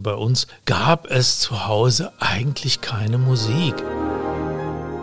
Bei 0.00 0.14
uns 0.14 0.46
gab 0.64 1.10
es 1.10 1.40
zu 1.40 1.66
Hause 1.66 2.12
eigentlich 2.20 2.80
keine 2.80 3.18
Musik. 3.18 3.74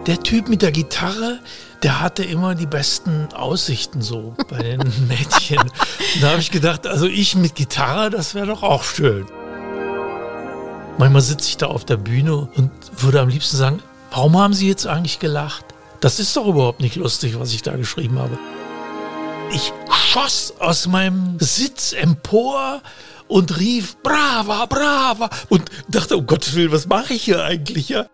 Der 0.07 0.23
Typ 0.23 0.47
mit 0.47 0.61
der 0.61 0.71
Gitarre, 0.71 1.41
der 1.83 1.99
hatte 1.99 2.23
immer 2.23 2.55
die 2.55 2.65
besten 2.65 3.27
Aussichten 3.33 4.01
so 4.01 4.37
bei 4.47 4.59
den 4.59 4.79
Mädchen. 5.09 5.69
Da 6.21 6.29
habe 6.29 6.39
ich 6.39 6.49
gedacht, 6.49 6.87
also 6.87 7.07
ich 7.07 7.35
mit 7.35 7.55
Gitarre, 7.55 8.09
das 8.09 8.35
wäre 8.35 8.47
doch 8.47 8.63
auch 8.63 8.85
schön. 8.85 9.25
Manchmal 10.97 11.23
sitze 11.23 11.49
ich 11.49 11.57
da 11.57 11.65
auf 11.65 11.83
der 11.83 11.97
Bühne 11.97 12.47
und 12.55 12.71
würde 12.95 13.19
am 13.19 13.27
liebsten 13.27 13.57
sagen, 13.57 13.83
warum 14.11 14.37
haben 14.37 14.53
Sie 14.53 14.69
jetzt 14.69 14.87
eigentlich 14.87 15.19
gelacht? 15.19 15.65
Das 15.99 16.21
ist 16.21 16.37
doch 16.37 16.47
überhaupt 16.47 16.79
nicht 16.79 16.95
lustig, 16.95 17.37
was 17.37 17.51
ich 17.51 17.63
da 17.63 17.75
geschrieben 17.75 18.17
habe. 18.17 18.39
Ich 19.51 19.73
schoss 19.91 20.53
aus 20.57 20.87
meinem 20.87 21.37
Sitz 21.41 21.91
empor 21.91 22.81
und 23.27 23.59
rief 23.59 23.97
Brava, 23.97 24.65
Brava 24.65 25.29
und 25.49 25.69
dachte, 25.87 26.17
um 26.17 26.25
Gottes 26.25 26.55
Willen, 26.55 26.71
was 26.71 26.87
mache 26.87 27.13
ich 27.13 27.23
hier 27.23 27.43
eigentlich? 27.43 27.89
Ja? 27.89 28.07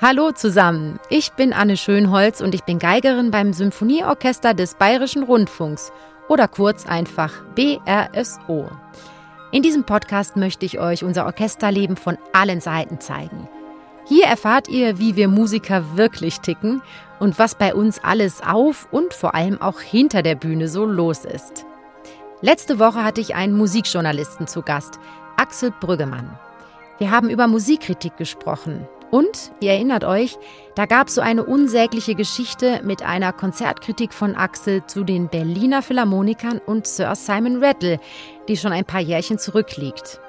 Hallo 0.00 0.32
zusammen, 0.32 1.00
ich 1.08 1.32
bin 1.32 1.52
Anne 1.52 1.76
Schönholz 1.76 2.40
und 2.40 2.54
ich 2.54 2.64
bin 2.64 2.78
Geigerin 2.78 3.30
beim 3.30 3.52
Symphonieorchester 3.52 4.54
des 4.54 4.74
Bayerischen 4.74 5.22
Rundfunks 5.22 5.90
oder 6.28 6.48
kurz 6.48 6.86
einfach 6.86 7.32
BRSO. 7.54 8.70
In 9.52 9.62
diesem 9.62 9.84
Podcast 9.84 10.36
möchte 10.36 10.66
ich 10.66 10.80
euch 10.80 11.04
unser 11.04 11.24
Orchesterleben 11.24 11.96
von 11.96 12.18
allen 12.32 12.60
Seiten 12.60 13.00
zeigen. 13.00 13.48
Hier 14.08 14.26
erfahrt 14.26 14.68
ihr, 14.68 14.98
wie 14.98 15.16
wir 15.16 15.28
Musiker 15.28 15.96
wirklich 15.96 16.40
ticken 16.40 16.82
und 17.18 17.38
was 17.38 17.56
bei 17.56 17.74
uns 17.74 17.98
alles 18.04 18.40
auf 18.40 18.86
und 18.92 19.14
vor 19.14 19.34
allem 19.34 19.60
auch 19.60 19.80
hinter 19.80 20.22
der 20.22 20.36
Bühne 20.36 20.68
so 20.68 20.84
los 20.84 21.24
ist. 21.24 21.65
Letzte 22.42 22.78
Woche 22.78 23.02
hatte 23.02 23.22
ich 23.22 23.34
einen 23.34 23.56
Musikjournalisten 23.56 24.46
zu 24.46 24.60
Gast, 24.60 25.00
Axel 25.38 25.72
Brüggemann. 25.80 26.38
Wir 26.98 27.10
haben 27.10 27.30
über 27.30 27.46
Musikkritik 27.46 28.18
gesprochen. 28.18 28.86
Und, 29.10 29.52
ihr 29.60 29.70
erinnert 29.72 30.04
euch, 30.04 30.36
da 30.74 30.84
gab 30.84 31.08
es 31.08 31.14
so 31.14 31.22
eine 31.22 31.44
unsägliche 31.44 32.14
Geschichte 32.14 32.82
mit 32.84 33.02
einer 33.02 33.32
Konzertkritik 33.32 34.12
von 34.12 34.34
Axel 34.34 34.84
zu 34.84 35.02
den 35.02 35.28
Berliner 35.28 35.80
Philharmonikern 35.80 36.58
und 36.58 36.86
Sir 36.86 37.14
Simon 37.14 37.64
Rattle, 37.64 37.98
die 38.48 38.58
schon 38.58 38.72
ein 38.72 38.84
paar 38.84 39.00
Jährchen 39.00 39.38
zurückliegt. 39.38 40.20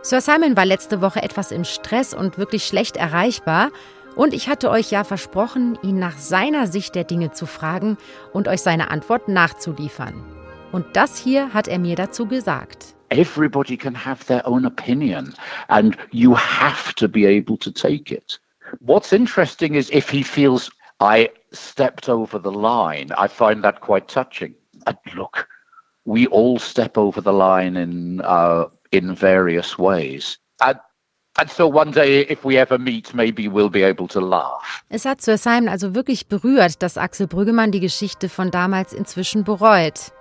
Sir 0.00 0.22
Simon 0.22 0.56
war 0.56 0.64
letzte 0.64 1.02
Woche 1.02 1.22
etwas 1.22 1.52
im 1.52 1.64
Stress 1.64 2.14
und 2.14 2.38
wirklich 2.38 2.64
schlecht 2.64 2.96
erreichbar. 2.96 3.70
Und 4.16 4.32
ich 4.32 4.48
hatte 4.48 4.70
euch 4.70 4.90
ja 4.90 5.04
versprochen, 5.04 5.78
ihn 5.82 5.98
nach 5.98 6.16
seiner 6.16 6.66
Sicht 6.66 6.94
der 6.94 7.04
Dinge 7.04 7.32
zu 7.32 7.44
fragen 7.44 7.98
und 8.32 8.48
euch 8.48 8.62
seine 8.62 8.90
Antwort 8.90 9.28
nachzuliefern. 9.28 10.41
Und 10.72 10.86
das 10.94 11.18
hier 11.18 11.52
hat 11.52 11.68
er 11.68 11.78
mir 11.78 11.96
dazu 11.96 12.26
gesagt. 12.26 12.94
Everybody 13.10 13.76
can 13.76 13.94
have 13.94 14.24
their 14.24 14.46
own 14.46 14.64
opinion 14.64 15.34
and 15.68 15.96
you 16.10 16.34
have 16.34 16.94
to 16.94 17.06
be 17.06 17.26
able 17.26 17.58
to 17.58 17.70
take 17.70 18.10
it. 18.10 18.40
What's 18.80 19.12
interesting 19.12 19.74
is 19.74 19.90
if 19.90 20.10
he 20.10 20.24
feels 20.24 20.70
I 20.98 21.28
stepped 21.52 22.08
over 22.08 22.40
the 22.42 22.50
line, 22.50 23.12
I 23.18 23.28
find 23.28 23.62
that 23.64 23.80
quite 23.80 24.08
touching. 24.08 24.54
And 24.86 24.96
look, 25.14 25.46
we 26.06 26.26
all 26.28 26.58
step 26.58 26.96
over 26.96 27.20
the 27.20 27.32
line 27.32 27.76
in 27.76 28.22
uh, 28.22 28.64
in 28.92 29.14
various 29.14 29.78
ways. 29.78 30.38
And 30.60 30.78
And 31.38 31.50
so 31.50 31.66
one 31.66 31.92
day, 31.92 32.26
if 32.28 32.44
we 32.44 32.58
ever 32.58 32.78
meet, 32.78 33.14
maybe 33.14 33.48
we'll 33.48 33.70
be 33.70 33.82
able 33.82 34.06
to 34.08 34.20
laugh. 34.20 34.84
Es 34.90 35.06
hat 35.06 35.22
Sir 35.22 35.38
Simon 35.38 35.68
also 35.70 35.94
wirklich 35.94 36.28
berührt, 36.28 36.82
dass 36.82 36.98
Axel 36.98 37.26
Brüggemann 37.26 37.72
die 37.72 37.80
Geschichte 37.80 38.28
von 38.28 38.50
damals 38.50 38.92
inzwischen 38.92 39.42
bereut. 39.42 40.12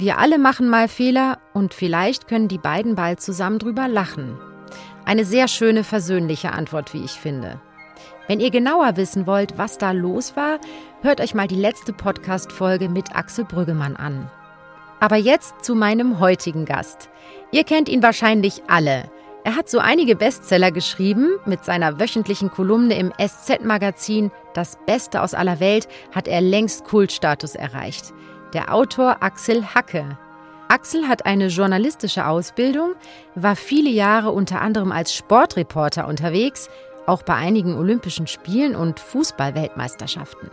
Wir 0.00 0.18
alle 0.18 0.38
machen 0.38 0.68
mal 0.68 0.86
Fehler 0.86 1.38
und 1.54 1.74
vielleicht 1.74 2.28
können 2.28 2.46
die 2.46 2.58
beiden 2.58 2.94
bald 2.94 3.20
zusammen 3.20 3.58
drüber 3.58 3.88
lachen. 3.88 4.38
Eine 5.04 5.24
sehr 5.24 5.48
schöne, 5.48 5.82
versöhnliche 5.82 6.52
Antwort, 6.52 6.94
wie 6.94 7.04
ich 7.04 7.10
finde. 7.10 7.60
Wenn 8.28 8.38
ihr 8.38 8.50
genauer 8.50 8.96
wissen 8.96 9.26
wollt, 9.26 9.58
was 9.58 9.76
da 9.76 9.90
los 9.90 10.36
war, 10.36 10.60
hört 11.02 11.20
euch 11.20 11.34
mal 11.34 11.48
die 11.48 11.56
letzte 11.56 11.92
Podcast-Folge 11.92 12.88
mit 12.88 13.16
Axel 13.16 13.44
Brüggemann 13.44 13.96
an. 13.96 14.30
Aber 15.00 15.16
jetzt 15.16 15.64
zu 15.64 15.74
meinem 15.74 16.20
heutigen 16.20 16.64
Gast. 16.64 17.08
Ihr 17.50 17.64
kennt 17.64 17.88
ihn 17.88 18.02
wahrscheinlich 18.02 18.62
alle. 18.68 19.10
Er 19.42 19.56
hat 19.56 19.68
so 19.68 19.80
einige 19.80 20.14
Bestseller 20.14 20.70
geschrieben. 20.70 21.40
Mit 21.44 21.64
seiner 21.64 21.98
wöchentlichen 21.98 22.52
Kolumne 22.52 22.96
im 22.96 23.12
SZ-Magazin 23.18 24.30
Das 24.54 24.78
Beste 24.86 25.22
aus 25.22 25.34
aller 25.34 25.58
Welt 25.58 25.88
hat 26.14 26.28
er 26.28 26.40
längst 26.40 26.84
Kultstatus 26.84 27.56
erreicht 27.56 28.12
der 28.52 28.74
Autor 28.74 29.22
Axel 29.22 29.64
Hacke. 29.74 30.18
Axel 30.68 31.08
hat 31.08 31.26
eine 31.26 31.48
journalistische 31.48 32.26
Ausbildung, 32.26 32.92
war 33.34 33.56
viele 33.56 33.90
Jahre 33.90 34.32
unter 34.32 34.60
anderem 34.60 34.92
als 34.92 35.14
Sportreporter 35.14 36.06
unterwegs, 36.06 36.68
auch 37.06 37.22
bei 37.22 37.34
einigen 37.34 37.76
Olympischen 37.76 38.26
Spielen 38.26 38.76
und 38.76 39.00
Fußballweltmeisterschaften. 39.00 40.50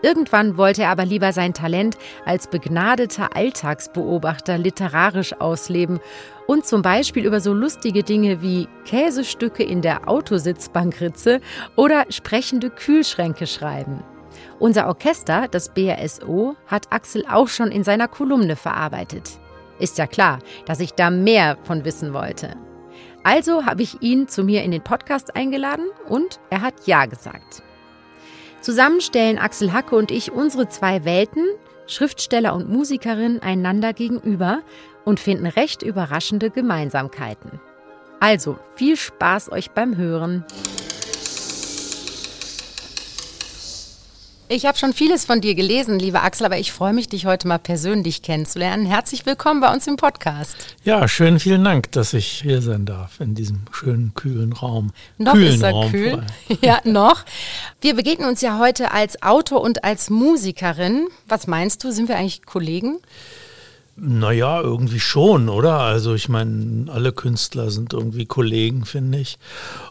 Irgendwann 0.00 0.56
wollte 0.56 0.82
er 0.82 0.90
aber 0.90 1.04
lieber 1.04 1.32
sein 1.32 1.54
Talent 1.54 1.98
als 2.24 2.46
begnadeter 2.46 3.34
Alltagsbeobachter 3.34 4.56
literarisch 4.56 5.32
ausleben 5.40 5.98
und 6.46 6.66
zum 6.66 6.82
Beispiel 6.82 7.26
über 7.26 7.40
so 7.40 7.52
lustige 7.52 8.04
Dinge 8.04 8.40
wie 8.40 8.68
Käsestücke 8.84 9.64
in 9.64 9.82
der 9.82 10.08
Autositzbankritze 10.08 11.40
oder 11.74 12.06
sprechende 12.10 12.70
Kühlschränke 12.70 13.48
schreiben. 13.48 14.04
Unser 14.58 14.88
Orchester, 14.88 15.46
das 15.50 15.72
BRSO, 15.72 16.56
hat 16.66 16.92
Axel 16.92 17.24
auch 17.30 17.48
schon 17.48 17.70
in 17.70 17.84
seiner 17.84 18.08
Kolumne 18.08 18.56
verarbeitet. 18.56 19.38
Ist 19.78 19.98
ja 19.98 20.06
klar, 20.06 20.40
dass 20.66 20.80
ich 20.80 20.94
da 20.94 21.10
mehr 21.10 21.56
von 21.62 21.84
wissen 21.84 22.12
wollte. 22.12 22.56
Also 23.22 23.66
habe 23.66 23.82
ich 23.82 24.02
ihn 24.02 24.28
zu 24.28 24.42
mir 24.42 24.62
in 24.62 24.70
den 24.70 24.82
Podcast 24.82 25.36
eingeladen 25.36 25.86
und 26.08 26.40
er 26.50 26.62
hat 26.62 26.86
Ja 26.86 27.06
gesagt. 27.06 27.62
Zusammen 28.60 29.00
stellen 29.00 29.38
Axel 29.38 29.72
Hacke 29.72 29.94
und 29.94 30.10
ich 30.10 30.32
unsere 30.32 30.68
zwei 30.68 31.04
Welten, 31.04 31.44
Schriftsteller 31.86 32.54
und 32.54 32.68
Musikerin, 32.68 33.40
einander 33.40 33.92
gegenüber 33.92 34.62
und 35.04 35.20
finden 35.20 35.46
recht 35.46 35.82
überraschende 35.82 36.50
Gemeinsamkeiten. 36.50 37.60
Also 38.20 38.58
viel 38.74 38.96
Spaß 38.96 39.52
euch 39.52 39.70
beim 39.70 39.96
Hören. 39.96 40.44
Ich 44.50 44.64
habe 44.64 44.78
schon 44.78 44.94
vieles 44.94 45.26
von 45.26 45.42
dir 45.42 45.54
gelesen, 45.54 45.98
lieber 45.98 46.22
Axel, 46.22 46.46
aber 46.46 46.56
ich 46.56 46.72
freue 46.72 46.94
mich, 46.94 47.06
dich 47.06 47.26
heute 47.26 47.46
mal 47.46 47.58
persönlich 47.58 48.22
kennenzulernen. 48.22 48.86
Herzlich 48.86 49.26
willkommen 49.26 49.60
bei 49.60 49.70
uns 49.70 49.86
im 49.86 49.96
Podcast. 49.96 50.56
Ja, 50.84 51.06
schön, 51.06 51.38
vielen 51.38 51.62
Dank, 51.64 51.92
dass 51.92 52.14
ich 52.14 52.26
hier 52.26 52.62
sein 52.62 52.86
darf 52.86 53.20
in 53.20 53.34
diesem 53.34 53.66
schönen, 53.72 54.14
kühlen 54.14 54.54
Raum. 54.54 54.92
Noch 55.18 55.34
kühlen 55.34 55.54
ist 55.54 55.62
er 55.62 55.72
Raum 55.72 55.90
kühl. 55.90 56.22
Ja, 56.62 56.80
noch. 56.84 57.26
Wir 57.82 57.94
begegnen 57.94 58.26
uns 58.26 58.40
ja 58.40 58.58
heute 58.58 58.90
als 58.90 59.22
Autor 59.22 59.60
und 59.60 59.84
als 59.84 60.08
Musikerin. 60.08 61.08
Was 61.26 61.46
meinst 61.46 61.84
du, 61.84 61.90
sind 61.90 62.08
wir 62.08 62.16
eigentlich 62.16 62.46
Kollegen? 62.46 63.00
Naja, 64.00 64.60
irgendwie 64.60 65.00
schon, 65.00 65.48
oder? 65.48 65.80
Also 65.80 66.14
ich 66.14 66.28
meine, 66.28 66.90
alle 66.90 67.12
Künstler 67.12 67.70
sind 67.70 67.92
irgendwie 67.92 68.26
Kollegen, 68.26 68.84
finde 68.84 69.18
ich. 69.18 69.38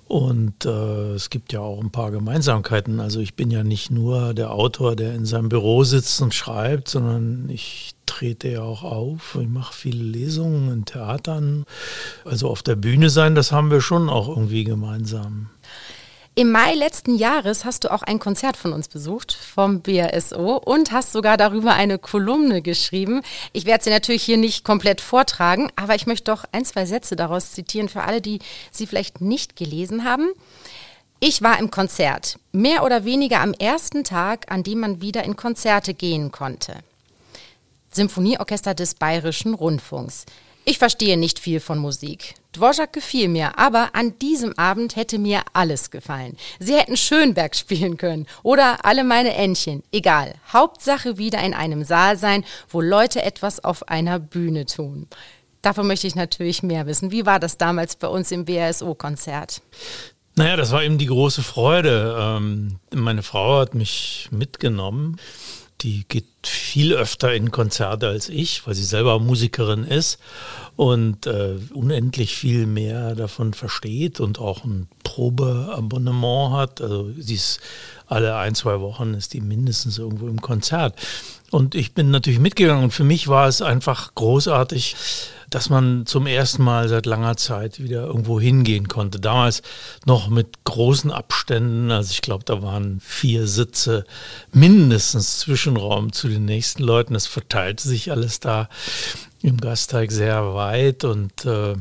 Und 0.06 0.66
äh, 0.66 1.14
es 1.14 1.30
gibt 1.30 1.52
ja 1.52 1.60
auch 1.60 1.82
ein 1.82 1.92
paar 1.92 2.12
Gemeinsamkeiten. 2.12 3.02
Also 3.02 3.20
ich 3.20 3.34
bin 3.34 3.52
ja 3.52 3.66
nicht 3.66 3.92
nur 3.92 4.34
der 4.34 4.52
Autor, 4.52 4.96
der 4.96 5.14
in 5.14 5.26
seinem 5.26 5.50
Büro 5.50 5.84
sitzt 5.84 6.22
und 6.22 6.34
schreibt, 6.34 6.88
sondern 6.88 7.50
ich 7.50 7.96
trete 8.06 8.48
ja 8.48 8.62
auch 8.62 8.84
auf. 8.84 9.38
Ich 9.42 9.50
mache 9.50 9.74
viele 9.74 10.04
Lesungen 10.04 10.72
in 10.72 10.86
Theatern. 10.86 11.66
Also 12.24 12.48
auf 12.48 12.64
der 12.64 12.78
Bühne 12.78 13.10
sein, 13.10 13.36
das 13.36 13.52
haben 13.52 13.72
wir 13.72 13.82
schon 13.82 14.10
auch 14.10 14.30
irgendwie 14.30 14.64
gemeinsam. 14.64 15.50
Im 16.38 16.52
Mai 16.52 16.76
letzten 16.76 17.16
Jahres 17.16 17.66
hast 17.66 17.84
du 17.84 17.92
auch 17.92 18.04
ein 18.04 18.20
Konzert 18.20 18.58
von 18.58 18.72
uns 18.72 18.88
besucht, 18.90 19.34
vom 19.34 19.82
BRSO, 19.82 20.58
und 20.58 20.92
hast 20.92 21.12
sogar 21.12 21.36
darüber 21.36 21.74
eine 21.74 21.98
Kolumne 21.98 22.62
geschrieben. 22.62 23.24
Ich 23.54 23.66
werde 23.66 23.84
sie 23.84 23.90
natürlich 23.90 24.22
hier 24.22 24.38
nicht 24.38 24.64
komplett 24.64 25.02
vortragen, 25.02 25.72
aber 25.76 25.96
ich 25.96 26.06
möchte 26.06 26.26
doch 26.26 26.46
ein, 26.52 26.64
zwei 26.64 26.86
Sätze 26.86 27.16
daraus 27.16 27.54
zitieren 27.54 27.90
für 27.90 28.04
alle, 28.04 28.22
die 28.22 28.38
sie 28.72 28.86
vielleicht 28.86 29.20
nicht 29.20 29.56
gelesen 29.56 30.04
haben. 30.04 30.30
Ich 31.20 31.42
war 31.42 31.58
im 31.58 31.72
Konzert, 31.72 32.38
mehr 32.52 32.84
oder 32.84 33.04
weniger 33.04 33.42
am 33.42 33.54
ersten 33.54 34.04
Tag, 34.04 34.52
an 34.52 34.62
dem 34.62 34.82
man 34.82 35.02
wieder 35.02 35.24
in 35.24 35.38
Konzerte 35.38 35.96
gehen 35.96 36.32
konnte. 36.32 36.76
Symphonieorchester 37.92 38.76
des 38.76 38.94
Bayerischen 38.94 39.56
Rundfunks. 39.56 40.28
Ich 40.70 40.80
verstehe 40.80 41.16
nicht 41.16 41.40
viel 41.40 41.62
von 41.62 41.78
Musik. 41.78 42.36
Dvorak 42.52 42.92
gefiel 42.92 43.30
mir, 43.30 43.58
aber 43.58 43.92
an 43.94 44.20
diesem 44.20 44.52
Abend 44.60 44.98
hätte 44.98 45.18
mir 45.18 45.44
alles 45.54 45.92
gefallen. 45.92 46.36
Sie 46.60 46.76
hätten 46.76 46.98
Schönberg 46.98 47.56
spielen 47.56 47.96
können 47.96 48.28
oder 48.44 48.84
alle 48.84 49.06
meine 49.06 49.34
Entchen. 49.34 49.82
Egal. 49.94 50.34
Hauptsache 50.52 51.18
wieder 51.18 51.42
in 51.42 51.54
einem 51.54 51.86
Saal 51.86 52.18
sein, 52.18 52.44
wo 52.68 52.82
Leute 52.82 53.22
etwas 53.22 53.64
auf 53.64 53.88
einer 53.88 54.20
Bühne 54.20 54.66
tun. 54.66 55.08
Davon 55.62 55.88
möchte 55.88 56.06
ich 56.06 56.16
natürlich 56.16 56.64
mehr 56.64 56.86
wissen. 56.86 57.12
Wie 57.12 57.26
war 57.26 57.40
das 57.40 57.58
damals 57.58 57.96
bei 57.96 58.10
uns 58.10 58.30
im 58.32 58.44
BRSO-Konzert? 58.44 59.62
Naja, 60.36 60.58
das 60.58 60.74
war 60.74 60.84
eben 60.84 60.98
die 60.98 61.06
große 61.06 61.44
Freude. 61.44 62.18
Ähm, 62.20 62.76
meine 62.94 63.24
Frau 63.24 63.60
hat 63.60 63.74
mich 63.74 64.28
mitgenommen 64.32 65.18
die 65.82 66.06
geht 66.08 66.26
viel 66.44 66.94
öfter 66.94 67.34
in 67.34 67.52
Konzerte 67.52 68.08
als 68.08 68.30
ich, 68.30 68.66
weil 68.66 68.74
sie 68.74 68.84
selber 68.84 69.20
Musikerin 69.20 69.84
ist 69.84 70.18
und 70.76 71.28
äh, 71.28 71.56
unendlich 71.74 72.36
viel 72.36 72.66
mehr 72.66 73.16
davon 73.16 73.54
versteht 73.54 74.20
und 74.20 74.40
auch 74.40 74.64
ein 74.64 74.88
Probeabonnement 75.04 76.54
hat. 76.54 76.82
Also 76.82 77.12
sie 77.18 77.36
ist 77.36 77.60
alle 78.08 78.36
ein, 78.38 78.56
zwei 78.56 78.80
Wochen 78.80 79.14
ist 79.14 79.34
die 79.34 79.42
mindestens 79.42 79.98
irgendwo 79.98 80.28
im 80.28 80.42
Konzert. 80.42 80.96
Und 81.52 81.76
ich 81.76 81.94
bin 81.94 82.12
natürlich 82.12 82.40
mitgegangen 82.40 82.86
und 82.86 82.92
für 82.92 83.04
mich 83.04 83.28
war 83.28 83.48
es 83.48 83.62
einfach 83.62 84.16
großartig, 84.16 84.96
dass 85.50 85.70
man 85.70 86.06
zum 86.06 86.28
ersten 86.28 86.64
Mal 86.64 86.90
seit 86.90 87.06
langer 87.06 87.38
Zeit 87.38 87.82
wieder 87.82 88.04
irgendwo 88.04 88.40
hingehen 88.40 88.88
konnte. 88.88 89.20
Damals 89.20 89.62
noch 90.06 90.30
mit 90.30 90.66
großen 90.66 91.12
Abständen, 91.12 91.90
also 91.92 92.12
ich 92.12 92.22
glaube, 92.22 92.44
da 92.44 92.62
waren 92.62 93.00
vier 93.00 93.48
Sitze 93.48 94.06
mindestens 94.52 95.40
Zwischenraum 95.40 96.12
zu 96.12 96.28
den 96.28 96.46
nächsten 96.46 96.84
Leuten. 96.84 97.16
Es 97.16 97.28
verteilte 97.28 97.88
sich 97.88 98.12
alles 98.12 98.40
da 98.40 98.68
im 99.42 99.58
Gasteig 99.58 100.12
sehr 100.12 100.54
weit 100.54 101.04
und 101.04 101.46
äh, 101.46 101.76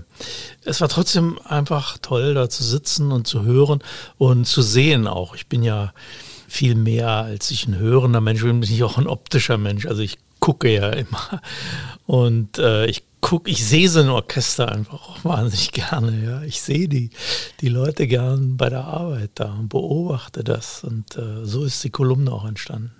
es 0.64 0.80
war 0.80 0.88
trotzdem 0.88 1.38
einfach 1.44 1.98
toll, 1.98 2.34
da 2.34 2.48
zu 2.48 2.62
sitzen 2.62 3.10
und 3.10 3.26
zu 3.26 3.42
hören 3.42 3.82
und 4.18 4.46
zu 4.46 4.62
sehen 4.62 5.08
auch. 5.08 5.34
Ich 5.34 5.48
bin 5.48 5.62
ja 5.62 5.92
viel 6.46 6.76
mehr 6.76 7.08
als 7.08 7.50
ich 7.50 7.66
ein 7.66 7.76
hörender 7.76 8.20
Mensch 8.20 8.42
bin, 8.42 8.60
bin 8.60 8.70
ich 8.70 8.84
auch 8.84 8.98
ein 8.98 9.08
optischer 9.08 9.58
Mensch. 9.58 9.86
Also 9.86 10.02
ich 10.02 10.18
gucke 10.38 10.72
ja 10.72 10.90
immer 10.90 11.40
und 12.06 12.58
äh, 12.58 12.86
ich 12.86 13.02
gucke, 13.26 13.50
ich 13.50 13.66
sehe 13.66 13.88
so 13.88 13.98
ein 13.98 14.08
Orchester 14.08 14.70
einfach 14.70 15.08
auch 15.08 15.24
wahnsinnig 15.24 15.72
gerne. 15.72 16.24
Ja, 16.24 16.42
ich 16.42 16.60
sehe 16.60 16.86
die, 16.86 17.10
die 17.60 17.68
Leute 17.68 18.06
gern 18.06 18.56
bei 18.56 18.68
der 18.68 18.84
Arbeit 18.84 19.32
da 19.34 19.52
und 19.52 19.68
beobachte 19.68 20.44
das 20.44 20.84
und 20.84 21.16
äh, 21.16 21.44
so 21.44 21.64
ist 21.64 21.82
die 21.82 21.90
Kolumne 21.90 22.30
auch 22.30 22.44
entstanden. 22.44 22.92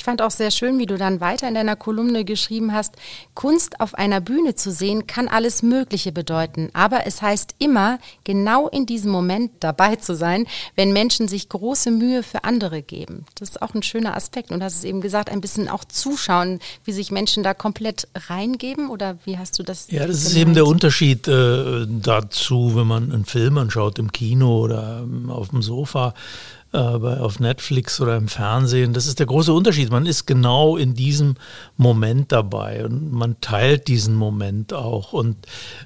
Ich 0.00 0.04
fand 0.04 0.22
auch 0.22 0.30
sehr 0.30 0.50
schön, 0.50 0.78
wie 0.78 0.86
du 0.86 0.96
dann 0.96 1.20
weiter 1.20 1.46
in 1.46 1.52
deiner 1.52 1.76
Kolumne 1.76 2.24
geschrieben 2.24 2.72
hast, 2.72 2.94
Kunst 3.34 3.82
auf 3.82 3.94
einer 3.94 4.22
Bühne 4.22 4.54
zu 4.54 4.72
sehen 4.72 5.06
kann 5.06 5.28
alles 5.28 5.62
Mögliche 5.62 6.10
bedeuten, 6.10 6.70
aber 6.72 7.06
es 7.06 7.20
heißt 7.20 7.56
immer, 7.58 7.98
genau 8.24 8.66
in 8.66 8.86
diesem 8.86 9.10
Moment 9.10 9.50
dabei 9.60 9.96
zu 9.96 10.16
sein, 10.16 10.46
wenn 10.74 10.94
Menschen 10.94 11.28
sich 11.28 11.50
große 11.50 11.90
Mühe 11.90 12.22
für 12.22 12.44
andere 12.44 12.80
geben. 12.80 13.26
Das 13.38 13.50
ist 13.50 13.60
auch 13.60 13.74
ein 13.74 13.82
schöner 13.82 14.16
Aspekt 14.16 14.52
und 14.52 14.60
du 14.60 14.64
hast 14.64 14.76
es 14.76 14.84
eben 14.84 15.02
gesagt, 15.02 15.28
ein 15.28 15.42
bisschen 15.42 15.68
auch 15.68 15.84
zuschauen, 15.84 16.60
wie 16.86 16.92
sich 16.92 17.10
Menschen 17.10 17.42
da 17.42 17.52
komplett 17.52 18.08
reingeben 18.14 18.88
oder 18.88 19.18
wie 19.26 19.36
hast 19.36 19.58
du 19.58 19.62
das? 19.62 19.90
Ja, 19.90 20.06
das 20.06 20.16
gemeint? 20.16 20.28
ist 20.28 20.36
eben 20.36 20.54
der 20.54 20.66
Unterschied 20.66 21.28
äh, 21.28 21.86
dazu, 21.86 22.74
wenn 22.74 22.86
man 22.86 23.12
einen 23.12 23.26
Film 23.26 23.58
anschaut 23.58 23.98
im 23.98 24.12
Kino 24.12 24.60
oder 24.60 25.00
ähm, 25.02 25.28
auf 25.28 25.50
dem 25.50 25.60
Sofa 25.60 26.14
äh, 26.72 26.78
auf 26.78 27.40
Netflix 27.40 28.00
oder 28.00 28.16
im 28.16 28.28
Fernsehen. 28.28 28.92
Das 28.92 29.06
ist 29.06 29.18
der 29.18 29.26
große 29.26 29.52
Unterschied. 29.52 29.90
Man 29.90 30.06
ist 30.06 30.26
genau 30.26 30.76
in 30.76 30.94
diesem 30.94 31.34
Moment 31.76 32.30
dabei 32.32 32.84
und 32.84 33.12
man 33.12 33.40
teilt 33.40 33.88
diesen 33.88 34.14
Moment 34.14 34.72
auch. 34.72 35.12
Und 35.12 35.36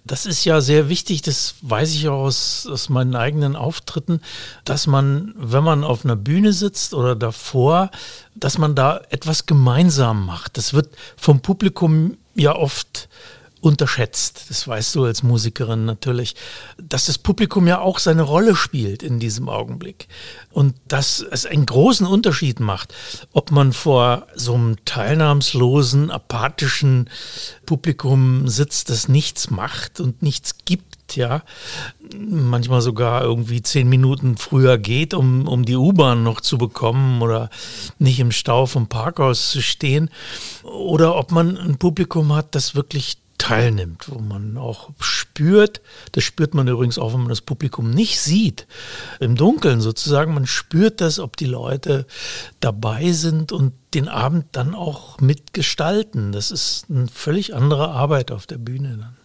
das 0.04 0.26
ist 0.26 0.44
ja 0.44 0.60
sehr 0.60 0.88
wichtig, 0.88 1.22
das 1.22 1.54
weiß 1.62 1.94
ich 1.94 2.08
auch 2.08 2.24
aus, 2.24 2.68
aus 2.70 2.88
meinen 2.88 3.16
eigenen 3.16 3.56
Auftritten, 3.56 4.20
dass 4.64 4.86
man, 4.86 5.32
wenn 5.36 5.64
man 5.64 5.84
auf 5.84 6.04
einer 6.04 6.16
Bühne 6.16 6.52
sitzt 6.52 6.92
oder 6.92 7.16
davor, 7.16 7.90
dass 8.34 8.58
man 8.58 8.74
da 8.74 9.00
etwas 9.10 9.46
gemeinsam 9.46 10.26
macht. 10.26 10.58
Das 10.58 10.74
wird 10.74 10.90
vom 11.16 11.40
Publikum 11.40 12.18
ja 12.34 12.54
oft 12.54 13.08
unterschätzt. 13.64 14.46
Das 14.50 14.68
weißt 14.68 14.94
du 14.94 15.04
als 15.04 15.22
Musikerin 15.22 15.86
natürlich, 15.86 16.36
dass 16.76 17.06
das 17.06 17.16
Publikum 17.16 17.66
ja 17.66 17.80
auch 17.80 17.98
seine 17.98 18.22
Rolle 18.22 18.54
spielt 18.54 19.02
in 19.02 19.18
diesem 19.18 19.48
Augenblick. 19.48 20.06
Und 20.52 20.74
dass 20.86 21.20
es 21.20 21.46
einen 21.46 21.64
großen 21.64 22.06
Unterschied 22.06 22.60
macht, 22.60 22.94
ob 23.32 23.50
man 23.50 23.72
vor 23.72 24.26
so 24.34 24.54
einem 24.54 24.76
teilnahmslosen, 24.84 26.10
apathischen 26.10 27.08
Publikum 27.64 28.48
sitzt, 28.48 28.90
das 28.90 29.08
nichts 29.08 29.50
macht 29.50 29.98
und 29.98 30.22
nichts 30.22 30.56
gibt, 30.66 31.16
ja, 31.16 31.42
manchmal 32.18 32.82
sogar 32.82 33.22
irgendwie 33.22 33.62
zehn 33.62 33.88
Minuten 33.88 34.36
früher 34.36 34.76
geht, 34.76 35.14
um, 35.14 35.48
um 35.48 35.64
die 35.64 35.76
U-Bahn 35.76 36.22
noch 36.22 36.40
zu 36.40 36.58
bekommen 36.58 37.22
oder 37.22 37.50
nicht 37.98 38.20
im 38.20 38.32
Stau 38.32 38.66
vom 38.66 38.88
Parkhaus 38.88 39.50
zu 39.50 39.62
stehen. 39.62 40.10
Oder 40.64 41.16
ob 41.16 41.30
man 41.30 41.56
ein 41.56 41.78
Publikum 41.78 42.34
hat, 42.34 42.54
das 42.54 42.74
wirklich 42.74 43.18
teilnimmt, 43.44 44.10
wo 44.10 44.20
man 44.20 44.56
auch 44.56 44.88
spürt, 45.00 45.82
das 46.12 46.24
spürt 46.24 46.54
man 46.54 46.66
übrigens 46.66 46.98
auch, 46.98 47.12
wenn 47.12 47.20
man 47.20 47.28
das 47.28 47.42
Publikum 47.42 47.90
nicht 47.90 48.18
sieht, 48.18 48.66
im 49.20 49.36
Dunkeln 49.36 49.82
sozusagen, 49.82 50.32
man 50.32 50.46
spürt 50.46 51.02
das, 51.02 51.18
ob 51.18 51.36
die 51.36 51.44
Leute 51.44 52.06
dabei 52.60 53.12
sind 53.12 53.52
und 53.52 53.74
den 53.92 54.08
Abend 54.08 54.46
dann 54.52 54.74
auch 54.74 55.20
mitgestalten. 55.20 56.32
Das 56.32 56.50
ist 56.50 56.86
eine 56.88 57.06
völlig 57.08 57.54
andere 57.54 57.90
Arbeit 57.90 58.32
auf 58.32 58.46
der 58.46 58.56
Bühne 58.56 58.96
dann. 58.96 59.23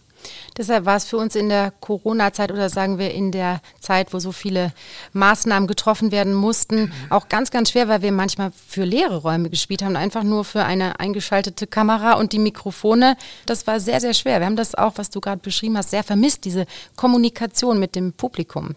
Deshalb 0.56 0.84
war 0.84 0.96
es 0.96 1.04
für 1.04 1.16
uns 1.16 1.34
in 1.34 1.48
der 1.48 1.72
Corona-Zeit 1.80 2.52
oder 2.52 2.68
sagen 2.68 2.98
wir 2.98 3.12
in 3.12 3.32
der 3.32 3.60
Zeit, 3.80 4.12
wo 4.12 4.18
so 4.18 4.32
viele 4.32 4.72
Maßnahmen 5.12 5.66
getroffen 5.66 6.12
werden 6.12 6.34
mussten, 6.34 6.92
auch 7.08 7.28
ganz, 7.28 7.50
ganz 7.50 7.70
schwer, 7.70 7.88
weil 7.88 8.02
wir 8.02 8.12
manchmal 8.12 8.52
für 8.66 8.84
leere 8.84 9.18
Räume 9.18 9.50
gespielt 9.50 9.82
haben, 9.82 9.96
einfach 9.96 10.22
nur 10.22 10.44
für 10.44 10.64
eine 10.64 11.00
eingeschaltete 11.00 11.66
Kamera 11.66 12.14
und 12.14 12.32
die 12.32 12.38
Mikrofone. 12.38 13.16
Das 13.46 13.66
war 13.66 13.80
sehr, 13.80 14.00
sehr 14.00 14.14
schwer. 14.14 14.40
Wir 14.40 14.46
haben 14.46 14.56
das 14.56 14.74
auch, 14.74 14.92
was 14.96 15.10
du 15.10 15.20
gerade 15.20 15.40
beschrieben 15.40 15.76
hast, 15.76 15.90
sehr 15.90 16.04
vermisst, 16.04 16.44
diese 16.44 16.66
Kommunikation 16.96 17.78
mit 17.78 17.94
dem 17.94 18.12
Publikum. 18.12 18.74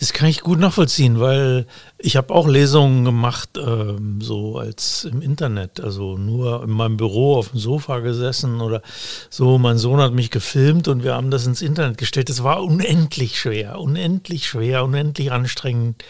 Das 0.00 0.12
kann 0.12 0.28
ich 0.28 0.40
gut 0.40 0.58
nachvollziehen, 0.58 1.20
weil 1.20 1.66
ich 1.98 2.16
habe 2.16 2.34
auch 2.34 2.46
Lesungen 2.46 3.04
gemacht, 3.04 3.50
ähm, 3.58 4.20
so 4.20 4.58
als 4.58 5.04
im 5.04 5.20
Internet, 5.20 5.80
also 5.80 6.16
nur 6.16 6.62
in 6.62 6.70
meinem 6.70 6.96
Büro 6.96 7.36
auf 7.36 7.50
dem 7.50 7.58
Sofa 7.58 7.98
gesessen 7.98 8.60
oder 8.60 8.82
so. 9.30 9.58
Mein 9.58 9.78
Sohn 9.78 10.00
hat 10.00 10.12
mich 10.12 10.30
gefilmt 10.30 10.86
und 10.88 11.02
wir 11.02 11.14
haben 11.14 11.30
das 11.30 11.46
ins 11.46 11.62
Internet 11.62 11.98
gestellt. 11.98 12.28
Das 12.28 12.42
war 12.42 12.62
unendlich 12.62 13.38
schwer, 13.40 13.80
unendlich 13.80 14.46
schwer, 14.46 14.84
unendlich 14.84 15.32
anstrengend 15.32 16.04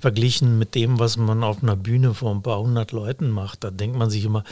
verglichen 0.00 0.58
mit 0.58 0.74
dem, 0.74 0.98
was 0.98 1.16
man 1.16 1.44
auf 1.44 1.62
einer 1.62 1.76
Bühne 1.76 2.14
vor 2.14 2.34
ein 2.34 2.42
paar 2.42 2.60
hundert 2.60 2.92
Leuten 2.92 3.30
macht. 3.30 3.64
Da 3.64 3.70
denkt 3.70 3.96
man 3.98 4.08
sich 4.10 4.24
immer, 4.24 4.44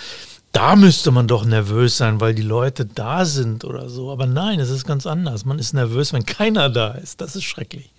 da 0.52 0.76
müsste 0.76 1.10
man 1.10 1.26
doch 1.26 1.46
nervös 1.46 1.96
sein, 1.96 2.20
weil 2.20 2.34
die 2.34 2.42
Leute 2.42 2.84
da 2.84 3.24
sind 3.24 3.64
oder 3.64 3.88
so. 3.88 4.12
Aber 4.12 4.26
nein, 4.26 4.60
es 4.60 4.68
ist 4.68 4.86
ganz 4.86 5.06
anders. 5.06 5.46
Man 5.46 5.58
ist 5.58 5.72
nervös, 5.72 6.12
wenn 6.12 6.26
keiner 6.26 6.68
da 6.68 6.90
ist. 6.92 7.22
Das 7.22 7.34
ist 7.34 7.44
schrecklich. 7.44 7.90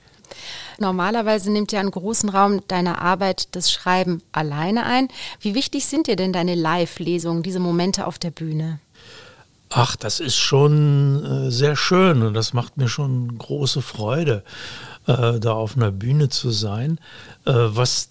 Normalerweise 0.83 1.49
nimmt 1.49 1.71
ja 1.71 1.79
einen 1.79 1.91
großen 1.91 2.27
Raum 2.27 2.59
deiner 2.67 3.01
Arbeit 3.01 3.55
das 3.55 3.71
Schreiben 3.71 4.21
alleine 4.33 4.85
ein. 4.85 5.07
Wie 5.39 5.55
wichtig 5.55 5.85
sind 5.85 6.07
dir 6.07 6.17
denn 6.17 6.33
deine 6.33 6.55
Live-Lesungen, 6.55 7.41
diese 7.41 7.61
Momente 7.61 8.05
auf 8.05 8.19
der 8.19 8.31
Bühne? 8.31 8.79
Ach, 9.69 9.95
das 9.95 10.19
ist 10.19 10.35
schon 10.35 11.23
äh, 11.23 11.51
sehr 11.51 11.77
schön 11.77 12.21
und 12.21 12.33
das 12.33 12.51
macht 12.53 12.75
mir 12.75 12.89
schon 12.89 13.37
große 13.37 13.81
Freude, 13.81 14.43
äh, 15.07 15.39
da 15.39 15.53
auf 15.53 15.77
einer 15.77 15.91
Bühne 15.91 16.27
zu 16.27 16.51
sein. 16.51 16.99
Äh, 17.45 17.53
was 17.55 18.09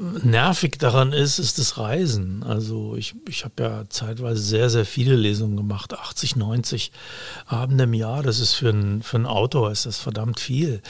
nervig 0.00 0.78
daran 0.78 1.12
ist, 1.12 1.38
ist 1.38 1.58
das 1.58 1.76
Reisen. 1.76 2.42
Also 2.42 2.96
ich, 2.96 3.14
ich 3.28 3.44
habe 3.44 3.62
ja 3.62 3.84
zeitweise 3.90 4.40
sehr, 4.40 4.70
sehr 4.70 4.86
viele 4.86 5.14
Lesungen 5.14 5.56
gemacht, 5.56 5.92
80, 5.92 6.36
90 6.36 6.90
Abende 7.46 7.84
im 7.84 7.92
Jahr. 7.92 8.22
Das 8.22 8.40
ist 8.40 8.54
für, 8.54 8.70
ein, 8.70 9.02
für 9.02 9.18
einen 9.18 9.26
Autor 9.26 9.70
ist 9.70 9.84
das 9.84 9.98
verdammt 9.98 10.40
viel. 10.40 10.80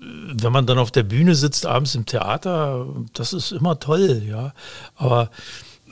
Wenn 0.00 0.52
man 0.52 0.66
dann 0.66 0.78
auf 0.78 0.90
der 0.90 1.02
Bühne 1.02 1.34
sitzt, 1.34 1.66
abends 1.66 1.94
im 1.94 2.06
Theater, 2.06 2.86
das 3.12 3.34
ist 3.34 3.52
immer 3.52 3.78
toll, 3.78 4.22
ja. 4.26 4.54
Aber 4.96 5.30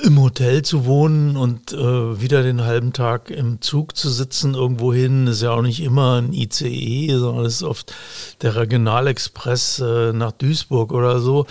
im 0.02 0.18
Hotel 0.18 0.62
zu 0.62 0.86
wohnen 0.86 1.36
und 1.36 1.72
äh, 1.74 2.20
wieder 2.20 2.42
den 2.42 2.62
halben 2.62 2.94
Tag 2.94 3.30
im 3.30 3.60
Zug 3.60 3.94
zu 3.94 4.08
sitzen 4.08 4.54
irgendwo 4.54 4.94
hin, 4.94 5.26
ist 5.26 5.42
ja 5.42 5.50
auch 5.50 5.60
nicht 5.60 5.80
immer 5.80 6.22
ein 6.22 6.32
ICE, 6.32 7.18
sondern 7.18 7.44
es 7.44 7.56
ist 7.56 7.62
oft 7.62 7.94
der 8.40 8.56
Regionalexpress 8.56 9.80
äh, 9.80 10.12
nach 10.14 10.32
Duisburg 10.32 10.92
oder 10.92 11.20
so 11.20 11.46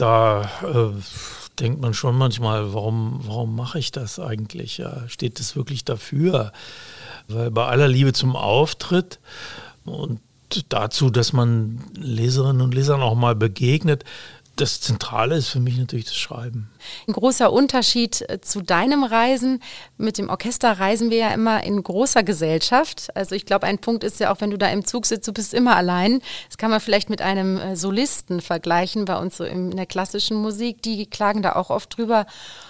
da 0.00 0.50
äh, 0.62 1.00
denkt 1.58 1.80
man 1.80 1.94
schon 1.94 2.16
manchmal, 2.16 2.74
warum, 2.74 3.20
warum 3.24 3.56
mache 3.56 3.78
ich 3.78 3.90
das 3.90 4.18
eigentlich? 4.18 4.78
Ja, 4.78 5.08
steht 5.08 5.38
das 5.40 5.56
wirklich 5.56 5.84
dafür? 5.84 6.52
Weil 7.28 7.50
bei 7.50 7.66
aller 7.66 7.88
Liebe 7.88 8.12
zum 8.12 8.36
Auftritt 8.36 9.18
und 9.84 10.20
dazu, 10.68 11.10
dass 11.10 11.32
man 11.32 11.80
Leserinnen 11.94 12.62
und 12.62 12.74
Lesern 12.74 13.02
auch 13.02 13.14
mal 13.14 13.34
begegnet, 13.34 14.04
das 14.56 14.80
Zentrale 14.80 15.36
ist 15.36 15.48
für 15.48 15.60
mich 15.60 15.76
natürlich 15.76 16.06
das 16.06 16.16
Schreiben. 16.16 16.70
Ein 17.06 17.12
großer 17.12 17.52
Unterschied 17.52 18.28
äh, 18.28 18.40
zu 18.40 18.62
deinem 18.62 19.04
Reisen. 19.04 19.62
Mit 19.96 20.18
dem 20.18 20.28
Orchester 20.28 20.72
reisen 20.78 21.10
wir 21.10 21.18
ja 21.18 21.30
immer 21.30 21.62
in 21.64 21.82
großer 21.82 22.22
Gesellschaft. 22.22 23.08
Also 23.14 23.34
ich 23.34 23.46
glaube, 23.46 23.66
ein 23.66 23.78
Punkt 23.78 24.04
ist 24.04 24.20
ja 24.20 24.32
auch, 24.32 24.40
wenn 24.40 24.50
du 24.50 24.58
da 24.58 24.68
im 24.68 24.84
Zug 24.84 25.06
sitzt, 25.06 25.28
du 25.28 25.32
bist 25.32 25.54
immer 25.54 25.76
allein. 25.76 26.20
Das 26.48 26.58
kann 26.58 26.70
man 26.70 26.80
vielleicht 26.80 27.10
mit 27.10 27.22
einem 27.22 27.58
äh, 27.58 27.76
Solisten 27.76 28.40
vergleichen, 28.40 29.04
bei 29.04 29.16
uns 29.16 29.36
so 29.36 29.44
in 29.44 29.76
der 29.76 29.86
klassischen 29.86 30.36
Musik. 30.36 30.82
Die 30.82 31.06
klagen 31.06 31.42
da 31.42 31.56
auch 31.56 31.70
oft 31.70 31.96
drüber, 31.96 32.26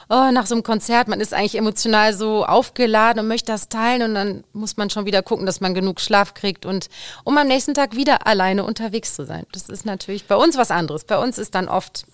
oh, 0.09 0.31
nach 0.31 0.47
so 0.47 0.55
einem 0.55 0.63
Konzert, 0.63 1.09
man 1.09 1.21
ist 1.21 1.35
eigentlich 1.35 1.57
emotional 1.57 2.15
so 2.15 2.45
aufgeladen 2.45 3.21
und 3.21 3.29
möchte 3.29 3.53
das 3.53 3.69
teilen 3.69 4.03
und 4.03 4.15
dann 4.15 4.45
muss 4.53 4.77
man 4.77 4.91
schon 4.91 5.07
wieder 5.07 5.23
gucken, 5.23 5.47
dass 5.47 5.61
man 5.61 5.75
genug 5.75 6.01
Schlaf 6.01 6.35
kriegt 6.35 6.67
und 6.67 6.89
um 7.25 7.37
am 7.39 7.49
nächsten 7.49 7.75
Tag 7.75 7.97
wieder 7.97 8.27
alleine 8.27 8.65
unterwegs 8.65 9.15
zu 9.15 9.25
sein. 9.25 9.47
Das 9.53 9.69
ist 9.69 9.85
natürlich 9.85 10.27
bei 10.27 10.37
uns 10.37 10.57
was 10.57 10.71
anderes. 10.71 11.05
Bei 11.05 11.19
uns 11.19 11.39
ist 11.39 11.55
dann 11.55 11.69
oft 11.69 12.07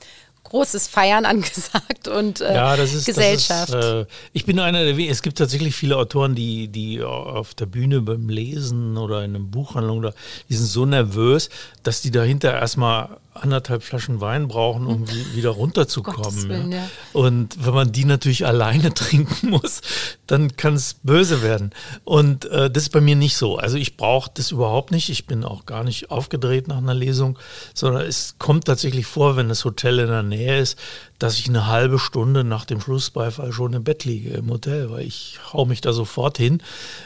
großes 0.45 0.89
Feiern 0.89 1.25
angesagt 1.27 2.09
und 2.09 2.41
äh, 2.41 2.55
ja, 2.55 2.77
das 2.77 2.95
ist, 2.95 3.07
Gesellschaft. 3.07 3.73
Das 3.73 3.85
ist, 3.85 3.93
äh, 3.93 4.07
ich 4.33 4.45
bin 4.45 4.59
einer 4.59 4.85
der 4.85 4.99
Es 4.99 5.23
gibt 5.23 5.39
tatsächlich 5.39 5.75
viele 5.75 5.97
Autoren, 5.97 6.35
die, 6.35 6.69
die 6.69 7.03
auf 7.03 7.55
der 7.55 7.67
Bühne 7.67 8.01
beim 8.03 8.29
Lesen 8.29 8.97
oder 8.97 9.25
in 9.25 9.35
einer 9.35 9.45
Buchhandlung, 9.45 10.11
die 10.49 10.55
sind 10.55 10.67
so 10.67 10.87
nervös, 10.87 11.49
dass 11.83 12.03
die 12.03 12.11
dahinter 12.11 12.53
erstmal 12.53 13.19
anderthalb 13.35 13.83
Flaschen 13.83 14.21
Wein 14.21 14.49
brauchen, 14.49 14.87
um 14.87 15.09
wieder 15.35 15.51
runterzukommen. 15.51 16.49
Willen, 16.49 16.73
ja. 16.73 16.89
Und 17.12 17.65
wenn 17.65 17.75
man 17.75 17.93
die 17.93 18.05
natürlich 18.05 18.47
alleine 18.47 18.93
trinken 18.95 19.51
muss, 19.51 19.81
dann 20.27 20.57
kann 20.57 20.75
es 20.75 20.97
böse 21.03 21.43
werden. 21.43 21.71
Und 22.05 22.45
äh, 22.47 22.71
das 22.71 22.85
ist 22.85 22.91
bei 22.91 23.01
mir 23.01 23.17
nicht 23.17 23.37
so. 23.37 23.57
Also 23.57 23.77
ich 23.77 23.97
brauche 23.97 24.31
das 24.35 24.51
überhaupt 24.51 24.91
nicht. 24.91 25.09
Ich 25.09 25.27
bin 25.27 25.45
auch 25.45 25.67
gar 25.67 25.85
nicht 25.85 26.11
aufgedreht 26.11 26.69
nach 26.69 26.79
einer 26.79 26.95
Lesung, 26.95 27.39
sondern 27.75 28.03
es 28.07 28.37
kommt 28.39 28.67
tatsächlich 28.67 29.07
vor, 29.07 29.37
wenn 29.37 29.49
das 29.49 29.65
Hotel 29.65 29.99
in 29.99 30.09
der 30.09 30.23
Nähe 30.23 30.59
ist, 30.59 30.79
dass 31.23 31.39
ich 31.39 31.49
eine 31.49 31.69
halbe 31.69 32.01
Stunde 32.01 32.43
nach 32.43 32.65
dem 32.65 32.81
Schlussbeifall 32.81 33.53
schon 33.53 33.75
im 33.75 33.85
Bett 33.85 34.05
liege 34.05 34.31
im 34.31 34.51
Hotel, 34.51 34.91
weil 34.91 35.07
ich 35.07 35.39
hau 35.53 35.65
mich 35.65 35.81
da 35.81 35.93
sofort 35.93 36.37
hin. 36.37 36.61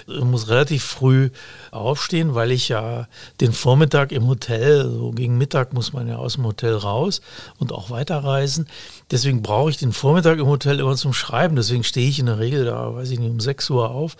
Ich 0.06 0.24
muss 0.24 0.48
relativ 0.48 0.84
früh 0.84 1.28
aufstehen, 1.70 2.34
weil 2.34 2.50
ich 2.50 2.70
ja 2.70 3.08
den 3.42 3.52
Vormittag 3.52 4.12
im 4.12 4.26
Hotel, 4.26 4.90
so 4.90 5.10
gegen 5.10 5.36
Mittag 5.36 5.74
muss 5.74 5.92
man 5.92 6.08
ja 6.08 6.15
aus 6.18 6.34
dem 6.34 6.44
Hotel 6.44 6.74
raus 6.74 7.20
und 7.58 7.72
auch 7.72 7.90
weiterreisen. 7.90 8.66
Deswegen 9.10 9.42
brauche 9.42 9.70
ich 9.70 9.76
den 9.76 9.92
Vormittag 9.92 10.38
im 10.38 10.46
Hotel 10.46 10.80
immer 10.80 10.96
zum 10.96 11.12
Schreiben. 11.12 11.56
Deswegen 11.56 11.84
stehe 11.84 12.08
ich 12.08 12.18
in 12.18 12.26
der 12.26 12.38
Regel 12.38 12.64
da, 12.64 12.94
weiß 12.94 13.10
ich 13.10 13.18
nicht, 13.18 13.30
um 13.30 13.40
6 13.40 13.70
Uhr 13.70 13.90
auf 13.90 14.16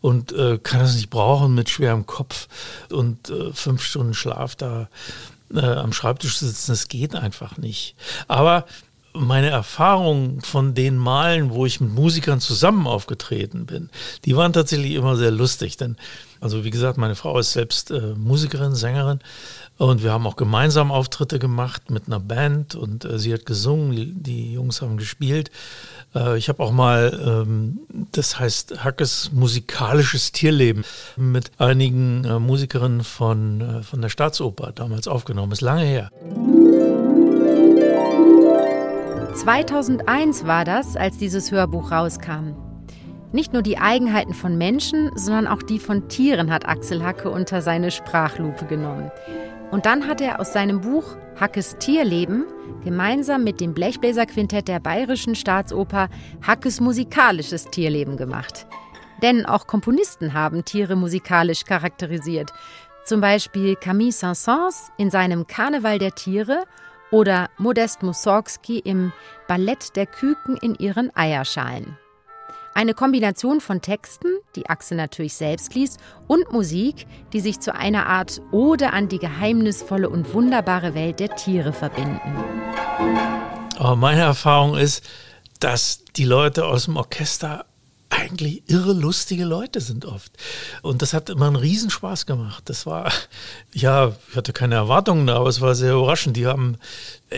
und 0.00 0.32
äh, 0.32 0.58
kann 0.58 0.80
das 0.80 0.94
nicht 0.94 1.10
brauchen 1.10 1.54
mit 1.54 1.70
schwerem 1.70 2.06
Kopf 2.06 2.48
und 2.90 3.30
äh, 3.30 3.52
fünf 3.52 3.82
Stunden 3.82 4.14
Schlaf 4.14 4.56
da 4.56 4.88
äh, 5.54 5.60
am 5.60 5.92
Schreibtisch 5.92 6.38
sitzen. 6.38 6.72
Das 6.72 6.88
geht 6.88 7.14
einfach 7.14 7.56
nicht. 7.56 7.94
Aber 8.28 8.66
meine 9.14 9.50
Erfahrungen 9.50 10.40
von 10.40 10.74
den 10.74 10.96
Malen, 10.96 11.50
wo 11.50 11.66
ich 11.66 11.80
mit 11.80 11.92
Musikern 11.92 12.40
zusammen 12.40 12.86
aufgetreten 12.86 13.66
bin, 13.66 13.90
die 14.24 14.36
waren 14.36 14.52
tatsächlich 14.52 14.92
immer 14.92 15.16
sehr 15.16 15.30
lustig. 15.30 15.76
Denn, 15.76 15.96
also 16.40 16.64
wie 16.64 16.70
gesagt, 16.70 16.98
meine 16.98 17.14
Frau 17.14 17.38
ist 17.38 17.52
selbst 17.52 17.90
äh, 17.90 18.14
Musikerin, 18.16 18.74
Sängerin 18.74 19.20
und 19.78 20.02
wir 20.02 20.12
haben 20.12 20.26
auch 20.26 20.36
gemeinsam 20.36 20.92
Auftritte 20.92 21.38
gemacht 21.38 21.90
mit 21.90 22.06
einer 22.06 22.20
Band 22.20 22.74
und 22.74 23.04
äh, 23.04 23.18
sie 23.18 23.32
hat 23.32 23.46
gesungen, 23.46 24.22
die, 24.22 24.52
Jungs 24.52 24.82
haben 24.82 24.96
gespielt. 24.96 25.50
Äh, 26.14 26.38
ich 26.38 26.48
habe 26.48 26.62
auch 26.62 26.72
mal, 26.72 27.44
ähm, 27.46 27.80
das 28.12 28.38
heißt 28.38 28.84
Hackes 28.84 29.32
musikalisches 29.32 30.32
Tierleben 30.32 30.84
mit 31.16 31.50
einigen 31.58 32.24
äh, 32.24 32.38
Musikerinnen 32.38 33.02
von, 33.02 33.60
äh, 33.60 33.82
von 33.82 34.02
der 34.02 34.08
Staatsoper 34.08 34.72
damals 34.72 35.08
aufgenommen. 35.08 35.52
Ist 35.52 35.62
lange 35.62 35.84
her. 35.84 36.10
2001 39.34 40.46
war 40.46 40.64
das, 40.64 40.94
als 40.96 41.16
dieses 41.16 41.50
Hörbuch 41.50 41.90
rauskam. 41.90 42.54
Nicht 43.32 43.54
nur 43.54 43.62
die 43.62 43.78
Eigenheiten 43.78 44.34
von 44.34 44.58
Menschen, 44.58 45.10
sondern 45.16 45.46
auch 45.46 45.62
die 45.62 45.78
von 45.78 46.08
Tieren 46.08 46.52
hat 46.52 46.68
Axel 46.68 47.02
Hacke 47.02 47.30
unter 47.30 47.62
seine 47.62 47.90
Sprachlupe 47.90 48.66
genommen. 48.66 49.10
Und 49.72 49.86
dann 49.86 50.06
hat 50.06 50.20
er 50.20 50.38
aus 50.38 50.52
seinem 50.52 50.82
Buch 50.82 51.16
Hackes 51.40 51.78
Tierleben 51.78 52.44
gemeinsam 52.84 53.42
mit 53.42 53.58
dem 53.58 53.72
Blechbläserquintett 53.72 54.68
der 54.68 54.80
Bayerischen 54.80 55.34
Staatsoper 55.34 56.10
Hackes 56.46 56.78
musikalisches 56.78 57.64
Tierleben 57.64 58.18
gemacht. 58.18 58.66
Denn 59.22 59.46
auch 59.46 59.66
Komponisten 59.66 60.34
haben 60.34 60.66
Tiere 60.66 60.94
musikalisch 60.94 61.64
charakterisiert. 61.64 62.52
Zum 63.06 63.22
Beispiel 63.22 63.74
Camille 63.76 64.12
Saint-Saëns 64.12 64.90
in 64.98 65.10
seinem 65.10 65.46
Karneval 65.46 65.98
der 65.98 66.14
Tiere 66.14 66.64
oder 67.10 67.48
Modest 67.56 68.02
Mussorgsky 68.02 68.78
im 68.78 69.10
Ballett 69.48 69.96
der 69.96 70.04
Küken 70.04 70.58
in 70.58 70.74
ihren 70.74 71.16
Eierschalen. 71.16 71.96
Eine 72.74 72.94
Kombination 72.94 73.60
von 73.60 73.82
Texten, 73.82 74.28
die 74.56 74.68
Axel 74.70 74.96
natürlich 74.96 75.34
selbst 75.34 75.74
liest, 75.74 76.00
und 76.26 76.50
Musik, 76.52 77.06
die 77.34 77.40
sich 77.40 77.60
zu 77.60 77.74
einer 77.74 78.06
Art 78.06 78.40
Ode 78.50 78.94
an 78.94 79.08
die 79.08 79.18
geheimnisvolle 79.18 80.08
und 80.08 80.32
wunderbare 80.32 80.94
Welt 80.94 81.20
der 81.20 81.36
Tiere 81.36 81.74
verbinden. 81.74 82.20
Aber 83.76 83.96
meine 83.96 84.22
Erfahrung 84.22 84.76
ist, 84.76 85.04
dass 85.60 86.04
die 86.16 86.24
Leute 86.24 86.64
aus 86.66 86.86
dem 86.86 86.96
Orchester 86.96 87.66
eigentlich 88.08 88.62
irre 88.68 88.92
lustige 88.92 89.44
Leute 89.44 89.80
sind 89.80 90.04
oft. 90.04 90.32
Und 90.82 91.02
das 91.02 91.14
hat 91.14 91.30
immer 91.30 91.46
einen 91.46 91.56
Riesenspaß 91.56 92.26
gemacht. 92.26 92.64
Das 92.66 92.86
war, 92.86 93.10
ja, 93.72 94.12
ich 94.30 94.36
hatte 94.36 94.52
keine 94.52 94.74
Erwartungen 94.74 95.26
da, 95.26 95.36
aber 95.36 95.48
es 95.48 95.60
war 95.60 95.74
sehr 95.74 95.94
überraschend. 95.94 96.36
Die 96.36 96.46
haben, 96.46 96.76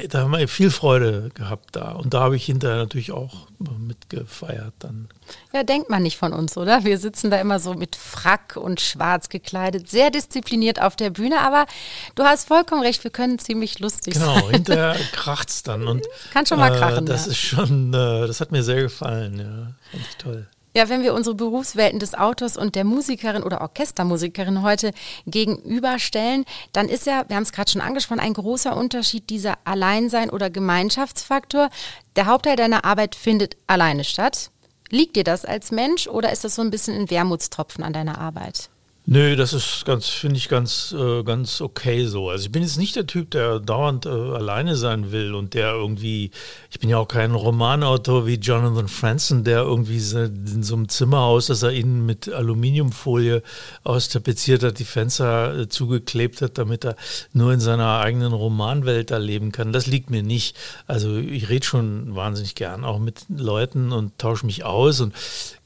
da 0.08 0.20
haben 0.20 0.32
wir 0.32 0.48
viel 0.48 0.70
Freude 0.70 1.30
gehabt 1.34 1.76
da. 1.76 1.92
Und 1.92 2.14
da 2.14 2.20
habe 2.20 2.36
ich 2.36 2.44
hinterher 2.44 2.78
natürlich 2.78 3.12
auch 3.12 3.48
mitgefeiert 3.58 4.74
dann. 4.80 5.08
Ja, 5.52 5.62
denkt 5.62 5.90
man 5.90 6.02
nicht 6.02 6.16
von 6.16 6.32
uns, 6.32 6.56
oder? 6.56 6.84
Wir 6.84 6.98
sitzen 6.98 7.30
da 7.30 7.40
immer 7.40 7.58
so 7.60 7.74
mit 7.74 7.96
Frack 7.96 8.56
und 8.56 8.80
schwarz 8.80 9.28
gekleidet, 9.28 9.88
sehr 9.88 10.10
diszipliniert 10.10 10.80
auf 10.80 10.96
der 10.96 11.10
Bühne, 11.10 11.40
aber 11.40 11.66
du 12.14 12.24
hast 12.24 12.48
vollkommen 12.48 12.82
recht, 12.82 13.04
wir 13.04 13.10
können 13.10 13.38
ziemlich 13.38 13.78
lustig 13.78 14.14
genau, 14.14 14.26
sein. 14.26 14.34
Genau, 14.42 14.50
hinterher 14.50 14.96
kracht 15.12 15.48
es 15.48 15.62
dann. 15.62 15.86
Und, 15.86 16.06
Kann 16.32 16.46
schon 16.46 16.58
mal 16.58 16.76
krachen. 16.76 17.06
Äh, 17.06 17.10
das 17.10 17.26
ja. 17.26 17.32
ist 17.32 17.38
schon, 17.38 17.94
äh, 17.94 18.26
das 18.26 18.40
hat 18.40 18.52
mir 18.52 18.62
sehr 18.62 18.82
gefallen, 18.82 19.38
ja. 19.38 19.74
Fand 19.90 20.06
ich 20.08 20.16
toll. 20.16 20.46
Ja, 20.76 20.88
wenn 20.88 21.04
wir 21.04 21.14
unsere 21.14 21.36
Berufswelten 21.36 22.00
des 22.00 22.14
Autors 22.14 22.56
und 22.56 22.74
der 22.74 22.82
Musikerin 22.82 23.44
oder 23.44 23.60
Orchestermusikerin 23.60 24.62
heute 24.62 24.90
gegenüberstellen, 25.24 26.44
dann 26.72 26.88
ist 26.88 27.06
ja, 27.06 27.24
wir 27.28 27.36
haben 27.36 27.44
es 27.44 27.52
gerade 27.52 27.70
schon 27.70 27.80
angesprochen, 27.80 28.18
ein 28.18 28.34
großer 28.34 28.76
Unterschied 28.76 29.30
dieser 29.30 29.56
Alleinsein- 29.64 30.30
oder 30.30 30.50
Gemeinschaftsfaktor. 30.50 31.70
Der 32.16 32.26
Hauptteil 32.26 32.56
deiner 32.56 32.84
Arbeit 32.84 33.14
findet 33.14 33.56
alleine 33.68 34.02
statt. 34.02 34.50
Liegt 34.90 35.14
dir 35.14 35.24
das 35.24 35.44
als 35.44 35.70
Mensch 35.70 36.08
oder 36.08 36.32
ist 36.32 36.42
das 36.42 36.56
so 36.56 36.62
ein 36.62 36.72
bisschen 36.72 36.96
ein 36.96 37.10
Wermutstropfen 37.10 37.84
an 37.84 37.92
deiner 37.92 38.18
Arbeit? 38.18 38.68
Nö, 39.06 39.36
das 39.36 39.52
ist 39.52 39.84
ganz, 39.84 40.08
finde 40.08 40.38
ich 40.38 40.48
ganz, 40.48 40.94
äh, 40.98 41.22
ganz 41.24 41.60
okay 41.60 42.06
so. 42.06 42.30
Also 42.30 42.46
ich 42.46 42.52
bin 42.52 42.62
jetzt 42.62 42.78
nicht 42.78 42.96
der 42.96 43.06
Typ, 43.06 43.30
der 43.32 43.60
dauernd 43.60 44.06
äh, 44.06 44.08
alleine 44.08 44.76
sein 44.76 45.12
will 45.12 45.34
und 45.34 45.52
der 45.52 45.72
irgendwie, 45.72 46.30
ich 46.70 46.80
bin 46.80 46.88
ja 46.88 46.96
auch 46.96 47.06
kein 47.06 47.34
Romanautor 47.34 48.26
wie 48.26 48.36
Jonathan 48.36 48.88
Franzen, 48.88 49.44
der 49.44 49.60
irgendwie 49.60 49.98
in 49.98 50.62
so 50.62 50.74
einem 50.74 50.88
Zimmerhaus, 50.88 51.48
das 51.48 51.62
er 51.62 51.72
innen 51.72 52.06
mit 52.06 52.32
Aluminiumfolie 52.32 53.42
austapeziert 53.82 54.62
hat, 54.62 54.78
die 54.78 54.86
Fenster 54.86 55.54
äh, 55.54 55.68
zugeklebt 55.68 56.40
hat, 56.40 56.56
damit 56.56 56.86
er 56.86 56.96
nur 57.34 57.52
in 57.52 57.60
seiner 57.60 57.98
eigenen 57.98 58.32
Romanwelt 58.32 59.10
erleben 59.10 59.52
kann. 59.52 59.74
Das 59.74 59.86
liegt 59.86 60.08
mir 60.08 60.22
nicht. 60.22 60.56
Also 60.86 61.14
ich 61.18 61.50
rede 61.50 61.66
schon 61.66 62.16
wahnsinnig 62.16 62.54
gern 62.54 62.86
auch 62.86 62.98
mit 62.98 63.26
Leuten 63.28 63.92
und 63.92 64.18
tausche 64.18 64.46
mich 64.46 64.64
aus 64.64 65.02
und 65.02 65.12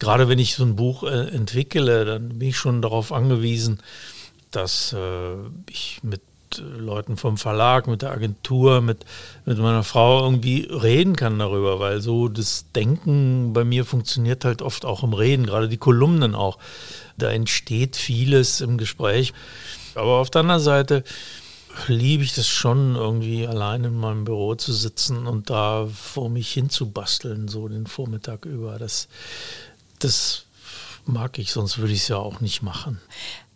gerade 0.01 0.29
wenn 0.29 0.41
ich 0.41 0.57
so 0.57 0.65
ein 0.65 0.75
Buch 0.75 1.05
äh, 1.05 1.29
entwickle, 1.29 2.05
dann 2.05 2.41
bin 2.41 2.49
ich 2.49 2.57
schon 2.57 2.83
darauf 2.83 3.13
angewiesen, 3.13 3.28
angewiesen, 3.29 3.81
dass 4.51 4.93
äh, 4.93 5.35
ich 5.69 6.01
mit 6.03 6.23
Leuten 6.57 7.19
vom 7.19 7.37
Verlag, 7.37 7.87
mit 7.87 8.01
der 8.01 8.11
Agentur, 8.11 8.81
mit, 8.81 9.05
mit 9.45 9.59
meiner 9.59 9.85
Frau 9.85 10.25
irgendwie 10.25 10.67
reden 10.71 11.15
kann 11.15 11.39
darüber, 11.39 11.79
weil 11.79 12.01
so 12.01 12.29
das 12.29 12.65
Denken 12.75 13.53
bei 13.53 13.65
mir 13.65 13.85
funktioniert 13.85 14.47
halt 14.47 14.63
oft 14.63 14.87
auch 14.87 15.03
im 15.03 15.13
Reden, 15.13 15.45
gerade 15.45 15.69
die 15.69 15.77
Kolumnen 15.77 16.35
auch. 16.35 16.59
Da 17.19 17.31
entsteht 17.31 17.97
vieles 17.97 18.63
im 18.63 18.79
Gespräch. 18.79 19.35
Aber 19.95 20.19
auf 20.19 20.31
der 20.31 20.41
anderen 20.41 20.63
Seite 20.63 21.05
liebe 21.87 22.25
ich 22.25 22.35
das 22.35 22.49
schon, 22.49 22.97
irgendwie 22.97 23.47
allein 23.47 23.85
in 23.85 23.95
meinem 23.95 24.25
Büro 24.25 24.55
zu 24.55 24.73
sitzen 24.73 25.27
und 25.27 25.51
da 25.51 25.87
vor 25.87 26.31
mich 26.31 26.51
hin 26.51 26.71
zu 26.71 26.91
basteln, 26.91 27.49
so 27.49 27.69
den 27.69 27.87
Vormittag 27.87 28.47
über. 28.47 28.79
Das, 28.79 29.09
das 29.99 30.47
mag 31.09 31.39
ich, 31.39 31.53
sonst 31.53 31.79
würde 31.79 31.93
ich 31.93 32.03
es 32.03 32.09
ja 32.09 32.17
auch 32.17 32.41
nicht 32.41 32.63
machen. 32.63 33.01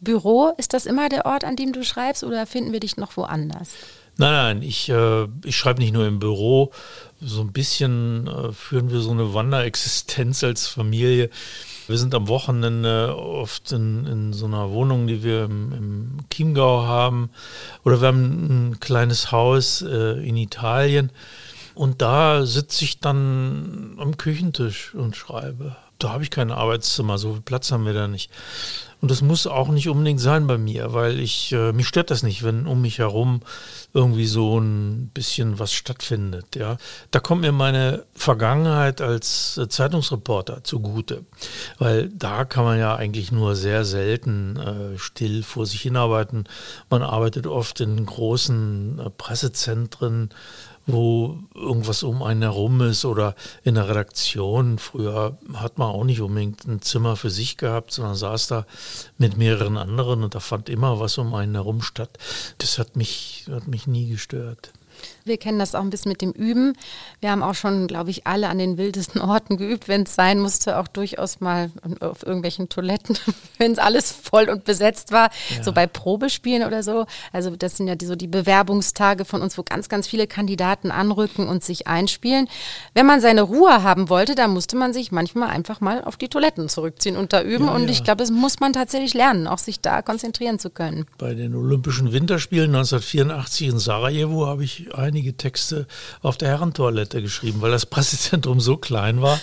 Büro, 0.01 0.53
ist 0.59 0.73
das 0.73 0.87
immer 0.87 1.09
der 1.09 1.27
Ort, 1.27 1.45
an 1.45 1.57
dem 1.57 1.73
du 1.73 1.85
schreibst 1.85 2.25
oder 2.25 2.47
finden 2.47 2.73
wir 2.73 2.81
dich 2.81 2.97
noch 2.97 3.17
woanders? 3.17 3.71
Nein, 4.19 4.33
nein, 4.33 4.63
ich, 4.63 4.89
äh, 4.89 5.27
ich 5.45 5.57
schreibe 5.57 5.81
nicht 5.81 5.95
nur 5.95 6.07
im 6.07 6.19
Büro. 6.19 6.73
So 7.21 7.41
ein 7.41 7.53
bisschen 7.53 8.27
äh, 8.27 8.53
führen 8.53 8.91
wir 8.91 9.01
so 9.01 9.11
eine 9.11 9.33
Wanderexistenz 9.33 10.45
als 10.45 10.67
Familie. 10.67 11.31
Wir 11.87 11.99
sind 11.99 12.15
am 12.15 12.29
Wochenende 12.29 13.17
oft 13.17 13.73
in, 13.73 14.07
in 14.07 14.33
so 14.33 14.47
einer 14.47 14.71
Wohnung, 14.71 15.07
die 15.07 15.23
wir 15.23 15.45
im, 15.45 15.73
im, 15.73 16.19
Chiemgau 16.31 16.83
haben. 16.83 17.31
Oder 17.85 18.01
wir 18.01 18.09
haben 18.09 18.71
ein 18.71 18.81
kleines 18.81 19.33
Haus 19.33 19.83
äh, 19.83 20.27
in 20.27 20.37
Italien. 20.37 21.11
Und 21.75 22.03
da 22.03 22.45
sitze 22.45 22.85
ich 22.85 23.01
dann 23.01 23.97
am 23.99 24.19
Küchentisch 24.19 24.95
und 24.95 25.17
schreibe 25.17 25.77
da 26.03 26.13
habe 26.13 26.23
ich 26.23 26.31
kein 26.31 26.51
Arbeitszimmer, 26.51 27.19
so 27.19 27.35
viel 27.35 27.43
Platz 27.43 27.71
haben 27.73 27.87
wir 27.87 27.95
da 27.95 28.09
nicht. 28.09 28.31
Und 29.03 29.11
das 29.11 29.21
muss 29.21 29.49
auch 29.49 29.69
nicht 29.69 29.89
unbedingt 29.89 30.21
sein 30.21 30.47
bei 30.47 30.59
mir, 30.59 30.93
weil 30.93 31.19
ich, 31.19 31.51
äh, 31.51 31.73
mich 31.73 31.89
stört 31.89 32.13
das 32.13 32.23
nicht, 32.23 32.45
wenn 32.45 32.69
um 32.69 32.81
mich 32.81 32.99
herum 32.99 33.41
irgendwie 33.93 34.29
so 34.29 34.61
ein 34.61 35.11
bisschen 35.13 35.59
was 35.59 35.73
stattfindet, 35.73 36.55
ja. 36.55 36.77
Da 37.11 37.19
kommt 37.19 37.41
mir 37.41 37.51
meine 37.51 38.05
Vergangenheit 38.15 39.01
als 39.01 39.59
äh, 39.59 39.69
Zeitungsreporter 39.69 40.63
zugute, 40.63 41.25
weil 41.79 42.11
da 42.11 42.45
kann 42.45 42.63
man 42.63 42.79
ja 42.79 42.95
eigentlich 42.95 43.33
nur 43.33 43.57
sehr 43.57 43.85
selten 43.85 44.57
äh, 44.57 44.99
still 44.99 45.43
vor 45.43 45.67
sich 45.67 45.81
hinarbeiten. 45.83 46.45
Man 46.89 47.03
arbeitet 47.03 47.49
oft 47.49 47.81
in 47.81 48.07
großen 48.07 49.01
äh, 49.01 49.11
Pressezentren, 49.11 50.31
wo 50.87 51.39
irgendwas 51.55 52.03
um 52.03 52.23
einen 52.23 52.43
herum 52.43 52.81
ist 52.81 53.05
oder 53.05 53.35
in 53.63 53.77
der 53.77 53.89
Redaktion. 53.89 54.79
Früher 54.79 55.39
hat 55.55 55.79
man 55.79 55.89
auch 55.89 56.05
nicht 56.05 56.21
unbedingt 56.21 56.65
ein 56.67 56.83
Zimmer 56.83 57.17
für 57.17 57.31
sich 57.31 57.57
gehabt, 57.57 57.93
sondern 57.93 58.17
saß 58.17 58.49
da 58.49 58.67
mit 59.19 59.37
mehreren 59.37 59.77
anderen 59.77 60.25
und 60.25 60.35
da 60.35 60.41
fand 60.41 60.69
immer 60.69 60.99
was 60.99 61.19
um 61.19 61.35
einen 61.35 61.55
herum 61.55 61.83
statt. 61.83 62.19
Das 62.59 62.79
hat 62.79 62.97
mich, 62.97 63.47
hat 63.51 63.69
mich 63.69 63.87
nie 63.87 64.09
gestört. 64.09 64.73
Wir 65.25 65.39
kennen 65.39 65.59
das 65.59 65.75
auch 65.75 65.83
ein 65.83 65.91
bisschen 65.91 66.11
mit 66.11 66.23
dem 66.23 66.33
Üben. 66.33 66.75
Wir 67.21 67.31
haben 67.31 67.43
auch 67.43 67.55
schon, 67.55 67.87
glaube 67.87 68.11
ich, 68.11 68.27
alle 68.27 68.49
an 68.49 68.59
den 68.59 68.79
wildesten 68.79 69.21
Orten 69.21 69.57
geübt, 69.57 69.89
wenn 69.89 70.03
es 70.03 70.15
sein 70.15 70.41
musste, 70.41 70.79
auch 70.79 70.89
durchaus 70.89 71.41
mal 71.41 71.71
auf 72.01 72.25
irgendwelchen 72.25 72.69
Toiletten, 72.69 73.17
wenn 73.59 73.73
es 73.73 73.79
alles 73.79 74.13
voll 74.13 74.49
und 74.49 74.65
besetzt 74.65 75.13
war, 75.13 75.31
ja. 75.57 75.63
so 75.63 75.73
bei 75.73 75.87
Probespielen 75.87 76.67
oder 76.67 76.83
so. 76.83 77.07
Also 77.33 77.55
das 77.57 77.77
sind 77.77 77.89
ja 77.89 77.95
die, 77.95 78.07
so 78.07 78.17
die 78.17 78.27
Bewerbungstage 78.27 79.25
von 79.25 79.43
uns, 79.43 79.57
wo 79.57 79.63
ganz, 79.63 79.89
ganz 79.89 80.07
viele 80.09 80.27
Kandidaten 80.27 80.91
anrücken 80.91 81.49
und 81.49 81.63
sich 81.63 81.87
einspielen. 81.87 82.49
Wenn 82.95 83.07
man 83.07 83.21
seine 83.21 83.43
Ruhe 83.43 83.83
haben 83.83 84.09
wollte, 84.09 84.35
da 84.35 84.49
musste 84.49 84.77
man 84.77 84.93
sich 84.93 85.13
manchmal 85.13 85.51
einfach 85.51 85.81
mal 85.81 86.03
auf 86.05 86.17
die 86.17 86.29
Toiletten 86.29 86.69
zurückziehen 86.69 87.17
und 87.17 87.33
da 87.33 87.43
üben. 87.43 87.67
Ja, 87.67 87.75
und 87.75 87.85
ja. 87.85 87.91
ich 87.91 88.05
glaube, 88.05 88.19
das 88.19 88.31
muss 88.31 88.61
man 88.61 88.73
tatsächlich 88.73 89.15
lernen, 89.15 89.47
auch 89.47 89.59
sich 89.59 89.81
da 89.81 90.03
konzentrieren 90.03 90.59
zu 90.59 90.71
können. 90.71 91.07
Bei 91.19 91.35
den 91.35 91.55
Olympischen 91.55 92.13
Winterspielen 92.13 92.75
1984 92.75 93.69
in 93.69 93.79
Sarajevo 93.79 94.47
habe 94.47 94.65
ich 94.65 94.95
ein 94.95 95.12
einige 95.13 95.37
Texte 95.37 95.87
auf 96.23 96.39
der 96.39 96.49
Herrentoilette 96.49 97.21
geschrieben, 97.21 97.61
weil 97.61 97.71
das 97.71 97.85
Pressezentrum 97.85 98.61
so 98.61 98.79
klein 98.79 99.21
war, 99.21 99.39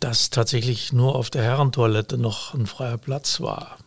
dass 0.00 0.28
tatsächlich 0.28 0.92
nur 0.92 1.16
auf 1.16 1.30
der 1.30 1.42
Herrentoilette 1.42 2.18
noch 2.18 2.52
ein 2.52 2.66
freier 2.66 2.98
Platz 2.98 3.40
war. 3.40 3.78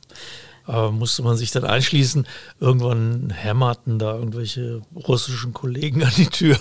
Aber 0.65 0.91
musste 0.91 1.24
man 1.24 1.38
sich 1.38 1.51
dann 1.51 1.63
einschließen. 1.63 2.27
Irgendwann 2.60 3.32
hämmerten 3.32 4.00
da 4.00 4.15
irgendwelche 4.15 4.82
russischen 4.96 5.53
Kollegen 5.53 6.03
an 6.03 6.12
die 6.18 6.27
Tür 6.27 6.58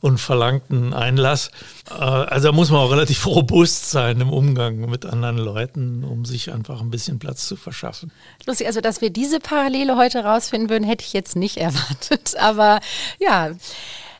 und 0.00 0.18
verlangten 0.18 0.94
Einlass. 0.94 1.50
Äh, 1.90 1.94
also 1.94 2.48
da 2.48 2.52
muss 2.52 2.70
man 2.70 2.80
auch 2.80 2.90
relativ 2.90 3.26
robust 3.26 3.90
sein 3.90 4.20
im 4.20 4.30
Umgang 4.32 4.88
mit 4.90 5.06
anderen 5.06 5.38
Leuten, 5.38 6.04
um 6.04 6.24
sich 6.24 6.52
einfach 6.52 6.80
ein 6.80 6.90
bisschen 6.90 7.18
Platz 7.18 7.46
zu 7.46 7.56
verschaffen. 7.56 8.12
Lustig, 8.46 8.66
also 8.66 8.80
dass 8.80 9.00
wir 9.00 9.10
diese 9.10 9.40
Parallele 9.40 9.96
heute 9.96 10.24
rausfinden 10.24 10.70
würden, 10.70 10.84
hätte 10.84 11.04
ich 11.04 11.12
jetzt 11.12 11.36
nicht 11.36 11.56
erwartet. 11.56 12.36
Aber 12.38 12.80
ja, 13.18 13.50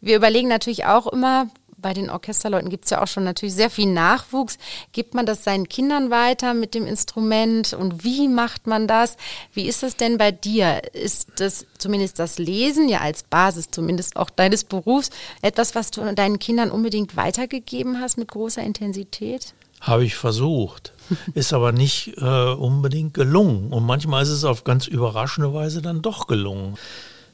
wir 0.00 0.16
überlegen 0.16 0.49
natürlich 0.49 0.87
auch 0.87 1.06
immer, 1.06 1.49
bei 1.80 1.94
den 1.94 2.11
Orchesterleuten 2.11 2.70
gibt 2.70 2.85
es 2.85 2.90
ja 2.90 3.02
auch 3.02 3.06
schon 3.06 3.25
natürlich 3.25 3.54
sehr 3.54 3.70
viel 3.70 3.87
Nachwuchs. 3.87 4.58
Gibt 4.92 5.14
man 5.14 5.26
das 5.26 5.44
seinen 5.44 5.68
Kindern 5.68 6.11
weiter 6.11 6.54
mit 6.54 6.75
dem 6.75 6.87
Instrument 6.87 7.73
und 7.73 8.04
wie 8.04 8.28
macht 8.28 8.66
man 8.66 8.88
das? 8.88 9.16
Wie 9.52 9.66
ist 9.66 9.82
das 9.82 9.97
denn 9.97 10.18
bei 10.18 10.32
dir? 10.32 10.82
Ist 10.92 11.28
das 11.37 11.66
zumindest 11.78 12.18
das 12.18 12.38
Lesen, 12.38 12.88
ja 12.88 13.00
als 13.00 13.23
Basis 13.23 13.70
zumindest 13.70 14.16
auch 14.16 14.30
deines 14.30 14.64
Berufs, 14.64 15.11
etwas, 15.40 15.75
was 15.75 15.90
du 15.90 16.14
deinen 16.14 16.38
Kindern 16.38 16.70
unbedingt 16.70 17.16
weitergegeben 17.16 18.00
hast 18.00 18.18
mit 18.18 18.28
großer 18.28 18.62
Intensität? 18.62 19.54
Habe 19.80 20.04
ich 20.04 20.16
versucht, 20.16 20.92
ist 21.35 21.52
aber 21.52 21.70
nicht 21.70 22.14
äh, 22.18 22.52
unbedingt 22.52 23.14
gelungen. 23.14 23.73
Und 23.73 23.87
manchmal 23.87 24.25
ist 24.25 24.30
es 24.30 24.44
auf 24.44 24.64
ganz 24.64 24.88
überraschende 24.88 25.54
Weise 25.54 25.82
dann 25.82 26.02
doch 26.02 26.26
gelungen. 26.26 26.76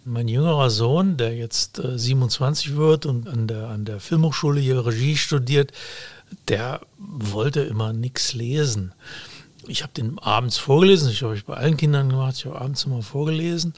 Mein 0.07 0.29
jüngerer 0.29 0.69
Sohn, 0.69 1.17
der 1.17 1.35
jetzt 1.35 1.79
äh, 1.79 1.99
27 1.99 2.77
wird 2.77 3.07
und 3.07 3.27
an 3.27 3.47
der, 3.47 3.69
an 3.69 3.87
der 3.87 4.01
Filmhochschule 4.01 4.61
hier 4.61 4.85
Regie 4.85 5.17
studiert, 5.17 5.73
der 6.49 6.83
wollte 6.99 7.61
immer 7.61 7.95
nichts 7.95 8.35
lesen. 8.35 8.93
Ich 9.67 9.83
habe 9.83 9.95
den 9.95 10.19
abends 10.19 10.59
vorgelesen, 10.59 11.11
ich 11.11 11.23
habe 11.23 11.35
ich 11.35 11.47
bei 11.47 11.55
allen 11.55 11.79
Kindern 11.79 12.11
gemacht, 12.11 12.37
ich 12.37 12.45
habe 12.45 12.61
abends 12.61 12.85
immer 12.85 13.03
vorgelesen. 13.03 13.73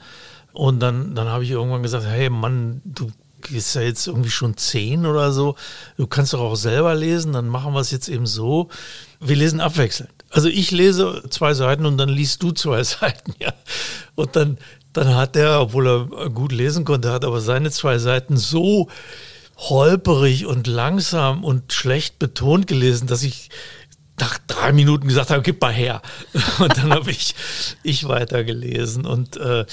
Und 0.53 0.81
dann, 0.81 1.15
dann 1.15 1.29
habe 1.29 1.45
ich 1.45 1.51
irgendwann 1.51 1.85
gesagt, 1.85 2.07
hey 2.07 2.29
Mann, 2.29 2.81
du 2.85 3.13
bist 3.49 3.77
ja 3.77 3.83
jetzt 3.83 4.09
irgendwie 4.09 4.31
schon 4.31 4.57
zehn 4.57 5.07
oder 5.07 5.33
so, 5.33 5.55
du 5.97 6.09
kannst 6.09 6.33
doch 6.33 6.41
auch 6.41 6.57
selber 6.57 6.95
lesen, 6.95 7.35
dann 7.35 7.47
machen 7.47 7.73
wir 7.73 7.81
es 7.81 7.93
jetzt 7.93 8.09
eben 8.09 8.27
so, 8.27 8.69
wir 9.21 9.37
lesen 9.37 9.61
abwechselnd. 9.61 10.11
Also 10.31 10.49
ich 10.49 10.73
lese 10.73 11.23
zwei 11.31 11.55
Seiten 11.55 11.87
und 11.87 11.99
dann 11.99 12.09
liest 12.09 12.43
du 12.43 12.51
zwei 12.51 12.83
Seiten, 12.83 13.35
ja. 13.39 13.53
Und 14.17 14.35
dann, 14.35 14.59
dann 14.97 15.15
hat 15.15 15.37
er, 15.37 15.61
obwohl 15.61 15.87
er 15.87 16.31
gut 16.31 16.53
lesen 16.53 16.85
konnte, 16.85 17.13
hat 17.13 17.25
aber 17.25 17.41
seine 17.41 17.71
zwei 17.71 17.99
Seiten 17.99 18.37
so 18.37 18.89
holperig 19.57 20.47
und 20.47 20.67
langsam 20.67 21.45
und 21.45 21.73
schlecht 21.73 22.19
betont 22.19 22.67
gelesen, 22.67 23.07
dass 23.07 23.23
ich 23.23 23.51
nach 24.19 24.39
drei 24.47 24.73
Minuten 24.73 25.09
gesagt 25.09 25.31
habe, 25.31 25.43
gib 25.43 25.61
mal 25.61 25.73
her. 25.73 26.01
Und 26.59 26.79
dann 26.79 26.91
habe 26.91 27.11
ich, 27.11 27.35
ich 27.83 28.09
weitergelesen. 28.09 29.05
Und 29.05 29.37
äh, 29.37 29.67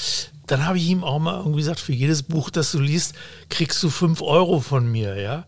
dann 0.48 0.66
habe 0.66 0.78
ich 0.78 0.90
ihm 0.90 1.06
auch 1.06 1.20
mal 1.20 1.38
irgendwie 1.38 1.60
gesagt, 1.60 1.80
für 1.80 1.94
jedes 1.94 2.24
Buch, 2.24 2.50
das 2.50 2.74
du 2.74 2.80
liest, 2.82 3.16
kriegst 3.50 3.82
du 3.82 3.90
fünf 3.90 4.22
Euro 4.22 4.60
von 4.60 4.92
mir, 4.92 5.16
ja. 5.18 5.46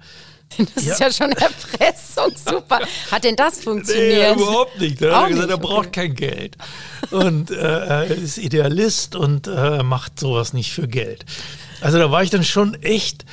Das 0.76 0.86
ja. 0.86 0.94
ist 0.94 1.00
ja 1.00 1.12
schon 1.12 1.32
Erpressung, 1.32 2.32
super. 2.36 2.80
Hat 3.12 3.24
denn 3.24 3.36
das 3.36 3.60
funktioniert? 3.64 4.38
Nee, 4.38 4.44
überhaupt 4.44 4.80
nicht. 4.80 5.02
Da 5.02 5.16
hat 5.16 5.24
er 5.24 5.30
gesagt, 5.30 5.50
er 5.50 5.58
braucht 5.58 5.94
kein 5.94 6.16
Geld. 6.16 6.58
Und 7.12 7.52
äh, 7.52 7.56
er 7.56 8.06
ist 8.06 8.38
Idealist 8.38 9.16
und 9.16 9.48
äh, 9.48 9.84
macht 9.84 10.20
sowas 10.20 10.54
nicht 10.54 10.72
für 10.72 10.88
Geld. 10.88 11.26
Also 11.82 11.98
da 11.98 12.12
war 12.12 12.24
ich 12.24 12.30
dann 12.30 12.44
schon 12.44 12.76
echt, 12.82 13.26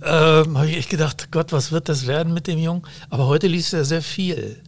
äh, 0.00 0.06
habe 0.06 0.68
ich 0.68 0.76
echt 0.76 0.90
gedacht, 0.90 1.28
Gott, 1.30 1.52
was 1.52 1.72
wird 1.72 1.88
das 1.88 2.06
werden 2.06 2.32
mit 2.32 2.46
dem 2.46 2.58
Jungen? 2.58 2.82
Aber 3.10 3.26
heute 3.26 3.46
liest 3.46 3.72
er 3.72 3.84
sehr 3.84 4.02
viel. 4.02 4.60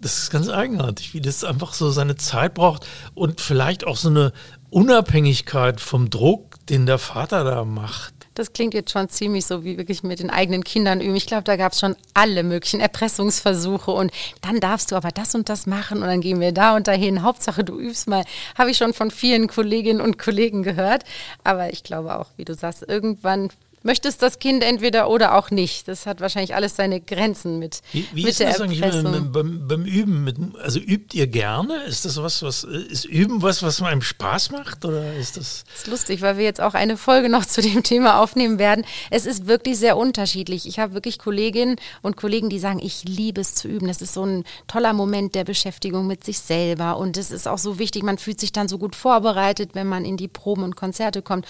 Das 0.00 0.18
ist 0.18 0.30
ganz 0.30 0.48
eigenartig, 0.48 1.12
wie 1.12 1.20
das 1.20 1.44
einfach 1.44 1.74
so 1.74 1.90
seine 1.90 2.16
Zeit 2.16 2.54
braucht 2.54 2.86
und 3.14 3.40
vielleicht 3.40 3.86
auch 3.86 3.96
so 3.96 4.08
eine 4.08 4.32
Unabhängigkeit 4.70 5.80
vom 5.80 6.08
Druck, 6.08 6.56
den 6.68 6.86
der 6.86 6.98
Vater 6.98 7.44
da 7.44 7.64
macht. 7.64 8.14
Das 8.40 8.54
klingt 8.54 8.72
jetzt 8.72 8.90
schon 8.90 9.06
ziemlich 9.10 9.44
so 9.44 9.64
wie 9.64 9.76
wirklich 9.76 10.02
mit 10.02 10.18
den 10.18 10.30
eigenen 10.30 10.64
Kindern 10.64 11.02
üben. 11.02 11.14
Ich 11.14 11.26
glaube, 11.26 11.44
da 11.44 11.56
gab 11.56 11.72
es 11.72 11.80
schon 11.80 11.94
alle 12.14 12.42
möglichen 12.42 12.80
Erpressungsversuche 12.80 13.90
und 13.90 14.10
dann 14.40 14.60
darfst 14.60 14.90
du 14.90 14.96
aber 14.96 15.10
das 15.10 15.34
und 15.34 15.50
das 15.50 15.66
machen 15.66 15.98
und 15.98 16.08
dann 16.08 16.22
gehen 16.22 16.40
wir 16.40 16.52
da 16.52 16.74
und 16.74 16.88
dahin. 16.88 17.22
Hauptsache, 17.22 17.64
du 17.64 17.78
übst 17.78 18.08
mal. 18.08 18.24
Habe 18.56 18.70
ich 18.70 18.78
schon 18.78 18.94
von 18.94 19.10
vielen 19.10 19.46
Kolleginnen 19.46 20.00
und 20.00 20.18
Kollegen 20.18 20.62
gehört. 20.62 21.04
Aber 21.44 21.70
ich 21.70 21.82
glaube 21.82 22.18
auch, 22.18 22.28
wie 22.38 22.46
du 22.46 22.54
sagst, 22.54 22.82
irgendwann 22.88 23.50
möchtest 23.82 24.22
das 24.22 24.38
Kind 24.38 24.62
entweder 24.62 25.08
oder 25.08 25.36
auch 25.36 25.50
nicht. 25.50 25.88
Das 25.88 26.06
hat 26.06 26.20
wahrscheinlich 26.20 26.54
alles 26.54 26.76
seine 26.76 27.00
Grenzen 27.00 27.58
mit. 27.58 27.80
Wie, 27.92 28.06
wie 28.12 28.24
mit 28.24 28.32
ist 28.32 28.40
das 28.40 28.60
eigentlich 28.60 28.80
beim, 28.80 29.32
beim, 29.32 29.68
beim, 29.68 29.84
Üben? 29.84 30.24
Mit, 30.24 30.36
also 30.62 30.78
übt 30.78 31.16
ihr 31.16 31.26
gerne? 31.26 31.82
Ist 31.84 32.04
das 32.04 32.16
was, 32.22 32.42
was 32.42 32.64
ist 32.64 33.04
Üben 33.04 33.42
was, 33.42 33.62
was 33.62 33.80
einem 33.82 34.02
Spaß 34.02 34.50
macht? 34.50 34.84
Oder 34.84 35.14
ist 35.14 35.36
das? 35.36 35.64
Das 35.64 35.82
ist 35.82 35.86
lustig, 35.86 36.20
weil 36.20 36.36
wir 36.36 36.44
jetzt 36.44 36.60
auch 36.60 36.74
eine 36.74 36.96
Folge 36.96 37.28
noch 37.28 37.46
zu 37.46 37.62
dem 37.62 37.82
Thema 37.82 38.20
aufnehmen 38.20 38.58
werden. 38.58 38.84
Es 39.10 39.26
ist 39.26 39.46
wirklich 39.46 39.78
sehr 39.78 39.96
unterschiedlich. 39.96 40.66
Ich 40.66 40.78
habe 40.78 40.94
wirklich 40.94 41.18
Kolleginnen 41.18 41.76
und 42.02 42.16
Kollegen, 42.16 42.50
die 42.50 42.58
sagen, 42.58 42.80
ich 42.82 43.04
liebe 43.04 43.40
es 43.40 43.54
zu 43.54 43.68
üben. 43.68 43.88
Das 43.88 44.02
ist 44.02 44.14
so 44.14 44.24
ein 44.24 44.44
toller 44.66 44.92
Moment 44.92 45.34
der 45.34 45.44
Beschäftigung 45.44 46.06
mit 46.06 46.24
sich 46.24 46.38
selber. 46.38 46.98
Und 46.98 47.16
es 47.16 47.30
ist 47.30 47.48
auch 47.48 47.58
so 47.58 47.78
wichtig, 47.78 48.02
man 48.02 48.18
fühlt 48.18 48.40
sich 48.40 48.52
dann 48.52 48.68
so 48.68 48.78
gut 48.78 48.94
vorbereitet, 48.94 49.70
wenn 49.74 49.86
man 49.86 50.04
in 50.04 50.16
die 50.16 50.28
Proben 50.28 50.64
und 50.64 50.76
Konzerte 50.76 51.22
kommt. 51.22 51.46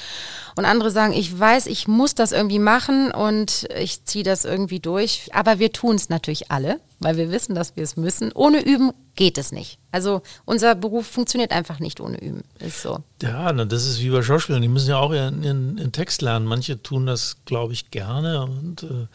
Und 0.57 0.65
andere 0.65 0.91
sagen, 0.91 1.13
ich 1.13 1.39
weiß, 1.39 1.67
ich 1.67 1.89
muss 1.89 2.15
das 2.21 2.33
irgendwie 2.33 2.59
machen 2.59 3.11
und 3.11 3.67
ich 3.77 4.05
ziehe 4.05 4.25
das 4.25 4.45
irgendwie 4.45 4.81
durch. 4.81 5.31
Aber 5.33 5.59
wir 5.59 5.73
tun 5.73 5.97
es 5.97 6.09
natürlich 6.09 6.51
alle, 6.51 6.81
weil 7.01 7.17
wir 7.17 7.31
wissen, 7.31 7.55
dass 7.55 7.77
wir 7.77 7.83
es 7.83 7.97
müssen. 7.97 8.31
Ohne 8.33 8.65
Üben 8.65 8.93
geht 9.17 9.39
es 9.39 9.51
nicht. 9.51 9.79
Also 9.91 10.23
unser 10.45 10.75
Beruf 10.75 11.07
funktioniert 11.07 11.51
einfach 11.53 11.81
nicht 11.81 12.01
ohne 12.01 12.23
Üben. 12.23 12.43
Ist 12.59 12.83
so. 12.83 13.01
Ja, 13.23 13.53
das 13.53 13.87
ist 13.87 14.01
wie 14.01 14.11
bei 14.11 14.23
Schauspielern. 14.23 14.63
Die 14.63 14.69
müssen 14.69 14.91
ja 14.91 14.99
auch 14.99 15.13
ihren, 15.13 15.43
ihren 15.43 15.93
Text 15.93 16.23
lernen. 16.23 16.47
Manche 16.47 16.83
tun 16.83 17.07
das, 17.07 17.39
glaube 17.45 17.73
ich, 17.73 17.91
gerne 17.91 18.45
und 18.45 18.85
äh, 18.85 19.07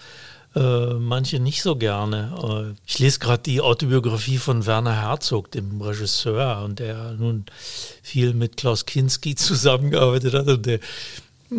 äh, 0.56 0.94
manche 0.94 1.40
nicht 1.40 1.62
so 1.62 1.76
gerne. 1.76 2.34
Äh, 2.42 2.80
ich 2.88 3.00
lese 3.00 3.20
gerade 3.20 3.44
die 3.44 3.60
Autobiografie 3.60 4.38
von 4.38 4.66
Werner 4.66 5.02
Herzog, 5.02 5.52
dem 5.52 5.82
Regisseur, 5.82 6.64
und 6.64 6.80
der 6.80 7.12
nun 7.14 7.46
viel 8.02 8.34
mit 8.34 8.56
Klaus 8.56 8.86
Kinski 8.86 9.36
zusammengearbeitet 9.36 10.34
hat. 10.34 10.48
Und 10.48 10.66
der 10.66 10.80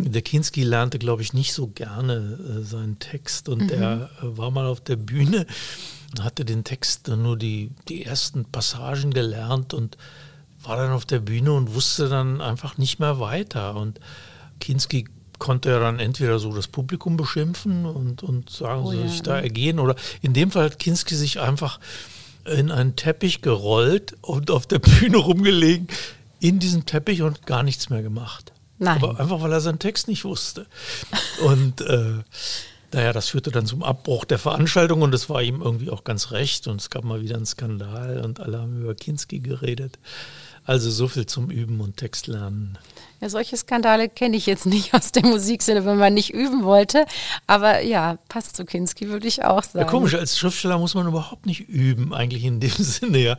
der 0.04 0.22
Kinski 0.22 0.62
lernte, 0.62 0.98
glaube 0.98 1.22
ich, 1.22 1.32
nicht 1.32 1.52
so 1.52 1.68
gerne 1.68 2.38
äh, 2.60 2.62
seinen 2.62 2.98
Text 2.98 3.48
und 3.48 3.64
mhm. 3.64 3.70
er 3.70 4.10
äh, 4.22 4.36
war 4.38 4.50
mal 4.50 4.66
auf 4.66 4.80
der 4.80 4.96
Bühne 4.96 5.46
und 6.10 6.24
hatte 6.24 6.44
den 6.44 6.64
Text 6.64 7.08
nur 7.08 7.36
die, 7.36 7.70
die 7.88 8.04
ersten 8.04 8.44
Passagen 8.44 9.12
gelernt 9.12 9.74
und 9.74 9.96
war 10.62 10.76
dann 10.76 10.92
auf 10.92 11.04
der 11.04 11.20
Bühne 11.20 11.52
und 11.52 11.74
wusste 11.74 12.08
dann 12.08 12.40
einfach 12.40 12.78
nicht 12.78 12.98
mehr 12.98 13.20
weiter. 13.20 13.76
Und 13.76 14.00
Kinski 14.60 15.06
konnte 15.38 15.70
ja 15.70 15.80
dann 15.80 15.98
entweder 15.98 16.38
so 16.38 16.52
das 16.52 16.68
Publikum 16.68 17.16
beschimpfen 17.16 17.84
und, 17.84 18.22
und 18.22 18.50
sagen, 18.50 18.82
oh, 18.82 18.92
soll 18.92 19.00
ja. 19.00 19.06
ich 19.06 19.22
da 19.22 19.38
ergehen? 19.38 19.78
Oder 19.78 19.96
in 20.22 20.32
dem 20.32 20.50
Fall 20.50 20.64
hat 20.64 20.78
Kinski 20.78 21.14
sich 21.14 21.40
einfach 21.40 21.78
in 22.44 22.70
einen 22.70 22.96
Teppich 22.96 23.42
gerollt 23.42 24.16
und 24.22 24.50
auf 24.50 24.66
der 24.66 24.78
Bühne 24.80 25.18
rumgelegen, 25.18 25.88
in 26.40 26.58
diesem 26.58 26.86
Teppich 26.86 27.22
und 27.22 27.46
gar 27.46 27.62
nichts 27.62 27.90
mehr 27.90 28.02
gemacht. 28.02 28.52
Nein. 28.78 29.02
Aber 29.02 29.18
einfach, 29.18 29.40
weil 29.40 29.52
er 29.52 29.60
seinen 29.60 29.78
Text 29.78 30.08
nicht 30.08 30.24
wusste. 30.24 30.66
Und 31.44 31.80
äh, 31.80 32.22
naja, 32.92 33.12
das 33.12 33.28
führte 33.30 33.50
dann 33.50 33.66
zum 33.66 33.82
Abbruch 33.82 34.24
der 34.24 34.38
Veranstaltung 34.38 35.02
und 35.02 35.14
es 35.14 35.28
war 35.28 35.42
ihm 35.42 35.60
irgendwie 35.60 35.90
auch 35.90 36.04
ganz 36.04 36.30
recht 36.30 36.66
und 36.66 36.80
es 36.80 36.90
gab 36.90 37.04
mal 37.04 37.20
wieder 37.20 37.36
einen 37.36 37.46
Skandal 37.46 38.24
und 38.24 38.40
alle 38.40 38.58
haben 38.58 38.80
über 38.80 38.94
Kinski 38.94 39.40
geredet. 39.40 39.98
Also 40.64 40.90
so 40.90 41.06
viel 41.06 41.26
zum 41.26 41.48
Üben 41.50 41.80
und 41.80 41.96
Textlernen. 41.96 42.76
Ja, 43.20 43.28
solche 43.28 43.56
Skandale 43.56 44.08
kenne 44.08 44.36
ich 44.36 44.46
jetzt 44.46 44.66
nicht 44.66 44.94
aus 44.94 45.12
der 45.12 45.24
Musiksinne, 45.24 45.84
wenn 45.84 45.96
man 45.96 46.12
nicht 46.12 46.34
üben 46.34 46.64
wollte. 46.64 47.06
Aber 47.46 47.82
ja, 47.82 48.18
passt 48.28 48.56
zu 48.56 48.64
Kinski, 48.64 49.08
würde 49.08 49.28
ich 49.28 49.44
auch 49.44 49.62
sagen. 49.62 49.78
Ja, 49.78 49.84
komisch, 49.84 50.14
als 50.14 50.36
Schriftsteller 50.36 50.78
muss 50.78 50.94
man 50.94 51.06
überhaupt 51.06 51.46
nicht 51.46 51.68
üben, 51.68 52.12
eigentlich 52.12 52.44
in 52.44 52.58
dem 52.58 52.70
Sinne, 52.78 53.18
ja. 53.18 53.38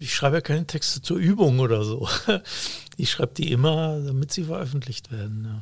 Ich 0.00 0.14
schreibe 0.14 0.36
ja 0.36 0.40
keine 0.42 0.66
Texte 0.66 1.00
zur 1.00 1.16
Übung 1.16 1.60
oder 1.60 1.82
so. 1.82 2.08
Ich 2.96 3.10
schreibe 3.10 3.34
die 3.34 3.52
immer, 3.52 4.00
damit 4.00 4.32
sie 4.32 4.44
veröffentlicht 4.44 5.12
werden. 5.12 5.44
Ja. 5.44 5.60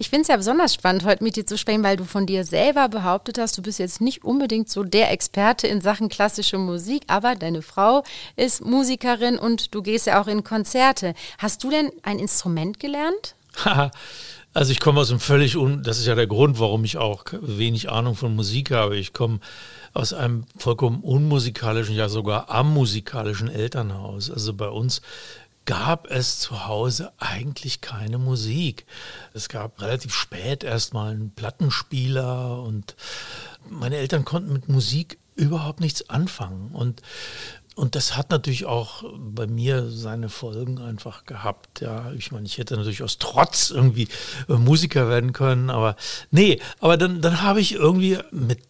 Ich 0.00 0.10
finde 0.10 0.22
es 0.22 0.28
ja 0.28 0.36
besonders 0.36 0.74
spannend, 0.74 1.04
heute 1.04 1.24
mit 1.24 1.34
dir 1.34 1.44
zu 1.44 1.58
sprechen, 1.58 1.82
weil 1.82 1.96
du 1.96 2.04
von 2.04 2.24
dir 2.24 2.44
selber 2.44 2.88
behauptet 2.88 3.36
hast, 3.36 3.58
du 3.58 3.62
bist 3.62 3.80
jetzt 3.80 4.00
nicht 4.00 4.22
unbedingt 4.22 4.70
so 4.70 4.84
der 4.84 5.10
Experte 5.10 5.66
in 5.66 5.80
Sachen 5.80 6.08
klassische 6.08 6.56
Musik, 6.56 7.02
aber 7.08 7.34
deine 7.34 7.62
Frau 7.62 8.04
ist 8.36 8.64
Musikerin 8.64 9.38
und 9.38 9.74
du 9.74 9.82
gehst 9.82 10.06
ja 10.06 10.22
auch 10.22 10.28
in 10.28 10.44
Konzerte. 10.44 11.14
Hast 11.38 11.64
du 11.64 11.70
denn 11.70 11.90
ein 12.04 12.20
Instrument 12.20 12.78
gelernt? 12.78 13.34
also 14.54 14.70
ich 14.70 14.78
komme 14.78 15.00
aus 15.00 15.10
einem 15.10 15.18
völlig, 15.18 15.56
un 15.56 15.82
das 15.82 15.98
ist 15.98 16.06
ja 16.06 16.14
der 16.14 16.28
Grund, 16.28 16.60
warum 16.60 16.84
ich 16.84 16.96
auch 16.96 17.24
wenig 17.32 17.90
Ahnung 17.90 18.14
von 18.14 18.36
Musik 18.36 18.70
habe. 18.70 18.96
Ich 18.96 19.12
komme 19.12 19.40
aus 19.94 20.12
einem 20.12 20.44
vollkommen 20.56 21.00
unmusikalischen, 21.00 21.96
ja 21.96 22.08
sogar 22.08 22.50
amusikalischen 22.50 23.50
Elternhaus. 23.50 24.30
Also 24.30 24.54
bei 24.54 24.68
uns 24.68 25.02
gab 25.68 26.10
es 26.10 26.40
zu 26.40 26.66
Hause 26.66 27.12
eigentlich 27.18 27.82
keine 27.82 28.16
Musik. 28.16 28.86
Es 29.34 29.50
gab 29.50 29.82
relativ 29.82 30.14
spät 30.14 30.64
erstmal 30.64 31.10
einen 31.10 31.30
Plattenspieler 31.30 32.62
und 32.62 32.96
meine 33.68 33.98
Eltern 33.98 34.24
konnten 34.24 34.54
mit 34.54 34.70
Musik 34.70 35.18
überhaupt 35.34 35.80
nichts 35.80 36.08
anfangen. 36.08 36.70
Und, 36.72 37.02
und 37.74 37.96
das 37.96 38.16
hat 38.16 38.30
natürlich 38.30 38.64
auch 38.64 39.04
bei 39.14 39.46
mir 39.46 39.90
seine 39.90 40.30
Folgen 40.30 40.78
einfach 40.78 41.26
gehabt. 41.26 41.82
Ja, 41.82 42.12
ich 42.12 42.32
meine, 42.32 42.46
ich 42.46 42.56
hätte 42.56 42.74
natürlich 42.78 43.02
aus 43.02 43.18
Trotz 43.18 43.68
irgendwie 43.68 44.08
Musiker 44.46 45.10
werden 45.10 45.34
können, 45.34 45.68
aber 45.68 45.96
nee, 46.30 46.62
aber 46.80 46.96
dann, 46.96 47.20
dann 47.20 47.42
habe 47.42 47.60
ich 47.60 47.74
irgendwie 47.74 48.16
mit 48.30 48.60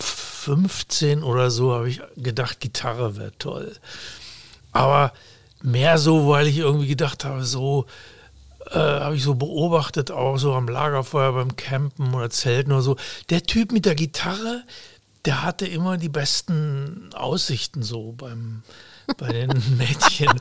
15 0.00 1.22
oder 1.22 1.52
so 1.52 1.72
habe 1.72 1.88
ich 1.88 2.00
gedacht, 2.16 2.58
Gitarre 2.58 3.16
wäre 3.16 3.32
toll. 3.38 3.76
Aber 4.72 5.12
mehr 5.62 5.98
so, 5.98 6.28
weil 6.28 6.46
ich 6.46 6.58
irgendwie 6.58 6.88
gedacht 6.88 7.24
habe, 7.24 7.44
so 7.44 7.86
äh, 8.70 8.78
habe 8.78 9.16
ich 9.16 9.22
so 9.22 9.34
beobachtet, 9.34 10.10
auch 10.10 10.38
so 10.38 10.54
am 10.54 10.68
Lagerfeuer 10.68 11.32
beim 11.32 11.56
Campen 11.56 12.14
oder 12.14 12.30
Zelten 12.30 12.72
oder 12.72 12.82
so. 12.82 12.96
Der 13.30 13.42
Typ 13.42 13.72
mit 13.72 13.84
der 13.86 13.94
Gitarre, 13.94 14.64
der 15.24 15.42
hatte 15.42 15.66
immer 15.66 15.96
die 15.96 16.08
besten 16.08 17.10
Aussichten 17.14 17.82
so 17.82 18.12
beim 18.12 18.62
bei 19.16 19.32
den 19.32 19.48
Mädchen. 19.78 20.40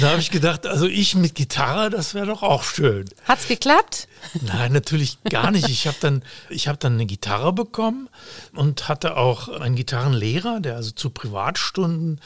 Da 0.00 0.10
habe 0.10 0.20
ich 0.20 0.30
gedacht, 0.30 0.66
also 0.66 0.86
ich 0.86 1.14
mit 1.14 1.34
Gitarre, 1.34 1.90
das 1.90 2.14
wäre 2.14 2.26
doch 2.26 2.42
auch 2.42 2.64
schön. 2.64 3.04
Hat's 3.24 3.46
geklappt? 3.46 4.08
Nein, 4.42 4.72
natürlich 4.72 5.22
gar 5.24 5.50
nicht. 5.50 5.68
Ich 5.68 5.86
habe 5.86 5.96
dann, 6.00 6.24
ich 6.50 6.68
habe 6.68 6.78
dann 6.78 6.94
eine 6.94 7.06
Gitarre 7.06 7.52
bekommen 7.52 8.08
und 8.54 8.88
hatte 8.88 9.16
auch 9.16 9.48
einen 9.48 9.76
Gitarrenlehrer, 9.76 10.60
der 10.60 10.76
also 10.76 10.90
zu 10.90 11.10
Privatstunden 11.10 12.20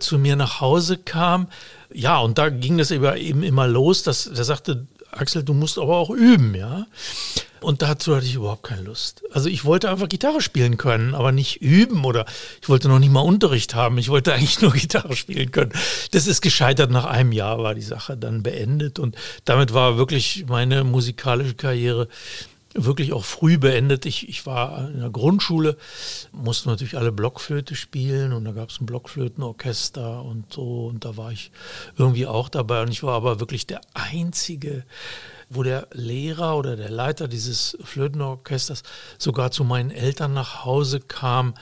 zu 0.00 0.18
mir 0.18 0.36
nach 0.36 0.60
Hause 0.60 0.98
kam. 0.98 1.48
Ja, 1.92 2.18
und 2.18 2.38
da 2.38 2.48
ging 2.48 2.78
das 2.78 2.90
eben 2.90 3.42
immer 3.42 3.66
los, 3.66 4.02
dass 4.02 4.24
der 4.24 4.44
sagte, 4.44 4.86
Axel, 5.12 5.42
du 5.42 5.54
musst 5.54 5.78
aber 5.78 5.96
auch 5.96 6.10
üben, 6.10 6.54
ja. 6.54 6.86
Und 7.60 7.82
dazu 7.82 8.16
hatte 8.16 8.24
ich 8.24 8.34
überhaupt 8.34 8.62
keine 8.62 8.82
Lust. 8.82 9.22
Also 9.32 9.48
ich 9.48 9.64
wollte 9.64 9.90
einfach 9.90 10.08
Gitarre 10.08 10.40
spielen 10.40 10.78
können, 10.78 11.14
aber 11.14 11.30
nicht 11.30 11.60
üben 11.60 12.04
oder 12.04 12.24
ich 12.62 12.68
wollte 12.68 12.88
noch 12.88 12.98
nicht 12.98 13.12
mal 13.12 13.20
Unterricht 13.20 13.74
haben. 13.74 13.98
Ich 13.98 14.08
wollte 14.08 14.32
eigentlich 14.34 14.62
nur 14.62 14.72
Gitarre 14.72 15.14
spielen 15.14 15.50
können. 15.50 15.72
Das 16.12 16.26
ist 16.26 16.40
gescheitert. 16.40 16.90
Nach 16.90 17.04
einem 17.04 17.32
Jahr 17.32 17.58
war 17.58 17.74
die 17.74 17.82
Sache 17.82 18.16
dann 18.16 18.42
beendet 18.42 18.98
und 18.98 19.16
damit 19.44 19.74
war 19.74 19.98
wirklich 19.98 20.46
meine 20.48 20.84
musikalische 20.84 21.54
Karriere 21.54 22.08
wirklich 22.74 23.12
auch 23.12 23.24
früh 23.24 23.58
beendet. 23.58 24.06
Ich, 24.06 24.28
ich 24.28 24.46
war 24.46 24.88
in 24.90 25.00
der 25.00 25.10
Grundschule, 25.10 25.76
mussten 26.32 26.68
natürlich 26.68 26.96
alle 26.96 27.12
Blockflöte 27.12 27.74
spielen 27.74 28.32
und 28.32 28.44
da 28.44 28.52
gab 28.52 28.70
es 28.70 28.80
ein 28.80 28.86
Blockflötenorchester 28.86 30.22
und 30.22 30.52
so 30.52 30.86
und 30.86 31.04
da 31.04 31.16
war 31.16 31.32
ich 31.32 31.50
irgendwie 31.96 32.26
auch 32.26 32.48
dabei 32.48 32.82
und 32.82 32.90
ich 32.90 33.02
war 33.02 33.14
aber 33.14 33.40
wirklich 33.40 33.66
der 33.66 33.80
Einzige, 33.94 34.84
wo 35.48 35.64
der 35.64 35.88
Lehrer 35.92 36.56
oder 36.56 36.76
der 36.76 36.90
Leiter 36.90 37.26
dieses 37.26 37.76
Flötenorchesters 37.82 38.84
sogar 39.18 39.50
zu 39.50 39.64
meinen 39.64 39.90
Eltern 39.90 40.32
nach 40.32 40.64
Hause 40.64 41.00
kam 41.00 41.54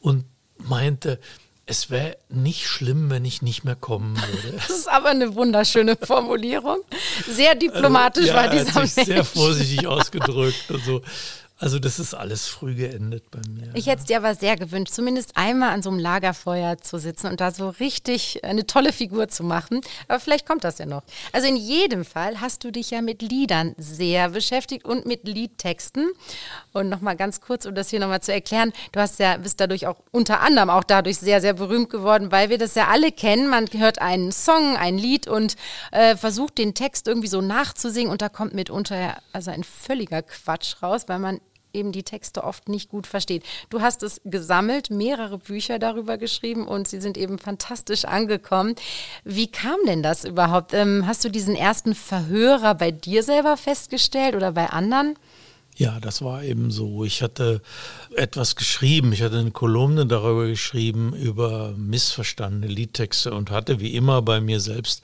und 0.00 0.24
meinte, 0.58 1.20
es 1.66 1.90
wäre 1.90 2.16
nicht 2.28 2.68
schlimm, 2.68 3.10
wenn 3.10 3.24
ich 3.24 3.42
nicht 3.42 3.64
mehr 3.64 3.74
kommen 3.74 4.16
würde. 4.16 4.56
Das 4.56 4.70
ist 4.70 4.88
aber 4.88 5.08
eine 5.08 5.34
wunderschöne 5.34 5.96
Formulierung. 5.96 6.78
Sehr 7.28 7.56
diplomatisch 7.56 8.30
also, 8.30 8.36
ja, 8.36 8.42
war 8.42 8.50
dieser 8.50 8.80
Mensch. 8.80 8.92
Sehr 8.92 9.24
vorsichtig 9.24 9.86
ausgedrückt 9.86 10.70
und 10.70 10.84
so. 10.84 11.02
Also 11.58 11.78
das 11.78 11.98
ist 11.98 12.12
alles 12.12 12.46
früh 12.46 12.74
geendet 12.74 13.30
bei 13.30 13.40
mir. 13.48 13.70
Ich 13.72 13.86
hätte 13.86 14.00
es 14.00 14.04
dir 14.04 14.18
aber 14.18 14.34
sehr 14.34 14.56
gewünscht, 14.56 14.92
zumindest 14.92 15.38
einmal 15.38 15.70
an 15.70 15.80
so 15.80 15.88
einem 15.88 15.98
Lagerfeuer 15.98 16.76
zu 16.76 16.98
sitzen 16.98 17.28
und 17.28 17.40
da 17.40 17.50
so 17.50 17.70
richtig 17.70 18.44
eine 18.44 18.66
tolle 18.66 18.92
Figur 18.92 19.28
zu 19.28 19.42
machen. 19.42 19.80
Aber 20.06 20.20
vielleicht 20.20 20.46
kommt 20.46 20.64
das 20.64 20.76
ja 20.76 20.84
noch. 20.84 21.02
Also 21.32 21.48
in 21.48 21.56
jedem 21.56 22.04
Fall 22.04 22.42
hast 22.42 22.62
du 22.62 22.70
dich 22.70 22.90
ja 22.90 23.00
mit 23.00 23.22
Liedern 23.22 23.74
sehr 23.78 24.28
beschäftigt 24.30 24.84
und 24.84 25.06
mit 25.06 25.26
Liedtexten. 25.26 26.10
Und 26.74 26.90
nochmal 26.90 27.16
ganz 27.16 27.40
kurz, 27.40 27.64
um 27.64 27.74
das 27.74 27.88
hier 27.88 28.00
nochmal 28.00 28.20
zu 28.20 28.34
erklären, 28.34 28.74
du 28.92 29.00
hast 29.00 29.18
ja, 29.18 29.38
bist 29.38 29.58
dadurch 29.58 29.86
auch 29.86 29.96
unter 30.10 30.42
anderem 30.42 30.68
auch 30.68 30.84
dadurch 30.84 31.16
sehr, 31.16 31.40
sehr 31.40 31.54
berühmt 31.54 31.88
geworden, 31.88 32.32
weil 32.32 32.50
wir 32.50 32.58
das 32.58 32.74
ja 32.74 32.88
alle 32.88 33.12
kennen. 33.12 33.48
Man 33.48 33.66
hört 33.72 34.02
einen 34.02 34.30
Song, 34.30 34.76
ein 34.76 34.98
Lied 34.98 35.26
und 35.26 35.56
äh, 35.90 36.16
versucht 36.16 36.58
den 36.58 36.74
Text 36.74 37.08
irgendwie 37.08 37.28
so 37.28 37.40
nachzusingen 37.40 38.12
und 38.12 38.20
da 38.20 38.28
kommt 38.28 38.52
mitunter 38.52 39.16
also 39.32 39.50
ein 39.50 39.64
völliger 39.64 40.20
Quatsch 40.20 40.82
raus, 40.82 41.04
weil 41.06 41.18
man 41.18 41.40
eben 41.76 41.92
die 41.92 42.02
Texte 42.02 42.42
oft 42.42 42.68
nicht 42.68 42.88
gut 42.88 43.06
versteht. 43.06 43.44
Du 43.70 43.80
hast 43.80 44.02
es 44.02 44.20
gesammelt, 44.24 44.90
mehrere 44.90 45.38
Bücher 45.38 45.78
darüber 45.78 46.18
geschrieben 46.18 46.66
und 46.66 46.88
sie 46.88 47.00
sind 47.00 47.16
eben 47.16 47.38
fantastisch 47.38 48.04
angekommen. 48.04 48.74
Wie 49.24 49.50
kam 49.50 49.76
denn 49.86 50.02
das 50.02 50.24
überhaupt? 50.24 50.74
Ähm, 50.74 51.06
hast 51.06 51.24
du 51.24 51.28
diesen 51.28 51.54
ersten 51.54 51.94
Verhörer 51.94 52.74
bei 52.74 52.90
dir 52.90 53.22
selber 53.22 53.56
festgestellt 53.56 54.34
oder 54.34 54.52
bei 54.52 54.70
anderen? 54.70 55.14
Ja, 55.76 56.00
das 56.00 56.22
war 56.22 56.42
eben 56.42 56.70
so. 56.70 57.04
Ich 57.04 57.20
hatte 57.20 57.60
etwas 58.14 58.56
geschrieben, 58.56 59.12
ich 59.12 59.20
hatte 59.20 59.38
eine 59.38 59.50
Kolumne 59.50 60.06
darüber 60.06 60.46
geschrieben, 60.46 61.14
über 61.14 61.74
missverstandene 61.76 62.66
Liedtexte 62.66 63.34
und 63.34 63.50
hatte 63.50 63.78
wie 63.78 63.94
immer 63.94 64.22
bei 64.22 64.40
mir 64.40 64.60
selbst 64.60 65.02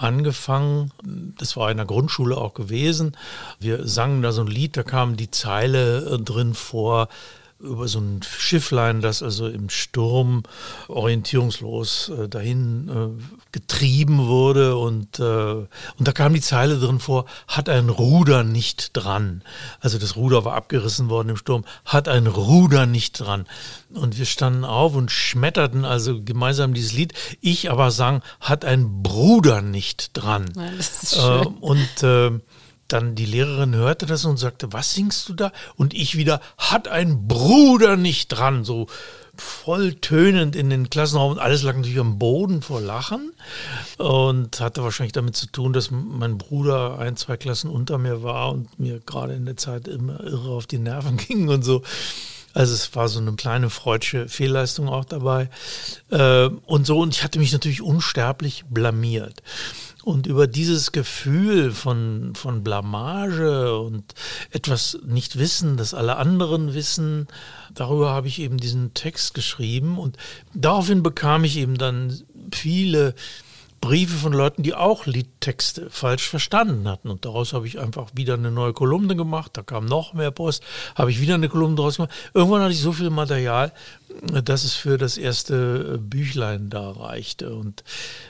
angefangen. 0.00 0.90
Das 1.38 1.56
war 1.56 1.70
in 1.70 1.76
der 1.76 1.86
Grundschule 1.86 2.36
auch 2.36 2.54
gewesen. 2.54 3.16
Wir 3.58 3.86
sangen 3.86 4.22
da 4.22 4.32
so 4.32 4.42
ein 4.42 4.46
Lied, 4.46 4.76
da 4.76 4.82
kam 4.82 5.16
die 5.16 5.30
Zeile 5.30 6.14
äh, 6.14 6.18
drin 6.18 6.54
vor, 6.54 7.08
über 7.58 7.88
so 7.88 7.98
ein 7.98 8.20
Schifflein, 8.22 9.00
das 9.00 9.22
also 9.22 9.48
im 9.48 9.70
Sturm 9.70 10.42
orientierungslos 10.88 12.10
äh, 12.10 12.28
dahin 12.28 12.88
äh, 12.88 13.22
getrieben 13.52 14.26
wurde 14.26 14.76
und, 14.76 15.18
äh, 15.18 15.22
und 15.22 15.68
da 15.98 16.12
kam 16.12 16.34
die 16.34 16.40
Zeile 16.40 16.78
drin 16.78 17.00
vor, 17.00 17.24
hat 17.48 17.68
ein 17.68 17.88
Ruder 17.88 18.44
nicht 18.44 18.90
dran. 18.92 19.42
Also 19.80 19.98
das 19.98 20.16
Ruder 20.16 20.44
war 20.44 20.54
abgerissen 20.54 21.08
worden 21.08 21.30
im 21.30 21.36
Sturm, 21.36 21.64
hat 21.84 22.08
ein 22.08 22.26
Ruder 22.26 22.84
nicht 22.84 23.20
dran. 23.20 23.46
Und 23.94 24.18
wir 24.18 24.26
standen 24.26 24.64
auf 24.64 24.94
und 24.94 25.10
schmetterten 25.10 25.84
also 25.84 26.22
gemeinsam 26.22 26.74
dieses 26.74 26.92
Lied. 26.92 27.14
Ich 27.40 27.70
aber 27.70 27.90
sang, 27.90 28.22
hat 28.40 28.64
ein 28.64 29.02
Bruder 29.02 29.62
nicht 29.62 30.10
dran. 30.12 30.52
Ja, 30.56 30.70
das 30.76 31.02
ist 31.02 31.14
schön. 31.16 31.42
Äh, 31.42 31.46
und 31.60 32.02
äh, 32.02 32.40
dann 32.88 33.14
die 33.14 33.26
Lehrerin 33.26 33.74
hörte 33.74 34.06
das 34.06 34.24
und 34.24 34.36
sagte, 34.36 34.72
was 34.72 34.94
singst 34.94 35.28
du 35.28 35.34
da? 35.34 35.52
Und 35.76 35.94
ich 35.94 36.16
wieder, 36.16 36.40
hat 36.58 36.88
ein 36.88 37.26
Bruder 37.28 37.96
nicht 37.96 38.28
dran, 38.28 38.64
so 38.64 38.86
voll 39.38 39.94
tönend 39.94 40.56
in 40.56 40.70
den 40.70 40.88
Klassenraum 40.90 41.32
und 41.32 41.38
alles 41.38 41.62
lag 41.62 41.76
natürlich 41.76 41.98
am 41.98 42.18
Boden 42.18 42.62
vor 42.62 42.80
Lachen 42.80 43.32
und 43.98 44.60
hatte 44.60 44.82
wahrscheinlich 44.82 45.12
damit 45.12 45.36
zu 45.36 45.46
tun, 45.46 45.72
dass 45.72 45.90
mein 45.90 46.38
Bruder 46.38 46.98
ein, 46.98 47.16
zwei 47.16 47.36
Klassen 47.36 47.70
unter 47.70 47.98
mir 47.98 48.22
war 48.22 48.52
und 48.52 48.78
mir 48.78 49.00
gerade 49.00 49.34
in 49.34 49.44
der 49.44 49.56
Zeit 49.56 49.88
immer 49.88 50.20
irre 50.20 50.50
auf 50.50 50.66
die 50.66 50.78
Nerven 50.78 51.16
ging 51.28 51.48
und 51.48 51.62
so. 51.62 51.82
Also 52.54 52.72
es 52.72 52.94
war 52.96 53.08
so 53.08 53.20
eine 53.20 53.34
kleine 53.34 53.68
freudsche 53.68 54.30
Fehlleistung 54.30 54.88
auch 54.88 55.04
dabei. 55.04 55.50
Äh, 56.08 56.46
und 56.46 56.86
so, 56.86 57.00
und 57.00 57.14
ich 57.14 57.22
hatte 57.22 57.38
mich 57.38 57.52
natürlich 57.52 57.82
unsterblich 57.82 58.64
blamiert. 58.70 59.42
Und 60.06 60.28
über 60.28 60.46
dieses 60.46 60.92
Gefühl 60.92 61.72
von, 61.72 62.36
von 62.36 62.62
Blamage 62.62 63.76
und 63.76 64.14
etwas 64.52 65.00
nicht 65.04 65.36
wissen, 65.36 65.76
das 65.76 65.94
alle 65.94 66.14
anderen 66.16 66.74
wissen, 66.74 67.26
darüber 67.74 68.10
habe 68.10 68.28
ich 68.28 68.38
eben 68.38 68.58
diesen 68.58 68.94
Text 68.94 69.34
geschrieben. 69.34 69.98
Und 69.98 70.16
daraufhin 70.54 71.02
bekam 71.02 71.42
ich 71.42 71.56
eben 71.56 71.76
dann 71.76 72.22
viele 72.54 73.16
Briefe 73.80 74.16
von 74.16 74.32
Leuten, 74.32 74.62
die 74.62 74.74
auch 74.74 75.06
Liedtexte 75.06 75.90
falsch 75.90 76.28
verstanden 76.28 76.86
hatten. 76.86 77.10
Und 77.10 77.24
daraus 77.24 77.52
habe 77.52 77.66
ich 77.66 77.80
einfach 77.80 78.10
wieder 78.14 78.34
eine 78.34 78.52
neue 78.52 78.74
Kolumne 78.74 79.16
gemacht. 79.16 79.56
Da 79.56 79.62
kam 79.62 79.86
noch 79.86 80.14
mehr 80.14 80.30
Post, 80.30 80.62
habe 80.94 81.10
ich 81.10 81.20
wieder 81.20 81.34
eine 81.34 81.48
Kolumne 81.48 81.74
draus 81.74 81.96
gemacht. 81.96 82.14
Irgendwann 82.32 82.62
hatte 82.62 82.74
ich 82.74 82.80
so 82.80 82.92
viel 82.92 83.10
Material, 83.10 83.72
dass 84.44 84.62
es 84.62 84.74
für 84.74 84.98
das 84.98 85.18
erste 85.18 85.98
Büchlein 85.98 86.70
da 86.70 86.92
reichte. 86.92 87.56
Und 87.56 87.82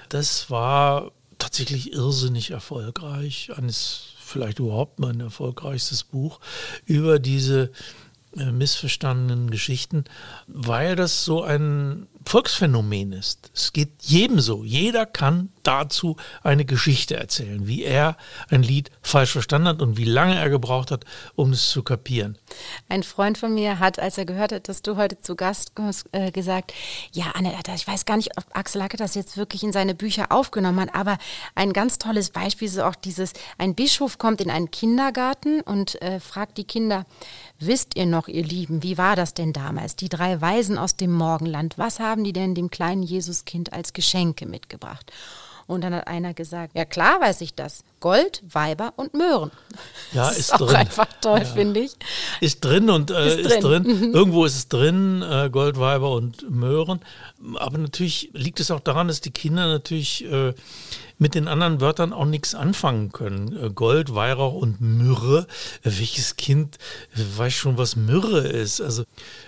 das 0.08 0.48
war 0.50 1.12
tatsächlich 1.38 1.92
irrsinnig 1.92 2.50
erfolgreich. 2.50 3.50
Eines 3.56 4.14
vielleicht 4.18 4.58
überhaupt 4.58 4.98
mein 4.98 5.20
erfolgreichstes 5.20 6.04
Buch 6.04 6.40
über 6.84 7.18
diese 7.18 7.70
missverstandenen 8.36 9.50
Geschichten, 9.50 10.04
weil 10.46 10.96
das 10.96 11.24
so 11.24 11.42
ein 11.42 12.06
Volksphänomen 12.26 13.12
ist. 13.12 13.50
Es 13.54 13.72
geht 13.72 13.90
jedem 14.02 14.40
so. 14.40 14.64
Jeder 14.64 15.06
kann 15.06 15.50
dazu 15.62 16.16
eine 16.42 16.64
Geschichte 16.64 17.16
erzählen, 17.16 17.68
wie 17.68 17.84
er 17.84 18.16
ein 18.50 18.64
Lied 18.64 18.90
falsch 19.00 19.30
verstanden 19.30 19.68
hat 19.68 19.82
und 19.82 19.96
wie 19.96 20.04
lange 20.04 20.36
er 20.36 20.50
gebraucht 20.50 20.90
hat, 20.90 21.04
um 21.36 21.52
es 21.52 21.70
zu 21.70 21.84
kapieren. 21.84 22.36
Ein 22.88 23.04
Freund 23.04 23.38
von 23.38 23.54
mir 23.54 23.78
hat, 23.78 24.00
als 24.00 24.18
er 24.18 24.24
gehört 24.24 24.52
hat, 24.52 24.68
dass 24.68 24.82
du 24.82 24.96
heute 24.96 25.18
zu 25.18 25.36
Gast 25.36 25.76
kommst, 25.76 26.08
äh, 26.12 26.32
gesagt, 26.32 26.72
ja, 27.12 27.26
Anne, 27.34 27.54
ich 27.74 27.86
weiß 27.86 28.04
gar 28.04 28.16
nicht, 28.16 28.36
ob 28.36 28.44
Axel 28.52 28.80
Lacke 28.80 28.96
das 28.96 29.14
jetzt 29.14 29.36
wirklich 29.36 29.62
in 29.62 29.72
seine 29.72 29.94
Bücher 29.94 30.32
aufgenommen 30.32 30.80
hat, 30.80 30.94
aber 30.94 31.18
ein 31.54 31.72
ganz 31.72 31.98
tolles 31.98 32.30
Beispiel 32.30 32.66
ist 32.66 32.78
auch 32.80 32.96
dieses, 32.96 33.34
ein 33.56 33.76
Bischof 33.76 34.18
kommt 34.18 34.40
in 34.40 34.50
einen 34.50 34.72
Kindergarten 34.72 35.60
und 35.60 36.00
äh, 36.02 36.18
fragt 36.18 36.58
die 36.58 36.64
Kinder, 36.64 37.06
wisst 37.58 37.96
ihr 37.96 38.06
noch, 38.06 38.28
ihr 38.28 38.44
Lieben, 38.44 38.82
wie 38.82 38.98
war 38.98 39.16
das 39.16 39.34
denn 39.34 39.52
damals? 39.52 39.96
Die 39.96 40.08
drei 40.08 40.40
Weisen 40.40 40.78
aus 40.78 40.96
dem 40.96 41.12
Morgenland, 41.12 41.78
was 41.78 42.00
haben 42.00 42.24
die 42.24 42.32
denn 42.32 42.54
dem 42.54 42.70
kleinen 42.70 43.02
Jesuskind 43.02 43.72
als 43.72 43.92
Geschenke 43.92 44.46
mitgebracht? 44.46 45.12
Und 45.66 45.82
dann 45.82 45.94
hat 45.94 46.06
einer 46.06 46.34
gesagt, 46.34 46.76
ja 46.76 46.84
klar 46.84 47.20
weiß 47.20 47.40
ich 47.40 47.54
das. 47.54 47.82
Gold, 48.00 48.42
Weiber 48.52 48.92
und 48.96 49.14
Möhren. 49.14 49.50
Ja, 50.12 50.28
ist, 50.28 50.38
ist 50.38 50.54
auch 50.54 50.58
drin. 50.58 50.76
einfach 50.76 51.08
toll, 51.20 51.40
ja. 51.40 51.44
finde 51.44 51.80
ich. 51.80 51.92
Ist 52.40 52.64
drin 52.64 52.90
und 52.90 53.10
äh, 53.10 53.28
ist, 53.28 53.52
ist 53.52 53.62
drin. 53.62 53.84
drin. 53.84 54.08
Mhm. 54.08 54.14
Irgendwo 54.14 54.44
ist 54.44 54.56
es 54.56 54.68
drin, 54.68 55.22
äh, 55.22 55.48
Gold, 55.50 55.78
Weiber 55.78 56.12
und 56.12 56.50
Möhren. 56.50 57.00
Aber 57.56 57.78
natürlich 57.78 58.30
liegt 58.32 58.60
es 58.60 58.70
auch 58.70 58.80
daran, 58.80 59.08
dass 59.08 59.20
die 59.20 59.30
Kinder 59.30 59.66
natürlich 59.66 60.24
äh, 60.30 60.54
mit 61.18 61.34
den 61.34 61.48
anderen 61.48 61.80
Wörtern 61.80 62.12
auch 62.12 62.26
nichts 62.26 62.54
anfangen 62.54 63.10
können. 63.10 63.56
Äh, 63.56 63.70
Gold, 63.70 64.14
Weihrauch 64.14 64.54
und 64.54 64.80
Myrrhe. 64.80 65.46
Welches 65.82 66.36
Kind 66.36 66.76
weiß 67.14 67.54
schon, 67.54 67.78
was 67.78 67.96
Myrrhe 67.96 68.40
ist? 68.40 68.80
Also 68.80 69.04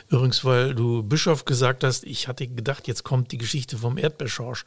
übrigens, 0.09 0.45
weil 0.45 0.75
du 0.75 1.03
Bischof 1.03 1.45
gesagt 1.45 1.85
hast, 1.85 2.05
ich 2.05 2.29
hatte 2.29 2.47
gedacht, 2.47 2.89
jetzt 2.89 3.05
kommt 3.05 3.33
die 3.33 3.39
Geschichte 3.39 3.77
vom 3.77 3.99
Erdbeerschorsch, 3.99 4.65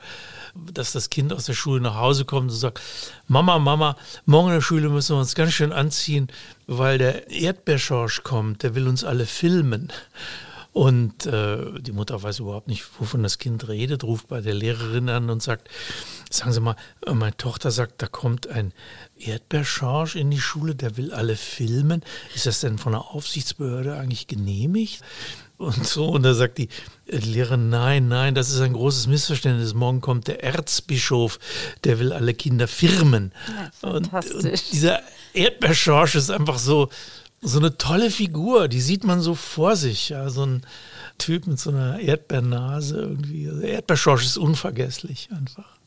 dass 0.71 0.91
das 0.91 1.09
Kind 1.09 1.33
aus 1.33 1.45
der 1.45 1.53
Schule 1.53 1.81
nach 1.81 1.95
Hause 1.95 2.25
kommt 2.25 2.51
und 2.51 2.57
sagt, 2.57 2.81
Mama, 3.27 3.57
Mama, 3.57 3.70
morgen 3.77 4.49
in 4.49 4.55
der 4.55 4.61
Schule 4.61 4.89
müssen 4.89 5.15
wir 5.15 5.19
uns 5.19 5.35
ganz 5.35 5.53
schön 5.53 5.71
anziehen, 5.71 6.27
weil 6.67 6.97
der 6.97 7.29
Erdbeerschorsch 7.29 8.23
kommt, 8.23 8.63
der 8.63 8.75
will 8.75 8.87
uns 8.87 9.03
alle 9.03 9.25
filmen. 9.25 9.91
Und 10.73 11.25
äh, 11.25 11.81
die 11.81 11.91
Mutter 11.91 12.23
weiß 12.23 12.39
überhaupt 12.39 12.69
nicht, 12.69 12.85
wovon 12.97 13.23
das 13.23 13.39
Kind 13.39 13.67
redet, 13.67 14.05
ruft 14.05 14.29
bei 14.29 14.39
der 14.39 14.53
Lehrerin 14.53 15.09
an 15.09 15.29
und 15.29 15.43
sagt, 15.43 15.69
sagen 16.29 16.53
Sie 16.53 16.61
mal, 16.61 16.77
meine 17.05 17.35
Tochter 17.35 17.71
sagt, 17.71 18.01
da 18.01 18.07
kommt 18.07 18.47
ein 18.47 18.71
Erdbeerschorsch 19.17 20.15
in 20.15 20.31
die 20.31 20.39
Schule, 20.39 20.73
der 20.73 20.95
will 20.95 21.13
alle 21.13 21.35
filmen. 21.35 22.03
Ist 22.35 22.45
das 22.45 22.61
denn 22.61 22.77
von 22.77 22.93
der 22.93 23.01
Aufsichtsbehörde 23.01 23.97
eigentlich 23.97 24.27
genehmigt? 24.27 25.01
Und 25.61 25.85
so, 25.85 26.07
und 26.07 26.23
da 26.23 26.33
sagt 26.33 26.57
die 26.57 26.69
Lehrerin, 27.05 27.69
nein, 27.69 28.07
nein, 28.07 28.33
das 28.33 28.49
ist 28.49 28.61
ein 28.61 28.73
großes 28.73 29.05
Missverständnis. 29.05 29.75
Morgen 29.75 30.01
kommt 30.01 30.27
der 30.27 30.43
Erzbischof, 30.43 31.37
der 31.83 31.99
will 31.99 32.11
alle 32.13 32.33
Kinder 32.33 32.67
firmen. 32.67 33.31
Ja, 33.83 33.89
und, 33.91 34.11
und 34.11 34.71
dieser 34.71 35.01
Erdbeerschorsch 35.33 36.15
ist 36.15 36.31
einfach 36.31 36.57
so, 36.57 36.89
so 37.41 37.59
eine 37.59 37.77
tolle 37.77 38.09
Figur, 38.09 38.67
die 38.67 38.81
sieht 38.81 39.03
man 39.03 39.21
so 39.21 39.35
vor 39.35 39.75
sich, 39.75 40.09
ja, 40.09 40.29
so 40.31 40.47
ein 40.47 40.65
Typ 41.19 41.45
mit 41.45 41.59
so 41.59 41.69
einer 41.69 41.99
Erdbeernase 41.99 42.99
irgendwie. 42.99 43.47
Also 43.47 43.61
Erdbeerschorsch 43.61 44.25
ist 44.25 44.37
unvergesslich 44.37 45.29
einfach. 45.31 45.77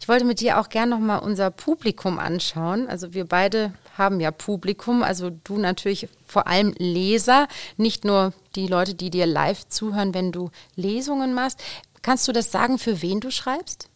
Ich 0.00 0.08
wollte 0.08 0.24
mit 0.24 0.40
dir 0.40 0.60
auch 0.60 0.68
gerne 0.68 0.90
nochmal 0.90 1.20
unser 1.20 1.50
Publikum 1.50 2.18
anschauen. 2.18 2.88
Also 2.88 3.14
wir 3.14 3.24
beide 3.24 3.72
haben 3.96 4.20
ja 4.20 4.30
Publikum, 4.30 5.02
also 5.02 5.30
du 5.30 5.58
natürlich 5.58 6.08
vor 6.26 6.46
allem 6.46 6.74
Leser, 6.78 7.48
nicht 7.76 8.04
nur 8.04 8.32
die 8.56 8.66
Leute, 8.66 8.94
die 8.94 9.10
dir 9.10 9.26
live 9.26 9.68
zuhören, 9.68 10.14
wenn 10.14 10.32
du 10.32 10.50
Lesungen 10.74 11.34
machst. 11.34 11.62
Kannst 12.02 12.26
du 12.28 12.32
das 12.32 12.50
sagen, 12.50 12.78
für 12.78 13.02
wen 13.02 13.20
du 13.20 13.30
schreibst? 13.30 13.88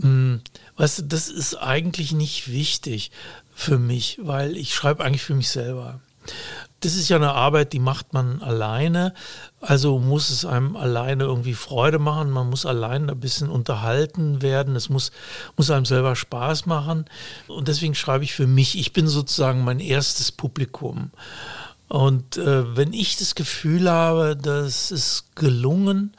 Hm, 0.00 0.40
weißt 0.76 1.00
du, 1.00 1.02
das 1.02 1.28
ist 1.28 1.56
eigentlich 1.56 2.12
nicht 2.12 2.50
wichtig 2.50 3.10
für 3.54 3.78
mich, 3.78 4.18
weil 4.22 4.56
ich 4.56 4.74
schreibe 4.74 5.04
eigentlich 5.04 5.22
für 5.22 5.34
mich 5.34 5.50
selber. 5.50 6.00
Das 6.80 6.94
ist 6.94 7.10
ja 7.10 7.16
eine 7.16 7.32
Arbeit, 7.32 7.74
die 7.74 7.78
macht 7.78 8.14
man 8.14 8.40
alleine. 8.40 9.12
Also 9.60 9.98
muss 9.98 10.30
es 10.30 10.46
einem 10.46 10.76
alleine 10.76 11.24
irgendwie 11.24 11.52
Freude 11.52 11.98
machen. 11.98 12.30
Man 12.30 12.48
muss 12.48 12.64
allein 12.64 13.10
ein 13.10 13.20
bisschen 13.20 13.50
unterhalten 13.50 14.40
werden. 14.40 14.76
Es 14.76 14.88
muss, 14.88 15.12
muss 15.56 15.70
einem 15.70 15.84
selber 15.84 16.16
Spaß 16.16 16.64
machen. 16.64 17.04
Und 17.48 17.68
deswegen 17.68 17.94
schreibe 17.94 18.24
ich 18.24 18.32
für 18.32 18.46
mich. 18.46 18.78
Ich 18.78 18.94
bin 18.94 19.08
sozusagen 19.08 19.62
mein 19.62 19.80
erstes 19.80 20.32
Publikum. 20.32 21.10
Und 21.90 22.36
äh, 22.36 22.76
wenn 22.76 22.92
ich 22.92 23.16
das 23.16 23.34
Gefühl 23.34 23.90
habe, 23.90 24.36
das 24.36 24.92
ist 24.92 25.34
gelungen, 25.34 26.14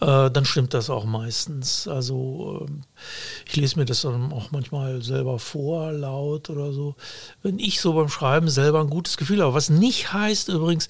äh, 0.00 0.30
dann 0.30 0.46
stimmt 0.46 0.72
das 0.72 0.88
auch 0.88 1.04
meistens. 1.04 1.86
Also 1.86 2.66
äh, 2.66 2.72
ich 3.46 3.54
lese 3.56 3.78
mir 3.78 3.84
das 3.84 4.00
dann 4.00 4.32
auch 4.32 4.50
manchmal 4.50 5.02
selber 5.02 5.38
vor, 5.38 5.92
laut 5.92 6.48
oder 6.48 6.72
so. 6.72 6.94
Wenn 7.42 7.58
ich 7.58 7.82
so 7.82 7.92
beim 7.92 8.08
Schreiben 8.08 8.48
selber 8.48 8.80
ein 8.80 8.88
gutes 8.88 9.18
Gefühl 9.18 9.42
habe, 9.42 9.52
was 9.52 9.68
nicht 9.68 10.10
heißt 10.10 10.48
übrigens, 10.48 10.88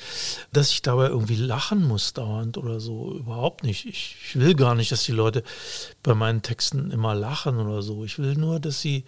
dass 0.53 0.71
ich 0.71 0.83
dabei 0.83 1.09
irgendwie 1.09 1.35
lachen 1.35 1.89
muss 1.89 2.13
dauernd 2.13 2.57
oder 2.57 2.79
so, 2.79 3.13
überhaupt 3.19 3.65
nicht. 3.65 3.85
Ich, 3.85 4.15
ich 4.25 4.37
will 4.37 4.55
gar 4.55 4.77
nicht, 4.77 4.93
dass 4.93 5.03
die 5.03 5.11
Leute 5.11 5.43
bei 6.05 6.15
meinen 6.15 6.43
Texten 6.43 6.93
immer 6.93 7.17
lachen 7.17 7.59
oder 7.59 7.83
so. 7.83 8.05
Ich 8.05 8.21
will 8.21 8.37
nur, 8.37 8.61
dass 8.61 8.81
sie 8.81 9.03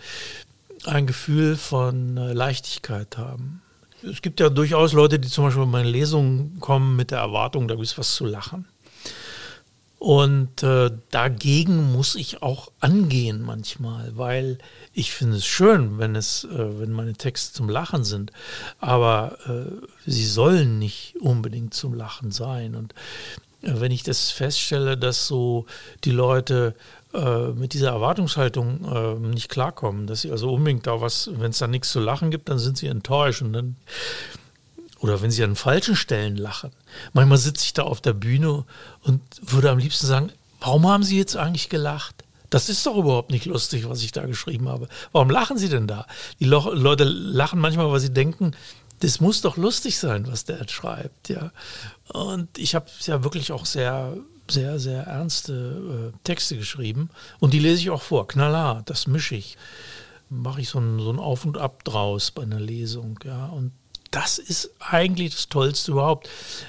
ein 0.85 1.07
Gefühl 1.07 1.57
von 1.57 2.17
äh, 2.17 2.33
Leichtigkeit 2.33 3.19
haben. 3.19 3.63
Es 4.03 4.23
gibt 4.23 4.41
ja 4.41 4.49
durchaus 4.49 4.93
Leute, 4.93 5.19
die 5.19 5.29
zum 5.29 5.45
Beispiel 5.45 5.63
in 5.63 5.71
meine 5.71 5.89
Lesungen 5.89 6.59
kommen 6.61 6.97
mit 6.97 7.11
der 7.11 7.19
Erwartung, 7.19 7.69
da 7.69 7.75
es 7.75 7.99
was 7.99 8.15
zu 8.15 8.27
lachen. 8.27 8.67
Und 10.03 10.65
äh, 10.65 10.91
dagegen 11.13 11.93
muss 11.93 12.17
ich 12.17 12.43
auch 12.43 12.73
angehen 12.81 13.41
manchmal, 13.41 14.11
weil 14.17 14.59
ich 14.93 15.13
finde 15.13 15.37
es 15.37 15.47
schön, 15.47 15.99
wenn 15.99 16.17
es, 16.17 16.43
äh, 16.43 16.81
wenn 16.81 16.91
meine 16.91 17.13
Texte 17.13 17.55
zum 17.55 17.69
Lachen 17.69 18.03
sind, 18.03 18.33
aber 18.81 19.39
äh, 19.47 19.71
sie 20.05 20.27
sollen 20.27 20.81
nicht 20.81 21.15
unbedingt 21.21 21.73
zum 21.73 21.95
Lachen 21.95 22.33
sein. 22.33 22.75
Und 22.75 22.95
äh, 23.63 23.75
wenn 23.75 23.93
ich 23.93 24.03
das 24.03 24.33
feststelle, 24.33 24.97
dass 24.97 25.29
so 25.29 25.67
die 26.03 26.11
Leute 26.11 26.75
äh, 27.15 27.49
mit 27.49 27.73
dieser 27.75 27.91
Erwartungshaltung 27.91 28.85
äh, 28.85 29.15
nicht 29.29 29.49
klarkommen, 29.49 30.07
dass 30.07 30.23
sie 30.23 30.31
also 30.31 30.53
unbedingt 30.53 30.87
da 30.87 31.01
was, 31.01 31.31
wenn 31.35 31.51
es 31.51 31.59
da 31.59 31.67
nichts 31.67 31.93
zu 31.93 32.01
lachen 32.01 32.31
gibt, 32.31 32.49
dann 32.49 32.59
sind 32.59 32.79
sie 32.79 32.87
enttäuscht 32.87 33.43
und 33.43 33.53
dann 33.53 33.77
oder 35.01 35.21
wenn 35.21 35.31
sie 35.31 35.43
an 35.43 35.57
falschen 35.57 35.97
Stellen 35.97 36.37
lachen. 36.37 36.71
Manchmal 37.13 37.39
sitze 37.39 37.65
ich 37.65 37.73
da 37.73 37.83
auf 37.83 38.01
der 38.01 38.13
Bühne 38.13 38.65
und 39.03 39.21
würde 39.43 39.71
am 39.71 39.79
liebsten 39.79 40.07
sagen, 40.07 40.31
warum 40.61 40.87
haben 40.87 41.03
Sie 41.03 41.19
jetzt 41.19 41.37
eigentlich 41.37 41.69
gelacht? 41.69 42.25
Das 42.51 42.69
ist 42.69 42.87
doch 42.87 42.97
überhaupt 42.97 43.31
nicht 43.31 43.47
lustig, 43.47 43.89
was 43.89 44.03
ich 44.03 44.13
da 44.13 44.27
geschrieben 44.27 44.69
habe. 44.69 44.89
Warum 45.11 45.31
lachen 45.31 45.59
Sie 45.59 45.69
denn 45.69 45.87
da? 45.87 46.07
Die 46.39 46.45
Leute 46.45 47.05
lachen 47.05 47.59
manchmal, 47.59 47.91
weil 47.91 47.99
sie 47.99 48.13
denken, 48.13 48.55
das 49.01 49.21
muss 49.21 49.41
doch 49.41 49.57
lustig 49.57 49.99
sein, 49.99 50.29
was 50.29 50.45
der 50.45 50.69
schreibt, 50.69 51.29
ja. 51.29 51.51
Und 52.13 52.57
ich 52.57 52.77
habe 52.77 52.87
ja 53.01 53.25
wirklich 53.25 53.51
auch 53.51 53.67
sehr, 53.67 54.17
sehr, 54.51 54.79
sehr 54.79 55.05
ernste 55.05 56.13
äh, 56.13 56.19
Texte 56.25 56.57
geschrieben 56.57 57.11
und 57.41 57.55
die 57.55 57.59
lese 57.59 57.81
ich 57.81 57.91
auch 57.91 58.03
vor, 58.03 58.29
knallhart, 58.29 58.91
das 58.91 59.07
mische 59.07 59.35
ich. 59.35 59.57
Mache 60.29 60.63
ich 60.63 60.69
so 60.69 60.79
ein, 60.79 60.99
so 60.99 61.11
ein 61.11 61.19
Auf 61.19 61.45
und 61.45 61.59
Ab 61.59 61.85
draus 61.85 62.31
bei 62.31 62.43
einer 62.43 62.61
Lesung, 62.61 63.19
ja. 63.25 63.47
Und 63.47 63.73
das 64.11 64.39
ist 64.39 64.71
eigentlich 64.79 65.35
das 65.35 65.49
Tollste 65.49 65.93
überhaupt, 65.93 66.29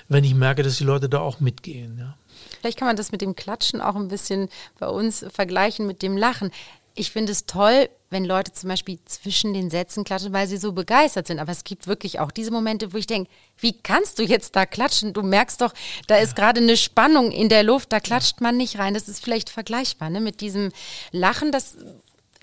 wenn 0.10 0.24
ich 0.24 0.34
merke, 0.34 0.64
dass 0.64 0.78
die 0.78 0.84
Leute 0.84 1.10
da 1.10 1.20
auch 1.20 1.40
mitgehen. 1.40 1.98
Ja. 1.98 2.18
Vielleicht 2.60 2.80
kann 2.80 2.88
man 2.88 2.96
das 2.96 3.12
mit 3.12 3.22
dem 3.22 3.36
Klatschen 3.36 3.82
auch 3.82 3.96
ein 3.96 4.08
bisschen 4.08 4.50
bei 4.80 4.88
uns 4.88 5.26
vergleichen 5.32 5.86
mit 5.86 6.02
dem 6.02 6.18
Lachen. 6.18 6.52
Ich 6.96 7.12
finde 7.12 7.32
es 7.32 7.46
toll, 7.46 7.90
wenn 8.10 8.24
Leute 8.24 8.54
zum 8.54 8.70
Beispiel 8.70 9.00
zwischen 9.06 9.54
den 9.54 9.70
Sätzen 9.70 10.04
klatschen, 10.04 10.32
weil 10.32 10.48
sie 10.48 10.58
so 10.58 10.72
begeistert 10.72 11.28
sind. 11.28 11.40
Aber 11.40 11.52
es 11.52 11.64
gibt 11.64 11.88
wirklich 11.88 12.20
auch 12.20 12.32
diese 12.32 12.52
Momente, 12.52 12.94
wo 12.94 12.98
ich 12.98 13.08
denke, 13.08 13.30
wie 13.58 13.74
kannst 13.74 14.20
du 14.20 14.24
jetzt 14.24 14.56
da 14.56 14.66
klatschen? 14.66 15.14
Du 15.14 15.24
merkst 15.24 15.60
doch, 15.62 15.74
da 16.08 16.18
ist 16.18 16.36
gerade 16.36 16.62
eine 16.62 16.78
Spannung 16.78 17.32
in 17.32 17.50
der 17.50 17.64
Luft, 17.64 17.92
da 17.92 18.00
klatscht 18.00 18.42
man 18.42 18.58
nicht 18.58 18.78
rein. 18.78 18.94
Das 18.94 19.10
ist 19.10 19.24
vielleicht 19.24 19.50
vergleichbar 19.50 20.10
ne? 20.10 20.22
mit 20.22 20.42
diesem 20.42 20.72
Lachen, 21.12 21.52
das 21.52 21.76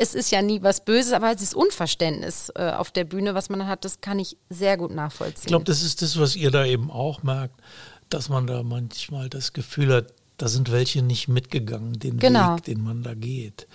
es 0.01 0.15
ist 0.15 0.31
ja 0.31 0.41
nie 0.41 0.63
was 0.63 0.83
Böses, 0.87 1.13
aber 1.13 1.31
es 1.31 1.43
ist 1.43 1.55
Unverständnis 1.55 2.51
äh, 2.55 2.71
auf 2.71 2.91
der 2.91 3.05
Bühne, 3.05 3.35
was 3.35 3.51
man 3.51 3.67
hat, 3.67 3.85
das 3.85 4.01
kann 4.01 4.19
ich 4.19 4.39
sehr 4.49 4.79
gut 4.79 4.93
nachvollziehen. 4.95 5.43
Ich 5.43 5.49
glaube, 5.49 5.67
das 5.67 5.83
ist 5.83 6.01
das, 6.01 6.19
was 6.19 6.37
ihr 6.37 6.51
da 6.51 6.65
eben 6.65 6.91
auch 6.91 7.23
merkt, 7.23 7.61
dass 8.09 8.31
man 8.31 8.47
da 8.47 8.63
manchmal 8.63 9.29
das 9.29 9.53
Gefühl 9.53 9.93
hat, 9.93 10.15
da 10.39 10.49
sind 10.49 10.73
welche 10.73 11.03
nicht 11.03 11.29
mitgegangen, 11.29 11.99
den 11.99 12.19
Genau. 12.19 12.57
Weg, 12.57 12.65
den 12.65 12.83
man 12.83 13.03
da 13.03 13.13
geht. 13.13 13.67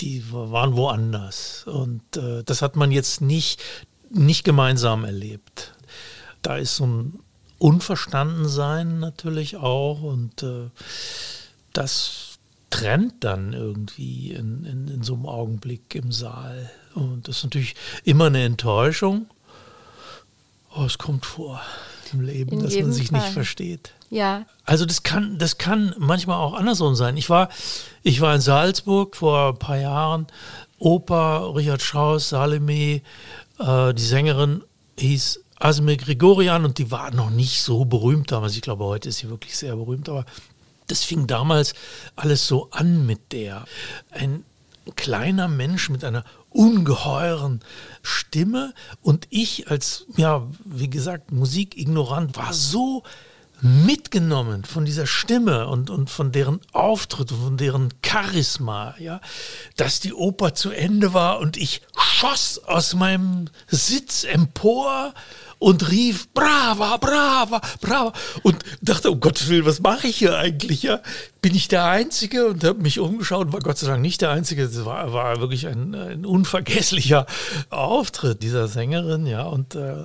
Die 0.00 0.24
waren 0.30 0.76
woanders. 0.76 1.64
Und 1.66 2.16
äh, 2.16 2.42
das 2.44 2.62
hat 2.62 2.76
man 2.76 2.90
jetzt 2.90 3.20
nicht, 3.20 3.62
nicht 4.10 4.44
gemeinsam 4.44 5.04
erlebt. 5.04 5.72
Da 6.42 6.56
ist 6.56 6.76
so 6.76 6.86
ein 6.86 7.20
Unverstandensein 7.58 9.00
natürlich 9.00 9.56
auch 9.56 10.02
und 10.02 10.42
äh, 10.42 10.68
das 11.72 12.38
trennt 12.70 13.24
dann 13.24 13.52
irgendwie 13.52 14.32
in, 14.32 14.64
in, 14.64 14.88
in 14.88 15.02
so 15.02 15.14
einem 15.14 15.26
Augenblick 15.26 15.94
im 15.94 16.12
Saal. 16.12 16.70
Und 16.94 17.28
das 17.28 17.38
ist 17.38 17.44
natürlich 17.44 17.74
immer 18.04 18.26
eine 18.26 18.44
Enttäuschung. 18.44 19.26
Oh, 20.74 20.84
es 20.84 20.98
kommt 20.98 21.24
vor 21.24 21.62
im 22.12 22.20
Leben, 22.20 22.52
In 22.52 22.62
dass 22.62 22.74
man 22.76 22.92
sich 22.92 23.08
Fall. 23.08 23.20
nicht 23.20 23.32
versteht. 23.32 23.92
Ja, 24.10 24.46
Also 24.64 24.86
das 24.86 25.02
kann, 25.02 25.38
das 25.38 25.58
kann 25.58 25.94
manchmal 25.98 26.38
auch 26.38 26.54
andersrum 26.54 26.94
sein. 26.94 27.16
Ich 27.16 27.28
war, 27.28 27.48
ich 28.02 28.20
war 28.20 28.34
in 28.34 28.40
Salzburg 28.40 29.16
vor 29.16 29.48
ein 29.50 29.58
paar 29.58 29.78
Jahren, 29.78 30.26
Oper, 30.78 31.54
Richard 31.56 31.82
Strauss, 31.82 32.28
Salome, 32.28 33.02
äh, 33.58 33.94
die 33.94 34.02
Sängerin 34.04 34.62
hieß 34.98 35.40
Asme 35.58 35.96
Grigorian 35.96 36.64
und 36.64 36.78
die 36.78 36.90
war 36.90 37.10
noch 37.12 37.30
nicht 37.30 37.62
so 37.62 37.84
berühmt 37.86 38.30
damals. 38.30 38.54
Ich 38.56 38.62
glaube, 38.62 38.84
heute 38.84 39.08
ist 39.08 39.18
sie 39.18 39.30
wirklich 39.30 39.56
sehr 39.56 39.74
berühmt, 39.74 40.08
aber 40.08 40.24
das 40.86 41.02
fing 41.02 41.26
damals 41.26 41.72
alles 42.14 42.46
so 42.46 42.68
an 42.72 43.06
mit 43.06 43.32
der. 43.32 43.64
Ein 44.10 44.44
kleiner 44.94 45.48
Mensch 45.48 45.88
mit 45.88 46.04
einer 46.04 46.24
ungeheuren 46.56 47.60
Stimme. 48.02 48.74
Und 49.02 49.26
ich 49.30 49.70
als, 49.70 50.06
ja, 50.16 50.46
wie 50.64 50.90
gesagt, 50.90 51.32
Musikignorant 51.32 52.36
war 52.36 52.52
so 52.52 53.02
mitgenommen 53.60 54.64
von 54.64 54.84
dieser 54.84 55.06
Stimme 55.06 55.66
und, 55.66 55.88
und 55.88 56.10
von 56.10 56.30
deren 56.30 56.60
Auftritt 56.72 57.32
und 57.32 57.42
von 57.42 57.56
deren 57.56 57.88
Charisma, 58.04 58.94
ja, 58.98 59.20
dass 59.76 60.00
die 60.00 60.12
Oper 60.12 60.54
zu 60.54 60.70
Ende 60.70 61.14
war 61.14 61.38
und 61.38 61.56
ich 61.56 61.80
schoss 61.96 62.58
aus 62.58 62.94
meinem 62.94 63.46
Sitz 63.66 64.24
empor 64.24 65.14
und 65.58 65.90
rief 65.90 66.28
brava, 66.32 66.96
brava, 66.98 67.60
brava 67.80 68.12
und 68.42 68.56
dachte, 68.82 69.10
um 69.10 69.20
Gottes 69.20 69.48
Willen, 69.48 69.64
was 69.64 69.80
mache 69.80 70.08
ich 70.08 70.16
hier 70.16 70.36
eigentlich? 70.36 70.82
Ja? 70.82 71.00
Bin 71.40 71.54
ich 71.54 71.68
der 71.68 71.84
Einzige? 71.84 72.46
Und 72.48 72.62
habe 72.64 72.82
mich 72.82 72.98
umgeschaut, 72.98 73.52
war 73.52 73.60
Gott 73.60 73.78
sei 73.78 73.86
Dank 73.86 74.02
nicht 74.02 74.20
der 74.20 74.30
Einzige. 74.30 74.64
Es 74.64 74.84
war, 74.84 75.12
war 75.12 75.40
wirklich 75.40 75.66
ein, 75.66 75.94
ein 75.94 76.26
unvergesslicher 76.26 77.26
Auftritt 77.70 78.42
dieser 78.42 78.68
Sängerin, 78.68 79.26
ja. 79.26 79.44
Und 79.44 79.74
äh, 79.74 80.04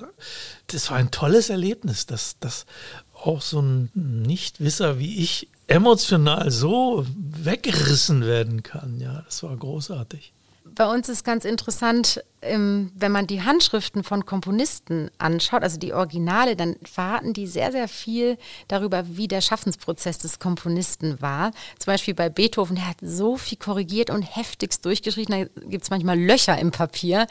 das 0.67 0.89
war 0.89 0.97
ein 0.97 1.11
tolles 1.11 1.49
Erlebnis, 1.49 2.05
dass, 2.05 2.39
dass 2.39 2.65
auch 3.13 3.41
so 3.41 3.61
ein 3.61 3.91
Nichtwisser 3.93 4.99
wie 4.99 5.19
ich 5.19 5.49
emotional 5.67 6.51
so 6.51 7.05
weggerissen 7.15 8.25
werden 8.25 8.63
kann. 8.63 8.99
Ja, 8.99 9.21
das 9.25 9.43
war 9.43 9.55
großartig. 9.55 10.33
Bei 10.81 10.87
uns 10.87 11.09
ist 11.09 11.23
ganz 11.23 11.45
interessant, 11.45 12.23
ähm, 12.41 12.91
wenn 12.95 13.11
man 13.11 13.27
die 13.27 13.43
Handschriften 13.43 14.03
von 14.03 14.25
Komponisten 14.25 15.11
anschaut, 15.19 15.61
also 15.61 15.77
die 15.77 15.93
Originale, 15.93 16.55
dann 16.55 16.75
verraten 16.81 17.33
die 17.33 17.45
sehr, 17.45 17.71
sehr 17.71 17.87
viel 17.87 18.35
darüber, 18.67 19.03
wie 19.15 19.27
der 19.27 19.41
Schaffensprozess 19.41 20.17
des 20.17 20.39
Komponisten 20.39 21.21
war. 21.21 21.51
Zum 21.77 21.93
Beispiel 21.93 22.15
bei 22.15 22.29
Beethoven, 22.29 22.77
der 22.77 22.87
hat 22.87 22.97
so 22.99 23.37
viel 23.37 23.59
korrigiert 23.59 24.09
und 24.09 24.23
heftigst 24.23 24.83
durchgeschrieben, 24.83 25.51
da 25.53 25.61
gibt 25.67 25.83
es 25.83 25.91
manchmal 25.91 26.19
Löcher 26.19 26.57
im 26.57 26.71
Papier. 26.71 27.27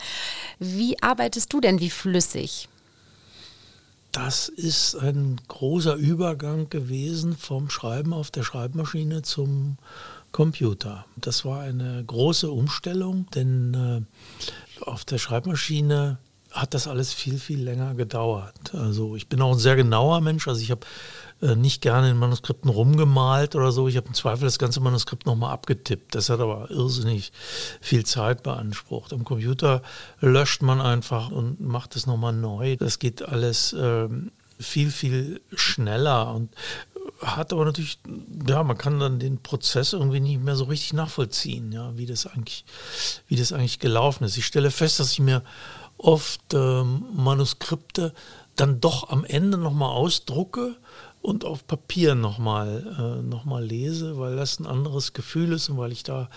Wie 0.61 1.03
arbeitest 1.03 1.53
du 1.53 1.61
denn 1.61 1.81
wie 1.81 1.91
flüssig? 1.91 2.69
Das 4.13 4.49
ist 4.49 4.95
ein 4.97 5.41
großer 5.49 5.95
Übergang 5.95 6.69
gewesen 6.69 7.37
vom 7.37 7.69
Schreiben 7.69 8.13
auf 8.13 8.31
der 8.31 8.45
Schreibmaschine 8.45 9.23
zum 9.23 9.77
Computer. 10.33 11.07
Das 11.17 11.45
war 11.45 11.61
eine 11.61 12.05
große 12.05 12.51
Umstellung, 12.51 13.27
denn 13.35 13.75
äh, 13.75 14.85
auf 14.85 15.05
der 15.05 15.19
Schreibmaschine 15.19 16.19
hat 16.51 16.75
das 16.75 16.89
alles 16.89 17.13
viel, 17.13 17.39
viel 17.39 17.63
länger 17.63 17.95
gedauert. 17.95 18.75
Also 18.75 19.15
ich 19.15 19.29
bin 19.29 19.41
auch 19.41 19.53
ein 19.53 19.59
sehr 19.59 19.77
genauer 19.77 20.21
Mensch, 20.21 20.49
also 20.49 20.61
ich 20.61 20.71
habe 20.71 20.85
äh, 21.43 21.55
nicht 21.55 21.81
gerne 21.81 22.11
in 22.11 22.17
Manuskripten 22.17 22.71
rumgemalt 22.71 23.55
oder 23.55 23.73
so. 23.73 23.89
Ich 23.89 23.97
habe 23.97 24.09
im 24.09 24.15
Zweifel 24.15 24.45
das 24.45 24.59
ganze 24.59 24.81
Manuskript 24.81 25.27
nochmal 25.27 25.53
abgetippt. 25.53 26.15
Das 26.15 26.29
hat 26.29 26.41
aber 26.41 26.71
irrsinnig 26.71 27.33
viel 27.81 28.05
Zeit 28.05 28.43
beansprucht. 28.43 29.13
Am 29.13 29.25
Computer 29.25 29.83
löscht 30.21 30.63
man 30.63 30.81
einfach 30.81 31.31
und 31.31 31.61
macht 31.61 31.97
es 31.97 32.07
nochmal 32.07 32.33
neu. 32.33 32.77
Das 32.77 32.99
geht 32.99 33.23
alles 33.23 33.75
ähm, 33.79 34.33
viel, 34.61 34.91
viel 34.91 35.41
schneller 35.55 36.35
und 36.35 36.55
hat 37.21 37.53
aber 37.53 37.65
natürlich, 37.65 37.99
ja, 38.47 38.63
man 38.63 38.79
kann 38.79 39.01
dann 39.01 39.19
den 39.19 39.43
Prozess 39.43 39.93
irgendwie 39.93 40.21
nicht 40.21 40.43
mehr 40.43 40.57
so 40.57 40.65
richtig 40.65 40.93
nachvollziehen, 40.93 41.73
ja, 41.73 41.97
wie 41.97 42.07
das 42.07 42.27
eigentlich, 42.27 42.65
wie 43.27 43.37
das 43.37 43.53
eigentlich 43.53 43.79
gelaufen 43.79 44.25
ist. 44.25 44.37
Ich 44.37 44.47
stelle 44.47 44.71
fest, 44.71 45.01
dass 45.01 45.13
ich 45.13 45.21
mir 45.21 45.43
oft 45.99 46.55
ähm, 46.55 47.05
Manuskripte 47.13 48.15
dann 48.57 48.81
doch 48.81 49.11
am 49.11 49.25
Ende 49.25 49.59
nochmal 49.59 49.91
ausdrucke 49.91 50.77
und 51.23 51.45
auf 51.45 51.67
Papier 51.67 52.15
nochmal 52.15 52.97
äh, 52.99 53.23
noch 53.23 53.45
mal 53.45 53.65
lese, 53.65 54.19
weil 54.19 54.37
das 54.37 54.59
ein 54.59 54.67
anderes 54.67 55.13
Gefühl 55.13 55.53
ist 55.53 55.69
und 55.69 55.79
weil 55.79 55.93
ich 55.93 56.03
da 56.03 56.31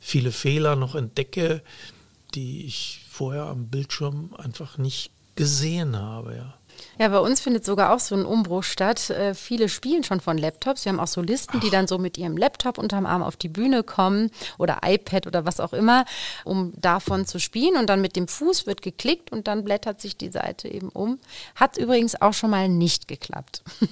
viele 0.00 0.32
Fehler 0.32 0.76
noch 0.76 0.94
entdecke, 0.94 1.62
die 2.34 2.64
ich 2.66 3.04
vorher 3.08 3.44
am 3.44 3.68
Bildschirm 3.68 4.34
einfach 4.36 4.78
nicht 4.78 5.10
gesehen 5.36 5.96
habe, 5.96 6.36
ja. 6.36 6.57
Ja, 6.98 7.08
bei 7.08 7.18
uns 7.18 7.40
findet 7.40 7.64
sogar 7.64 7.94
auch 7.94 8.00
so 8.00 8.14
ein 8.14 8.24
Umbruch 8.24 8.64
statt. 8.64 9.10
Äh, 9.10 9.34
viele 9.34 9.68
spielen 9.68 10.04
schon 10.04 10.20
von 10.20 10.36
Laptops. 10.38 10.84
Wir 10.84 10.92
haben 10.92 11.00
auch 11.00 11.06
Solisten, 11.06 11.60
die 11.60 11.70
dann 11.70 11.86
so 11.86 11.98
mit 11.98 12.18
ihrem 12.18 12.36
Laptop 12.36 12.78
unterm 12.78 13.06
Arm 13.06 13.22
auf 13.22 13.36
die 13.36 13.48
Bühne 13.48 13.82
kommen 13.82 14.30
oder 14.58 14.78
iPad 14.84 15.26
oder 15.26 15.44
was 15.44 15.60
auch 15.60 15.72
immer, 15.72 16.04
um 16.44 16.72
davon 16.76 17.26
zu 17.26 17.38
spielen. 17.38 17.76
Und 17.76 17.88
dann 17.88 18.00
mit 18.00 18.16
dem 18.16 18.28
Fuß 18.28 18.66
wird 18.66 18.82
geklickt 18.82 19.30
und 19.32 19.46
dann 19.46 19.64
blättert 19.64 20.00
sich 20.00 20.16
die 20.16 20.30
Seite 20.30 20.68
eben 20.68 20.88
um. 20.88 21.18
Hat 21.54 21.76
übrigens 21.76 22.20
auch 22.20 22.34
schon 22.34 22.50
mal 22.50 22.68
nicht 22.68 23.08
geklappt. 23.08 23.62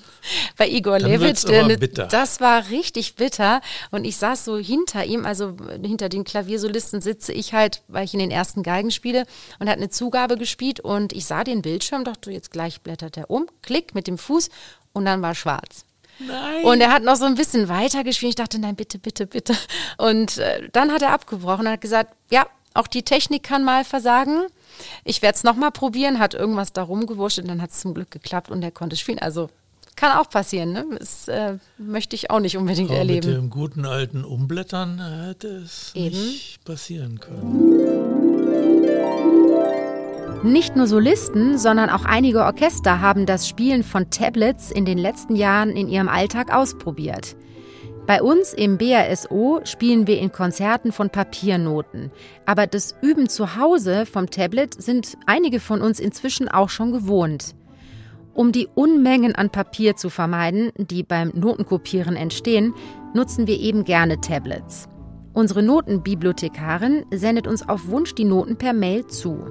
bei 0.56 0.68
Igor 0.68 0.98
Dann 0.98 1.10
Levit, 1.10 1.26
wird's 1.28 1.44
der 1.44 1.64
aber 1.64 1.76
ne- 1.76 1.88
das 1.88 2.40
war 2.40 2.68
richtig 2.70 3.14
bitter. 3.14 3.60
Und 3.90 4.04
ich 4.04 4.16
saß 4.16 4.44
so 4.44 4.56
hinter 4.56 5.04
ihm, 5.04 5.24
also 5.24 5.56
hinter 5.82 6.08
den 6.08 6.24
Klaviersolisten 6.24 7.00
sitze 7.00 7.32
ich 7.32 7.52
halt, 7.52 7.82
weil 7.88 8.04
ich 8.04 8.14
in 8.14 8.20
den 8.20 8.30
ersten 8.30 8.62
Geigen 8.62 8.90
spiele 8.90 9.24
und 9.58 9.68
hat 9.68 9.76
eine 9.76 9.90
Zugabe 9.90 10.36
gespielt 10.36 10.80
und 10.80 11.12
ich 11.12 11.26
sah 11.26 11.44
den 11.44 11.62
Bildschirm, 11.62 12.04
dachte 12.04 12.30
jetzt 12.30 12.50
gleich 12.50 12.75
blättert 12.82 13.16
er 13.16 13.30
um, 13.30 13.46
klick 13.62 13.94
mit 13.94 14.06
dem 14.06 14.18
Fuß 14.18 14.48
und 14.92 15.04
dann 15.04 15.22
war 15.22 15.34
schwarz. 15.34 15.84
Nein. 16.18 16.64
Und 16.64 16.80
er 16.80 16.92
hat 16.92 17.02
noch 17.02 17.16
so 17.16 17.26
ein 17.26 17.34
bisschen 17.34 17.68
weiter 17.68 18.02
gespielt. 18.02 18.30
Ich 18.30 18.36
dachte, 18.36 18.58
nein, 18.58 18.74
bitte, 18.76 18.98
bitte, 18.98 19.26
bitte. 19.26 19.54
Und 19.98 20.38
äh, 20.38 20.68
dann 20.72 20.90
hat 20.92 21.02
er 21.02 21.12
abgebrochen 21.12 21.66
und 21.66 21.72
hat 21.72 21.80
gesagt, 21.80 22.14
ja, 22.30 22.46
auch 22.74 22.86
die 22.86 23.02
Technik 23.02 23.42
kann 23.42 23.64
mal 23.64 23.84
versagen. 23.84 24.46
Ich 25.04 25.22
werde 25.22 25.36
es 25.36 25.44
nochmal 25.44 25.72
probieren, 25.72 26.18
hat 26.18 26.34
irgendwas 26.34 26.72
da 26.72 26.82
rumgewurscht 26.82 27.38
und 27.38 27.48
dann 27.48 27.62
hat 27.62 27.70
es 27.70 27.80
zum 27.80 27.94
Glück 27.94 28.10
geklappt 28.10 28.50
und 28.50 28.62
er 28.62 28.70
konnte 28.70 28.96
spielen. 28.96 29.18
Also 29.18 29.48
kann 29.94 30.12
auch 30.18 30.28
passieren, 30.28 30.72
ne? 30.72 30.84
Das 30.98 31.26
äh, 31.28 31.56
möchte 31.78 32.16
ich 32.16 32.30
auch 32.30 32.40
nicht 32.40 32.58
unbedingt 32.58 32.90
Aber 32.90 32.98
mit 33.00 33.08
erleben. 33.08 33.32
dem 33.32 33.50
guten 33.50 33.86
alten 33.86 34.24
Umblättern 34.24 35.02
hätte 35.24 35.48
es 35.48 35.92
Eben. 35.94 36.16
nicht 36.16 36.62
passieren 36.64 37.18
können. 37.18 38.05
Nicht 40.42 40.76
nur 40.76 40.86
Solisten, 40.86 41.58
sondern 41.58 41.90
auch 41.90 42.04
einige 42.04 42.44
Orchester 42.44 43.00
haben 43.00 43.26
das 43.26 43.48
Spielen 43.48 43.82
von 43.82 44.10
Tablets 44.10 44.70
in 44.70 44.84
den 44.84 44.98
letzten 44.98 45.34
Jahren 45.34 45.70
in 45.70 45.88
ihrem 45.88 46.08
Alltag 46.08 46.54
ausprobiert. 46.54 47.36
Bei 48.06 48.22
uns 48.22 48.52
im 48.52 48.78
BASO 48.78 49.60
spielen 49.64 50.06
wir 50.06 50.20
in 50.20 50.30
Konzerten 50.30 50.92
von 50.92 51.10
Papiernoten. 51.10 52.12
Aber 52.44 52.68
das 52.68 52.94
Üben 53.02 53.28
zu 53.28 53.56
Hause 53.56 54.06
vom 54.06 54.30
Tablet 54.30 54.80
sind 54.80 55.18
einige 55.26 55.58
von 55.58 55.82
uns 55.82 55.98
inzwischen 55.98 56.48
auch 56.48 56.68
schon 56.68 56.92
gewohnt. 56.92 57.56
Um 58.32 58.52
die 58.52 58.68
Unmengen 58.74 59.34
an 59.34 59.50
Papier 59.50 59.96
zu 59.96 60.10
vermeiden, 60.10 60.70
die 60.76 61.02
beim 61.02 61.32
Notenkopieren 61.34 62.14
entstehen, 62.14 62.74
nutzen 63.14 63.46
wir 63.48 63.58
eben 63.58 63.82
gerne 63.82 64.20
Tablets. 64.20 64.88
Unsere 65.32 65.62
Notenbibliothekarin 65.62 67.06
sendet 67.10 67.46
uns 67.46 67.68
auf 67.68 67.88
Wunsch 67.88 68.14
die 68.14 68.24
Noten 68.24 68.56
per 68.56 68.72
Mail 68.72 69.06
zu. 69.06 69.50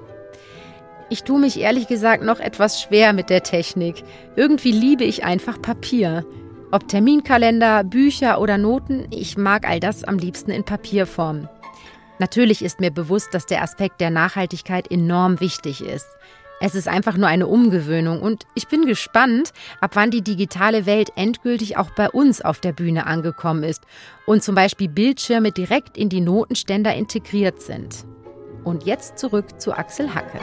Ich 1.10 1.24
tue 1.24 1.39
mich 1.39 1.60
ehrlich 1.60 1.88
gesagt 1.88 2.24
noch 2.24 2.39
etwas 2.39 2.82
schwer 2.82 3.13
mit 3.13 3.30
der 3.30 3.44
Technik. 3.44 4.04
Irgendwie 4.36 4.72
liebe 4.72 5.04
ich 5.04 5.24
einfach 5.24 5.62
Papier. 5.62 6.26
Ob 6.72 6.88
Terminkalender, 6.88 7.84
Bücher 7.84 8.41
oder 8.41 8.58
Noten, 8.58 9.08
ich 9.12 9.38
mag 9.38 9.70
all 9.70 9.80
das 9.80 10.04
am 10.04 10.18
liebsten 10.18 10.50
in 10.50 10.63
Papierform. 10.63 11.48
Natürlich 12.18 12.63
ist 12.63 12.80
mir 12.80 12.89
bewusst, 12.89 13.34
dass 13.34 13.46
der 13.46 13.62
Aspekt 13.62 14.02
der 14.02 14.10
Nachhaltigkeit 14.10 14.89
enorm 14.89 15.39
wichtig 15.39 15.82
ist. 15.82 16.08
Es 16.60 16.74
ist 16.74 16.88
einfach 16.88 17.18
nur 17.18 17.28
eine 17.28 17.48
Umgewöhnung 17.48 18.22
und 18.22 18.46
ich 18.56 18.68
bin 18.68 18.88
gespannt, 18.88 19.52
ab 19.82 19.91
wann 19.94 20.10
die 20.10 20.24
digitale 20.24 20.86
Welt 20.86 21.12
endgültig 21.15 21.78
auch 21.78 21.91
bei 21.91 22.10
uns 22.10 22.41
auf 22.41 22.62
der 22.62 22.72
Bühne 22.72 23.06
angekommen 23.06 23.63
ist 23.63 23.84
und 24.26 24.41
zum 24.41 24.56
Beispiel 24.56 24.88
Bildschirme 24.88 25.51
direkt 25.51 25.97
in 25.97 26.10
die 26.10 26.22
Notenständer 26.22 26.95
integriert 26.95 27.62
sind. 27.62 28.06
Und 28.66 28.86
jetzt 28.86 29.18
zurück 29.20 29.61
zu 29.61 29.72
Axel 29.72 30.13
Hacke. 30.13 30.39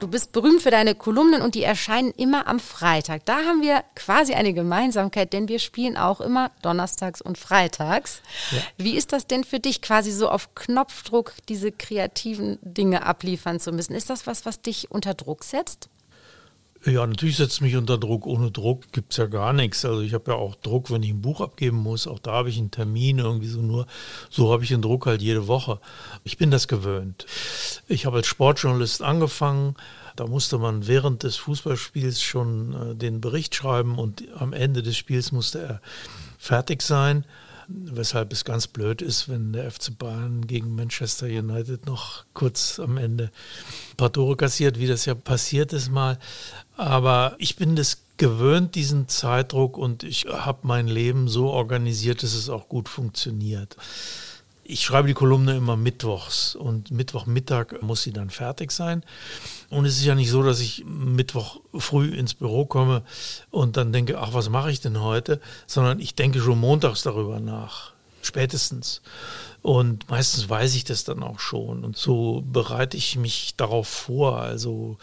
Du 0.00 0.08
bist 0.08 0.32
berühmt 0.32 0.60
für 0.60 0.70
deine 0.70 0.94
Kolumnen 0.94 1.40
und 1.40 1.54
die 1.54 1.62
erscheinen 1.62 2.10
immer 2.10 2.46
am 2.48 2.60
Freitag. 2.60 3.24
Da 3.24 3.36
haben 3.36 3.62
wir 3.62 3.82
quasi 3.94 4.34
eine 4.34 4.52
Gemeinsamkeit, 4.52 5.32
denn 5.32 5.48
wir 5.48 5.58
spielen 5.58 5.96
auch 5.96 6.20
immer 6.20 6.50
donnerstags 6.60 7.22
und 7.22 7.38
freitags. 7.38 8.20
Ja. 8.50 8.58
Wie 8.76 8.96
ist 8.96 9.12
das 9.12 9.26
denn 9.26 9.44
für 9.44 9.58
dich, 9.58 9.80
quasi 9.80 10.10
so 10.10 10.28
auf 10.28 10.54
Knopfdruck 10.54 11.32
diese 11.48 11.72
kreativen 11.72 12.58
Dinge 12.60 13.06
abliefern 13.06 13.58
zu 13.58 13.72
müssen? 13.72 13.94
Ist 13.94 14.10
das 14.10 14.26
was, 14.26 14.44
was 14.44 14.60
dich 14.60 14.90
unter 14.90 15.14
Druck 15.14 15.44
setzt? 15.44 15.88
Ja, 16.84 17.06
natürlich 17.06 17.36
setzt 17.36 17.62
mich 17.62 17.74
unter 17.76 17.98
Druck. 17.98 18.26
Ohne 18.26 18.50
Druck 18.50 18.92
gibt 18.92 19.12
es 19.12 19.16
ja 19.16 19.26
gar 19.26 19.52
nichts. 19.52 19.84
Also 19.84 20.02
ich 20.02 20.14
habe 20.14 20.30
ja 20.30 20.36
auch 20.36 20.54
Druck, 20.56 20.90
wenn 20.90 21.02
ich 21.02 21.10
ein 21.10 21.22
Buch 21.22 21.40
abgeben 21.40 21.78
muss. 21.78 22.06
Auch 22.06 22.18
da 22.18 22.32
habe 22.32 22.48
ich 22.48 22.58
einen 22.58 22.70
Termin 22.70 23.18
irgendwie 23.18 23.48
so 23.48 23.60
nur. 23.60 23.86
So 24.30 24.52
habe 24.52 24.62
ich 24.62 24.68
den 24.68 24.82
Druck 24.82 25.06
halt 25.06 25.22
jede 25.22 25.48
Woche. 25.48 25.80
Ich 26.22 26.38
bin 26.38 26.50
das 26.50 26.68
gewöhnt. 26.68 27.26
Ich 27.88 28.06
habe 28.06 28.18
als 28.18 28.26
Sportjournalist 28.26 29.02
angefangen. 29.02 29.74
Da 30.14 30.26
musste 30.26 30.58
man 30.58 30.86
während 30.86 31.24
des 31.24 31.36
Fußballspiels 31.36 32.22
schon 32.22 32.92
äh, 32.92 32.94
den 32.94 33.20
Bericht 33.20 33.54
schreiben 33.54 33.98
und 33.98 34.24
am 34.36 34.52
Ende 34.52 34.82
des 34.82 34.96
Spiels 34.96 35.32
musste 35.32 35.60
er 35.60 35.80
fertig 36.38 36.82
sein. 36.82 37.24
Weshalb 37.68 38.32
es 38.32 38.44
ganz 38.44 38.68
blöd 38.68 39.02
ist, 39.02 39.28
wenn 39.28 39.52
der 39.52 39.70
FC 39.70 39.96
Bayern 39.98 40.46
gegen 40.46 40.74
Manchester 40.76 41.26
United 41.26 41.86
noch 41.86 42.24
kurz 42.32 42.78
am 42.78 42.96
Ende 42.96 43.24
ein 43.24 43.96
paar 43.96 44.12
Tore 44.12 44.36
kassiert, 44.36 44.78
wie 44.78 44.86
das 44.86 45.04
ja 45.04 45.14
passiert 45.14 45.72
ist 45.72 45.90
mal. 45.90 46.18
Aber 46.76 47.34
ich 47.38 47.56
bin 47.56 47.74
das 47.74 47.98
gewöhnt, 48.18 48.74
diesen 48.74 49.08
Zeitdruck, 49.08 49.76
und 49.76 50.04
ich 50.04 50.26
habe 50.26 50.60
mein 50.62 50.86
Leben 50.86 51.28
so 51.28 51.48
organisiert, 51.48 52.22
dass 52.22 52.34
es 52.34 52.48
auch 52.48 52.68
gut 52.68 52.88
funktioniert. 52.88 53.76
Ich 54.68 54.82
schreibe 54.82 55.06
die 55.06 55.14
Kolumne 55.14 55.56
immer 55.56 55.76
mittwochs 55.76 56.56
und 56.56 56.90
Mittwochmittag 56.90 57.82
muss 57.82 58.02
sie 58.02 58.12
dann 58.12 58.30
fertig 58.30 58.72
sein. 58.72 59.04
Und 59.70 59.84
es 59.84 59.98
ist 59.98 60.04
ja 60.04 60.16
nicht 60.16 60.30
so, 60.30 60.42
dass 60.42 60.58
ich 60.58 60.84
Mittwoch 60.84 61.60
früh 61.72 62.08
ins 62.08 62.34
Büro 62.34 62.66
komme 62.66 63.02
und 63.50 63.76
dann 63.76 63.92
denke, 63.92 64.18
ach, 64.18 64.34
was 64.34 64.48
mache 64.48 64.72
ich 64.72 64.80
denn 64.80 65.00
heute? 65.00 65.40
Sondern 65.68 66.00
ich 66.00 66.16
denke 66.16 66.40
schon 66.40 66.58
montags 66.58 67.02
darüber 67.02 67.38
nach, 67.38 67.92
spätestens. 68.22 69.02
Und 69.62 70.08
meistens 70.10 70.48
weiß 70.48 70.74
ich 70.74 70.82
das 70.82 71.04
dann 71.04 71.22
auch 71.22 71.38
schon. 71.38 71.84
Und 71.84 71.96
so 71.96 72.42
bereite 72.50 72.96
ich 72.96 73.16
mich 73.16 73.54
darauf 73.56 73.86
vor. 73.86 74.40
Also 74.40 74.98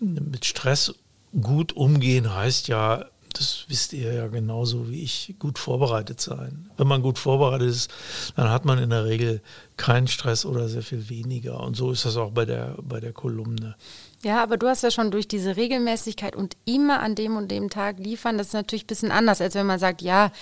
mit 0.00 0.46
Stress 0.46 0.94
gut 1.40 1.72
umgehen 1.72 2.34
heißt 2.34 2.68
ja, 2.68 3.04
das 3.38 3.64
wisst 3.68 3.92
ihr 3.92 4.12
ja 4.12 4.28
genauso 4.28 4.90
wie 4.90 5.02
ich, 5.02 5.34
gut 5.38 5.58
vorbereitet 5.58 6.20
sein. 6.20 6.70
Wenn 6.76 6.86
man 6.86 7.02
gut 7.02 7.18
vorbereitet 7.18 7.68
ist, 7.68 7.90
dann 8.36 8.50
hat 8.50 8.64
man 8.64 8.78
in 8.78 8.90
der 8.90 9.04
Regel 9.04 9.42
keinen 9.76 10.06
Stress 10.06 10.44
oder 10.44 10.68
sehr 10.68 10.82
viel 10.82 11.08
weniger. 11.08 11.60
Und 11.60 11.76
so 11.76 11.90
ist 11.90 12.04
das 12.04 12.16
auch 12.16 12.30
bei 12.30 12.44
der, 12.44 12.76
bei 12.82 13.00
der 13.00 13.12
Kolumne. 13.12 13.76
Ja, 14.22 14.42
aber 14.42 14.56
du 14.56 14.66
hast 14.68 14.82
ja 14.82 14.90
schon 14.90 15.10
durch 15.10 15.28
diese 15.28 15.56
Regelmäßigkeit 15.56 16.34
und 16.34 16.56
immer 16.64 17.00
an 17.00 17.14
dem 17.14 17.36
und 17.36 17.50
dem 17.50 17.68
Tag 17.70 17.98
liefern, 17.98 18.38
das 18.38 18.48
ist 18.48 18.54
natürlich 18.54 18.84
ein 18.84 18.88
bisschen 18.88 19.10
anders, 19.10 19.40
als 19.40 19.54
wenn 19.54 19.66
man 19.66 19.78
sagt, 19.78 20.00
ja, 20.00 20.32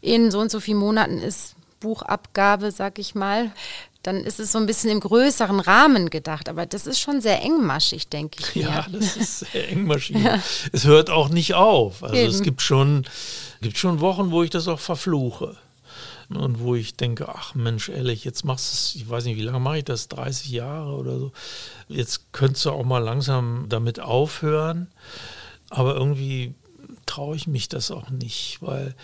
in 0.00 0.30
so 0.30 0.40
und 0.40 0.50
so 0.50 0.60
vielen 0.60 0.78
Monaten 0.78 1.18
ist 1.18 1.54
Buchabgabe, 1.80 2.70
sag 2.70 2.98
ich 2.98 3.14
mal 3.14 3.50
dann 4.06 4.22
ist 4.24 4.38
es 4.38 4.52
so 4.52 4.58
ein 4.58 4.66
bisschen 4.66 4.90
im 4.90 5.00
größeren 5.00 5.58
Rahmen 5.58 6.10
gedacht. 6.10 6.48
Aber 6.48 6.64
das 6.64 6.86
ist 6.86 7.00
schon 7.00 7.20
sehr 7.20 7.42
engmaschig, 7.42 8.08
denke 8.08 8.42
ich. 8.54 8.62
Ja, 8.62 8.86
das 8.90 9.16
ist 9.16 9.38
sehr 9.52 9.68
engmaschig. 9.70 10.16
ja. 10.16 10.40
Es 10.72 10.84
hört 10.84 11.10
auch 11.10 11.28
nicht 11.28 11.54
auf. 11.54 12.04
Also 12.04 12.14
Eben. 12.14 12.30
es 12.30 12.42
gibt 12.42 12.62
schon, 12.62 13.04
gibt 13.60 13.78
schon 13.78 14.00
Wochen, 14.00 14.30
wo 14.30 14.42
ich 14.42 14.50
das 14.50 14.68
auch 14.68 14.78
verfluche. 14.78 15.56
Und 16.28 16.60
wo 16.60 16.74
ich 16.74 16.96
denke, 16.96 17.28
ach 17.28 17.54
Mensch, 17.54 17.88
ehrlich, 17.88 18.24
jetzt 18.24 18.44
machst 18.44 18.66
du 18.66 18.74
es, 18.74 18.94
ich 18.96 19.08
weiß 19.08 19.24
nicht, 19.24 19.36
wie 19.36 19.42
lange 19.42 19.60
mache 19.60 19.78
ich 19.78 19.84
das, 19.84 20.08
30 20.08 20.50
Jahre 20.50 20.92
oder 20.92 21.18
so. 21.18 21.32
Jetzt 21.88 22.32
könntest 22.32 22.64
du 22.64 22.70
auch 22.70 22.84
mal 22.84 22.98
langsam 22.98 23.66
damit 23.68 24.00
aufhören. 24.00 24.88
Aber 25.70 25.94
irgendwie 25.94 26.54
traue 27.06 27.36
ich 27.36 27.46
mich 27.46 27.68
das 27.68 27.90
auch 27.90 28.10
nicht, 28.10 28.58
weil 28.60 28.94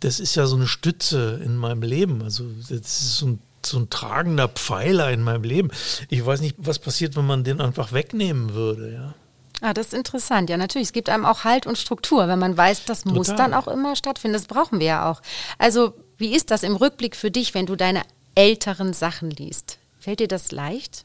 das 0.00 0.18
ist 0.18 0.34
ja 0.34 0.46
so 0.46 0.56
eine 0.56 0.66
Stütze 0.66 1.40
in 1.44 1.56
meinem 1.56 1.82
Leben. 1.82 2.22
Also 2.22 2.44
das 2.68 2.70
ist 2.70 3.16
so 3.18 3.26
ein 3.26 3.38
so 3.66 3.78
ein 3.78 3.90
tragender 3.90 4.48
Pfeiler 4.48 5.10
in 5.10 5.22
meinem 5.22 5.44
Leben. 5.44 5.70
Ich 6.08 6.24
weiß 6.24 6.40
nicht, 6.40 6.56
was 6.58 6.78
passiert, 6.78 7.16
wenn 7.16 7.26
man 7.26 7.44
den 7.44 7.60
einfach 7.60 7.92
wegnehmen 7.92 8.54
würde, 8.54 8.92
ja. 8.92 9.14
Ah, 9.62 9.74
das 9.74 9.88
ist 9.88 9.94
interessant. 9.94 10.48
Ja, 10.48 10.56
natürlich. 10.56 10.88
Es 10.88 10.92
gibt 10.92 11.10
einem 11.10 11.26
auch 11.26 11.44
Halt 11.44 11.66
und 11.66 11.76
Struktur, 11.76 12.28
wenn 12.28 12.38
man 12.38 12.56
weiß, 12.56 12.86
das 12.86 13.02
Total. 13.02 13.16
muss 13.16 13.28
dann 13.28 13.52
auch 13.52 13.68
immer 13.68 13.94
stattfinden. 13.94 14.32
Das 14.32 14.46
brauchen 14.46 14.80
wir 14.80 14.86
ja 14.86 15.10
auch. 15.10 15.20
Also, 15.58 15.92
wie 16.16 16.34
ist 16.34 16.50
das 16.50 16.62
im 16.62 16.76
Rückblick 16.76 17.14
für 17.14 17.30
dich, 17.30 17.52
wenn 17.52 17.66
du 17.66 17.76
deine 17.76 18.02
älteren 18.34 18.94
Sachen 18.94 19.30
liest? 19.30 19.78
Fällt 19.98 20.20
dir 20.20 20.28
das 20.28 20.50
leicht? 20.50 21.04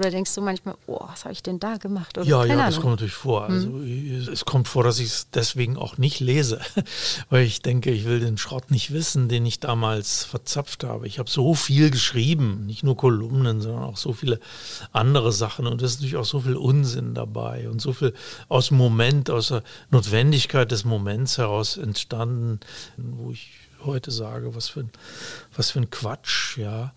Oder 0.00 0.10
denkst 0.10 0.34
du 0.34 0.40
manchmal, 0.40 0.76
oh, 0.86 0.98
was 1.06 1.24
habe 1.24 1.34
ich 1.34 1.42
denn 1.42 1.60
da 1.60 1.76
gemacht? 1.76 2.16
Oder, 2.16 2.26
ja, 2.26 2.42
ja, 2.46 2.54
Ahnung. 2.54 2.66
das 2.66 2.76
kommt 2.76 2.92
natürlich 2.92 3.12
vor. 3.12 3.44
Also 3.44 3.66
hm. 3.66 4.28
es 4.32 4.46
kommt 4.46 4.66
vor, 4.66 4.82
dass 4.82 4.98
ich 4.98 5.08
es 5.08 5.28
deswegen 5.28 5.76
auch 5.76 5.98
nicht 5.98 6.20
lese, 6.20 6.58
weil 7.28 7.44
ich 7.44 7.60
denke, 7.60 7.90
ich 7.90 8.06
will 8.06 8.18
den 8.18 8.38
Schrott 8.38 8.70
nicht 8.70 8.94
wissen, 8.94 9.28
den 9.28 9.44
ich 9.44 9.60
damals 9.60 10.24
verzapft 10.24 10.84
habe. 10.84 11.06
Ich 11.06 11.18
habe 11.18 11.28
so 11.28 11.54
viel 11.54 11.90
geschrieben, 11.90 12.64
nicht 12.64 12.82
nur 12.82 12.96
Kolumnen, 12.96 13.60
sondern 13.60 13.82
auch 13.82 13.98
so 13.98 14.14
viele 14.14 14.40
andere 14.90 15.32
Sachen 15.32 15.66
und 15.66 15.82
es 15.82 15.92
ist 15.92 15.96
natürlich 15.98 16.16
auch 16.16 16.24
so 16.24 16.40
viel 16.40 16.56
Unsinn 16.56 17.12
dabei 17.12 17.68
und 17.68 17.82
so 17.82 17.92
viel 17.92 18.14
aus 18.48 18.68
dem 18.68 18.78
Moment, 18.78 19.28
aus 19.28 19.48
der 19.48 19.62
Notwendigkeit 19.90 20.70
des 20.70 20.86
Moments 20.86 21.36
heraus 21.36 21.76
entstanden, 21.76 22.60
wo 22.96 23.32
ich 23.32 23.50
heute 23.84 24.10
sage, 24.10 24.54
was 24.54 24.68
für 24.68 24.80
ein, 24.80 24.90
was 25.54 25.72
für 25.72 25.80
ein 25.80 25.90
Quatsch, 25.90 26.56
ja. 26.56 26.94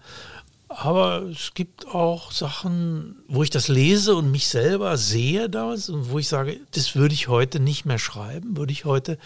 Aber 0.76 1.24
es 1.24 1.54
gibt 1.54 1.88
auch 1.88 2.32
Sachen, 2.32 3.24
wo 3.28 3.44
ich 3.44 3.50
das 3.50 3.68
lese 3.68 4.16
und 4.16 4.32
mich 4.32 4.48
selber 4.48 4.98
sehe 4.98 5.50
damals 5.50 5.90
und 5.90 6.10
wo 6.10 6.20
ich 6.20 6.28
sage, 6.28 6.60
das 6.72 6.96
würde 6.96 7.14
ich 7.14 7.28
heute 7.28 7.60
nicht 7.60 7.86
mehr 7.86 8.00
schreiben, 8.00 8.58
würde 8.58 8.72
ich 8.72 8.86
heute 8.86 9.18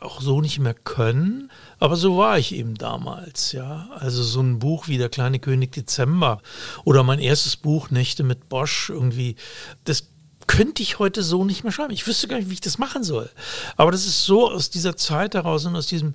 auch 0.00 0.20
so 0.20 0.40
nicht 0.40 0.58
mehr 0.58 0.74
können. 0.74 1.50
Aber 1.78 1.96
so 1.96 2.16
war 2.16 2.38
ich 2.38 2.54
eben 2.54 2.74
damals, 2.76 3.52
ja. 3.52 3.88
Also 3.92 4.22
so 4.22 4.40
ein 4.40 4.58
Buch 4.58 4.88
wie 4.88 4.98
Der 4.98 5.10
kleine 5.10 5.38
König 5.38 5.72
Dezember 5.72 6.40
oder 6.84 7.02
mein 7.02 7.18
erstes 7.18 7.56
Buch 7.56 7.90
Nächte 7.90 8.22
mit 8.22 8.48
Bosch 8.48 8.88
irgendwie, 8.90 9.36
das 9.84 10.08
könnte 10.46 10.82
ich 10.82 10.98
heute 10.98 11.22
so 11.22 11.44
nicht 11.44 11.62
mehr 11.62 11.72
schreiben. 11.72 11.92
Ich 11.92 12.06
wüsste 12.06 12.26
gar 12.26 12.38
nicht, 12.38 12.48
wie 12.48 12.54
ich 12.54 12.60
das 12.60 12.78
machen 12.78 13.04
soll. 13.04 13.30
Aber 13.76 13.92
das 13.92 14.06
ist 14.06 14.24
so 14.24 14.50
aus 14.50 14.70
dieser 14.70 14.96
Zeit 14.96 15.34
heraus 15.34 15.66
und 15.66 15.76
aus 15.76 15.86
diesem 15.86 16.14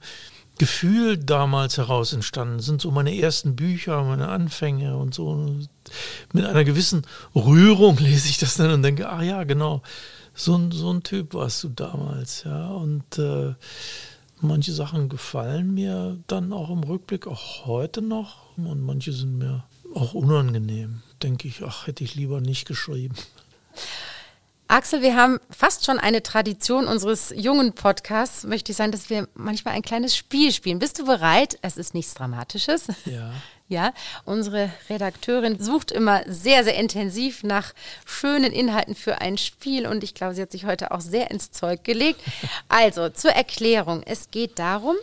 Gefühl 0.58 1.18
damals 1.18 1.78
heraus 1.78 2.14
entstanden 2.14 2.60
sind, 2.60 2.82
so 2.82 2.92
meine 2.92 3.18
ersten 3.18 3.56
Bücher, 3.56 4.04
meine 4.04 4.30
Anfänge 4.30 4.96
und 4.96 5.14
so. 5.14 5.56
Mit 6.34 6.46
einer 6.46 6.64
gewissen 6.64 7.06
Rührung 7.36 7.98
lese 8.00 8.30
ich 8.30 8.38
das 8.38 8.56
dann 8.56 8.72
und 8.72 8.84
denke, 8.84 9.10
ach 9.10 9.22
ja, 9.22 9.44
genau, 9.44 9.82
so 10.34 10.58
ein, 10.58 10.72
so 10.72 10.92
ein 10.92 11.04
Typ 11.04 11.34
warst 11.34 11.64
du 11.64 11.70
damals, 11.70 12.44
ja. 12.44 12.68
Und 12.68 13.18
äh, 13.18 13.54
manche 14.42 14.74
Sachen 14.74 15.10
gefallen 15.10 15.74
mir 15.74 16.18
dann 16.28 16.54
auch 16.54 16.70
im 16.70 16.84
Rückblick, 16.84 17.28
auch 17.28 17.66
heute 17.66 18.02
noch. 18.02 18.58
Und 18.58 18.82
manche 18.82 19.12
sind 19.12 19.38
mir 19.38 19.64
auch 19.94 20.14
unangenehm. 20.14 21.02
Denke 21.24 21.48
ich, 21.48 21.64
ach, 21.64 21.88
hätte 21.88 22.04
ich 22.04 22.16
lieber 22.16 22.42
nicht 22.42 22.68
geschrieben. 22.68 23.16
Axel, 24.68 25.04
wir 25.04 25.16
haben 25.16 25.40
fast 25.52 25.86
schon 25.86 26.00
eine 26.00 26.24
Tradition 26.24 26.88
unseres 26.88 27.32
jungen 27.36 27.74
Podcasts, 27.74 28.46
möchte 28.46 28.72
ich 28.72 28.78
sagen, 28.78 28.92
dass 28.92 29.12
wir 29.12 29.28
manchmal 29.36 29.76
ein 29.76 29.84
kleines 29.84 30.18
Spiel 30.18 30.52
spielen. 30.52 30.80
Bist 30.80 30.98
du 30.98 31.06
bereit? 31.06 31.60
Es 31.62 31.78
ist 31.78 31.94
nichts 31.94 32.14
Dramatisches. 32.14 32.88
Ja. 33.06 33.32
Ja, 33.68 33.94
unsere 34.26 34.70
Redakteurin 34.92 35.60
sucht 35.60 35.92
immer 35.92 36.22
sehr, 36.28 36.64
sehr 36.64 36.76
intensiv 36.76 37.42
nach 37.42 37.74
schönen 38.06 38.52
Inhalten 38.52 38.94
für 38.94 39.22
ein 39.22 39.40
Spiel 39.40 39.88
und 39.88 40.04
ich 40.04 40.14
glaube, 40.14 40.36
sie 40.36 40.44
hat 40.44 40.52
sich 40.52 40.66
heute 40.66 40.92
auch 40.92 41.02
sehr 41.02 41.32
ins 41.32 41.50
Zeug 41.50 41.84
gelegt. 41.84 42.22
Also 42.70 43.10
zur 43.10 43.32
Erklärung. 43.32 44.04
Es 44.06 44.30
geht 44.30 44.60
darum, 44.60 44.96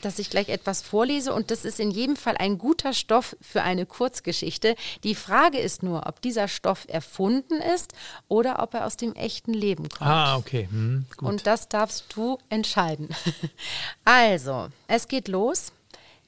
dass 0.00 0.18
ich 0.18 0.30
gleich 0.30 0.48
etwas 0.48 0.82
vorlese 0.82 1.32
und 1.32 1.50
das 1.50 1.64
ist 1.64 1.80
in 1.80 1.90
jedem 1.90 2.16
Fall 2.16 2.36
ein 2.36 2.58
guter 2.58 2.92
Stoff 2.92 3.36
für 3.40 3.62
eine 3.62 3.86
Kurzgeschichte. 3.86 4.74
Die 5.04 5.14
Frage 5.14 5.58
ist 5.58 5.82
nur, 5.82 6.06
ob 6.06 6.20
dieser 6.20 6.48
Stoff 6.48 6.86
erfunden 6.88 7.60
ist 7.74 7.92
oder 8.28 8.62
ob 8.62 8.74
er 8.74 8.86
aus 8.86 8.96
dem 8.96 9.14
echten 9.14 9.54
Leben 9.54 9.88
kommt. 9.88 10.10
Ah, 10.10 10.36
okay. 10.36 10.68
Hm, 10.70 11.06
und 11.20 11.46
das 11.46 11.68
darfst 11.68 12.04
du 12.14 12.38
entscheiden. 12.48 13.08
also, 14.04 14.68
es 14.88 15.08
geht 15.08 15.28
los. 15.28 15.72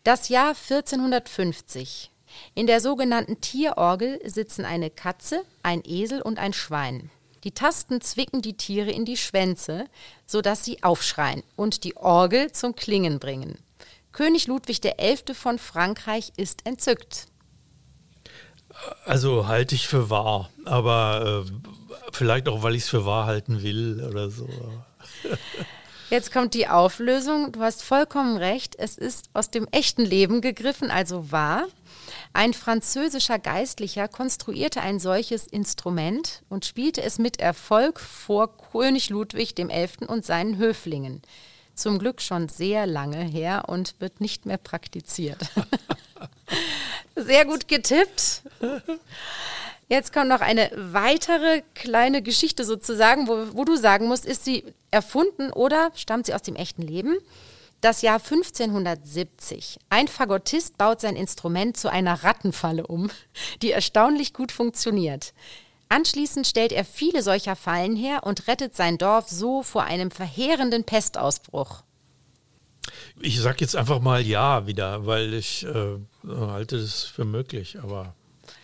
Das 0.05 0.29
Jahr 0.29 0.49
1450. 0.49 2.11
In 2.55 2.67
der 2.67 2.81
sogenannten 2.81 3.41
Tierorgel 3.41 4.21
sitzen 4.25 4.65
eine 4.65 4.91
Katze, 4.91 5.43
ein 5.63 5.83
Esel 5.85 6.23
und 6.23 6.39
ein 6.39 6.53
Schwein. 6.53 7.11
Die 7.45 7.53
Tasten 7.53 8.01
zwicken 8.01 8.41
die 8.41 8.57
Tiere 8.57 8.91
in 8.91 9.05
die 9.05 9.17
Schwänze, 9.17 9.87
sodass 10.27 10.65
sie 10.65 10.83
aufschreien 10.83 11.43
und 11.57 11.85
die 11.85 11.97
Orgel 11.97 12.53
zum 12.53 12.77
Klingen 12.77 13.19
bringen. 13.19 13.59
König 14.13 14.47
Ludwig 14.47 14.81
XI. 14.81 15.35
von 15.35 15.59
Frankreich 15.59 16.33
ist 16.37 16.67
entzückt. 16.67 17.27
Also 19.05 19.49
halte 19.49 19.75
ich 19.75 19.89
für 19.89 20.09
wahr, 20.09 20.51
aber 20.65 21.45
äh, 21.47 21.51
vielleicht 22.13 22.49
auch, 22.49 22.63
weil 22.63 22.75
ich 22.75 22.85
es 22.85 22.89
für 22.89 23.05
wahr 23.05 23.27
halten 23.27 23.63
will 23.63 24.03
oder 24.09 24.31
so. 24.31 24.49
Jetzt 26.13 26.31
kommt 26.31 26.53
die 26.53 26.69
Auflösung. 26.69 27.53
Du 27.53 27.63
hast 27.63 27.83
vollkommen 27.83 28.37
recht. 28.37 28.77
Es 28.79 28.99
ist 28.99 29.31
aus 29.33 29.49
dem 29.49 29.67
echten 29.69 30.05
Leben 30.05 30.43
gegriffen, 30.43 30.91
also 30.91 31.33
wahr. 31.33 31.69
Ein 32.35 32.53
französischer 32.53 33.39
Geistlicher 33.39 34.09
konstruierte 34.09 34.83
ein 34.83 35.01
solches 35.01 35.47
Instrument 35.47 36.43
und 36.51 36.67
spielte 36.67 37.03
es 37.03 37.19
mit 37.19 37.41
Erfolg 37.41 37.99
vor 37.99 38.55
König 38.59 39.09
Ludwig 39.09 39.55
XI. 39.55 40.05
und 40.07 40.27
seinen 40.27 40.59
Höflingen. 40.59 41.23
Zum 41.75 41.99
Glück 41.99 42.21
schon 42.21 42.51
sehr 42.51 42.87
lange 42.87 43.25
her 43.25 43.65
und 43.69 43.95
wird 43.99 44.21
nicht 44.21 44.45
mehr 44.45 44.59
praktiziert. 44.59 45.39
sehr 47.17 47.47
gut 47.47 47.69
getippt. 47.69 48.43
Jetzt 49.93 50.15
kommt 50.15 50.31
noch 50.31 50.41
eine 50.41 50.71
weitere 50.75 51.61
kleine 51.75 52.23
Geschichte 52.23 52.65
sozusagen, 52.65 53.29
wo, 53.29 53.49
wo 53.53 53.67
du 53.67 53.77
sagen 53.77 54.09
musst, 54.09 54.25
ist 54.25 54.43
sie 54.43 54.65
erfunden 54.91 55.53
oder 55.53 55.93
stammt 55.95 56.25
sie 56.25 56.33
aus 56.33 56.41
dem 56.41 56.57
echten 56.57 56.81
Leben? 56.81 57.19
Das 57.83 58.01
Jahr 58.01 58.19
1570. 58.19 59.79
Ein 59.91 60.09
Fagottist 60.09 60.79
baut 60.79 61.03
sein 61.03 61.15
Instrument 61.15 61.77
zu 61.77 61.91
einer 61.91 62.25
Rattenfalle 62.25 62.87
um, 62.87 63.11
die 63.61 63.73
erstaunlich 63.73 64.33
gut 64.33 64.51
funktioniert. 64.51 65.35
Anschließend 65.91 66.47
stellt 66.47 66.73
er 66.73 66.87
viele 66.87 67.23
solcher 67.23 67.55
Fallen 67.55 67.95
her 67.95 68.23
und 68.25 68.49
rettet 68.49 68.75
sein 68.75 68.97
Dorf 68.97 69.29
so 69.29 69.63
vor 69.63 69.85
einem 69.85 70.11
verheerenden 70.11 70.85
Pestausbruch. 70.85 71.83
Ich 73.21 73.39
sag 73.39 73.61
jetzt 73.61 73.77
einfach 73.77 74.01
mal 74.01 74.23
ja 74.23 74.67
wieder, 74.67 75.05
weil 75.05 75.35
ich 75.35 75.67
äh, 75.67 75.99
halte 76.27 76.79
das 76.81 77.03
für 77.03 77.27
möglich, 77.27 77.79
aber 77.83 78.15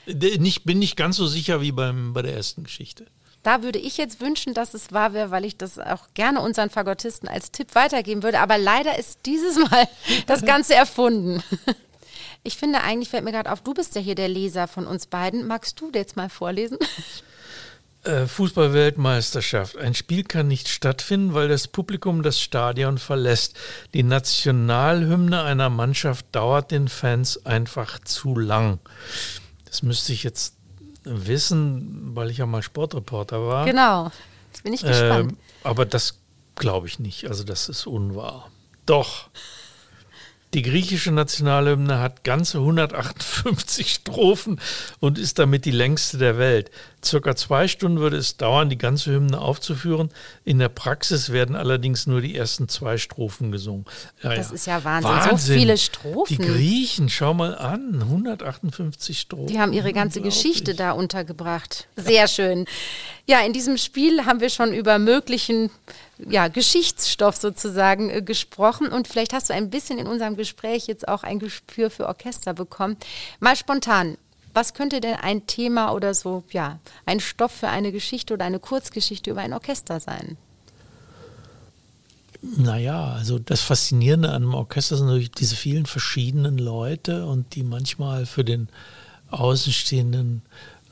nicht, 0.07 0.64
bin 0.64 0.79
nicht 0.79 0.97
ganz 0.97 1.16
so 1.16 1.26
sicher 1.26 1.61
wie 1.61 1.72
beim, 1.72 2.12
bei 2.12 2.22
der 2.22 2.35
ersten 2.35 2.64
Geschichte. 2.64 3.07
Da 3.43 3.62
würde 3.62 3.79
ich 3.79 3.97
jetzt 3.97 4.20
wünschen, 4.20 4.53
dass 4.53 4.74
es 4.74 4.93
wahr 4.93 5.12
wäre, 5.12 5.31
weil 5.31 5.45
ich 5.45 5.57
das 5.57 5.79
auch 5.79 6.09
gerne 6.14 6.41
unseren 6.41 6.70
Fagottisten 6.70 7.29
als 7.29 7.53
Tipp 7.53 7.74
weitergeben 7.74 8.22
würde. 8.22 8.41
Aber 8.41 8.59
leider 8.59 8.99
ist 8.99 9.20
dieses 9.26 9.57
Mal 9.57 9.89
das 10.26 10.45
Ganze 10.45 10.74
erfunden. 10.74 11.43
Ich 12.43 12.57
finde, 12.57 12.83
eigentlich 12.83 13.09
fällt 13.09 13.24
mir 13.24 13.33
gerade 13.33 13.53
auf, 13.53 13.62
du 13.62 13.74
bist 13.74 13.95
ja 13.95 14.01
hier 14.01 14.14
der 14.14 14.29
Leser 14.29 14.68
von 14.68 14.87
uns 14.87 15.07
beiden. 15.07 15.47
Magst 15.47 15.81
du 15.81 15.91
jetzt 15.95 16.16
mal 16.16 16.29
vorlesen? 16.29 16.79
Äh, 18.05 18.26
Fußballweltmeisterschaft. 18.26 19.76
Ein 19.76 19.95
Spiel 19.95 20.22
kann 20.22 20.47
nicht 20.47 20.68
stattfinden, 20.68 21.35
weil 21.35 21.49
das 21.49 21.68
Publikum 21.68 22.22
das 22.22 22.41
Stadion 22.41 22.97
verlässt. 22.97 23.59
Die 23.93 24.05
Nationalhymne 24.05 25.43
einer 25.43 25.68
Mannschaft 25.68 26.26
dauert 26.33 26.70
den 26.70 26.89
Fans 26.89 27.45
einfach 27.45 27.99
zu 27.99 28.39
lang. 28.39 28.79
Das 29.68 29.82
müsste 29.82 30.12
ich 30.12 30.22
jetzt 30.22 30.54
wissen, 31.04 32.14
weil 32.14 32.30
ich 32.30 32.38
ja 32.38 32.46
mal 32.46 32.62
Sportreporter 32.62 33.46
war. 33.46 33.64
Genau, 33.64 34.10
jetzt 34.52 34.62
bin 34.62 34.72
ich 34.72 34.82
gespannt. 34.82 35.32
Ähm, 35.32 35.38
aber 35.62 35.86
das 35.86 36.18
glaube 36.56 36.86
ich 36.86 36.98
nicht. 36.98 37.28
Also 37.28 37.44
das 37.44 37.68
ist 37.68 37.86
unwahr. 37.86 38.50
Doch. 38.86 39.28
Die 40.54 40.62
griechische 40.62 41.12
Nationalhymne 41.12 42.00
hat 42.00 42.24
ganze 42.24 42.58
158 42.58 43.92
Strophen 43.92 44.58
und 44.98 45.18
ist 45.18 45.38
damit 45.38 45.66
die 45.66 45.70
längste 45.70 46.16
der 46.16 46.38
Welt. 46.38 46.70
Circa 47.05 47.36
zwei 47.36 47.68
Stunden 47.68 48.01
würde 48.01 48.16
es 48.16 48.36
dauern, 48.36 48.68
die 48.68 48.78
ganze 48.78 49.12
Hymne 49.12 49.40
aufzuführen. 49.40 50.11
In 50.44 50.59
der 50.59 50.68
Praxis 50.68 51.30
werden 51.30 51.57
allerdings 51.57 52.07
nur 52.07 52.20
die 52.20 52.36
ersten 52.36 52.68
zwei 52.68 52.99
Strophen 52.99 53.53
gesungen. 53.53 53.84
Ja, 54.22 54.34
das 54.34 54.49
ja. 54.49 54.55
ist 54.55 54.66
ja 54.66 54.84
Wahnsinn. 54.84 55.11
Wahnsinn. 55.11 55.38
So 55.38 55.53
viele 55.53 55.78
Strophen. 55.78 56.36
Die 56.36 56.36
Griechen, 56.36 57.09
schau 57.09 57.34
mal 57.34 57.57
an, 57.57 58.03
158 58.03 59.20
Strophen. 59.20 59.46
Die 59.46 59.61
haben 59.61 59.72
ihre 59.72 59.92
ganze 59.92 60.20
Geschichte 60.20 60.74
da 60.74 60.92
untergebracht. 60.92 61.86
Sehr 61.96 62.26
schön. 62.28 62.66
Ja, 63.26 63.40
in 63.40 63.53
diesem 63.53 63.76
Spiel 63.76 64.24
haben 64.24 64.40
wir 64.40 64.51
schon 64.51 64.72
über 64.72 64.99
möglichen 64.99 65.70
ja, 66.18 66.49
Geschichtsstoff 66.49 67.36
sozusagen 67.36 68.11
äh, 68.11 68.22
gesprochen 68.22 68.88
und 68.88 69.07
vielleicht 69.07 69.32
hast 69.32 69.51
du 69.51 69.55
ein 69.55 69.70
bisschen 69.70 69.99
in 69.99 70.07
unserem 70.07 70.36
Gespräch 70.36 70.86
jetzt 70.86 71.07
auch 71.07 71.22
ein 71.22 71.38
Gespür 71.38 71.90
für 71.90 72.07
Orchester 72.07 72.55
bekommen. 72.55 72.96
Mal 73.40 73.57
spontan, 73.57 74.16
was 74.59 74.74
könnte 74.74 75.00
denn 75.00 75.14
ein 75.14 75.46
Thema 75.46 75.92
oder 75.92 76.14
so, 76.14 76.42
ja, 76.50 76.80
ein 77.06 77.20
Stoff 77.20 77.52
für 77.52 77.68
eine 77.68 77.92
Geschichte 77.92 78.34
oder 78.34 78.44
eine 78.44 78.59
Kurzgeschichte 78.59 79.30
über 79.30 79.40
ein 79.40 79.52
Orchester 79.52 80.00
sein? 80.00 80.36
Naja, 82.42 83.12
also 83.12 83.38
das 83.38 83.61
Faszinierende 83.61 84.30
an 84.30 84.42
einem 84.42 84.54
Orchester 84.54 84.96
sind 84.96 85.06
natürlich 85.06 85.30
diese 85.30 85.54
vielen 85.54 85.86
verschiedenen 85.86 86.59
Leute 86.59 87.24
und 87.26 87.54
die 87.54 87.62
manchmal 87.62 88.26
für 88.26 88.42
den 88.42 88.68
Außenstehenden 89.30 90.42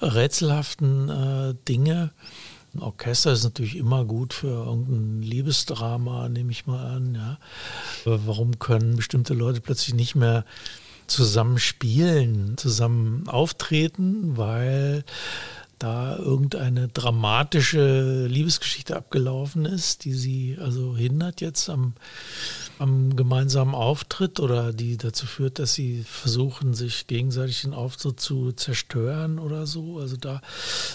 rätselhaften 0.00 1.08
äh, 1.08 1.54
Dinge 1.66 2.12
ein 2.76 2.82
Orchester 2.82 3.32
ist 3.32 3.44
natürlich 3.44 3.76
immer 3.76 4.04
gut 4.04 4.34
für 4.34 4.48
irgendein 4.48 5.22
Liebesdrama, 5.22 6.28
nehme 6.28 6.52
ich 6.52 6.66
mal 6.66 6.84
an. 6.84 7.14
Ja. 7.14 7.38
Warum 8.04 8.58
können 8.58 8.96
bestimmte 8.96 9.32
Leute 9.32 9.60
plötzlich 9.62 9.94
nicht 9.94 10.14
mehr 10.14 10.44
zusammen 11.06 11.58
spielen, 11.58 12.56
zusammen 12.56 13.28
auftreten, 13.28 14.36
weil 14.36 15.04
da 15.78 16.16
irgendeine 16.16 16.88
dramatische 16.88 18.26
Liebesgeschichte 18.26 18.96
abgelaufen 18.96 19.66
ist, 19.66 20.04
die 20.04 20.14
sie 20.14 20.56
also 20.58 20.96
hindert 20.96 21.42
jetzt 21.42 21.68
am, 21.68 21.94
am 22.78 23.14
gemeinsamen 23.14 23.74
Auftritt 23.74 24.40
oder 24.40 24.72
die 24.72 24.96
dazu 24.96 25.26
führt, 25.26 25.58
dass 25.58 25.74
sie 25.74 26.02
versuchen, 26.02 26.72
sich 26.72 27.06
gegenseitig 27.06 27.62
den 27.62 27.74
Auftritt 27.74 28.20
zu 28.20 28.52
zerstören 28.52 29.38
oder 29.38 29.66
so. 29.66 29.98
Also 29.98 30.16
da, 30.16 30.40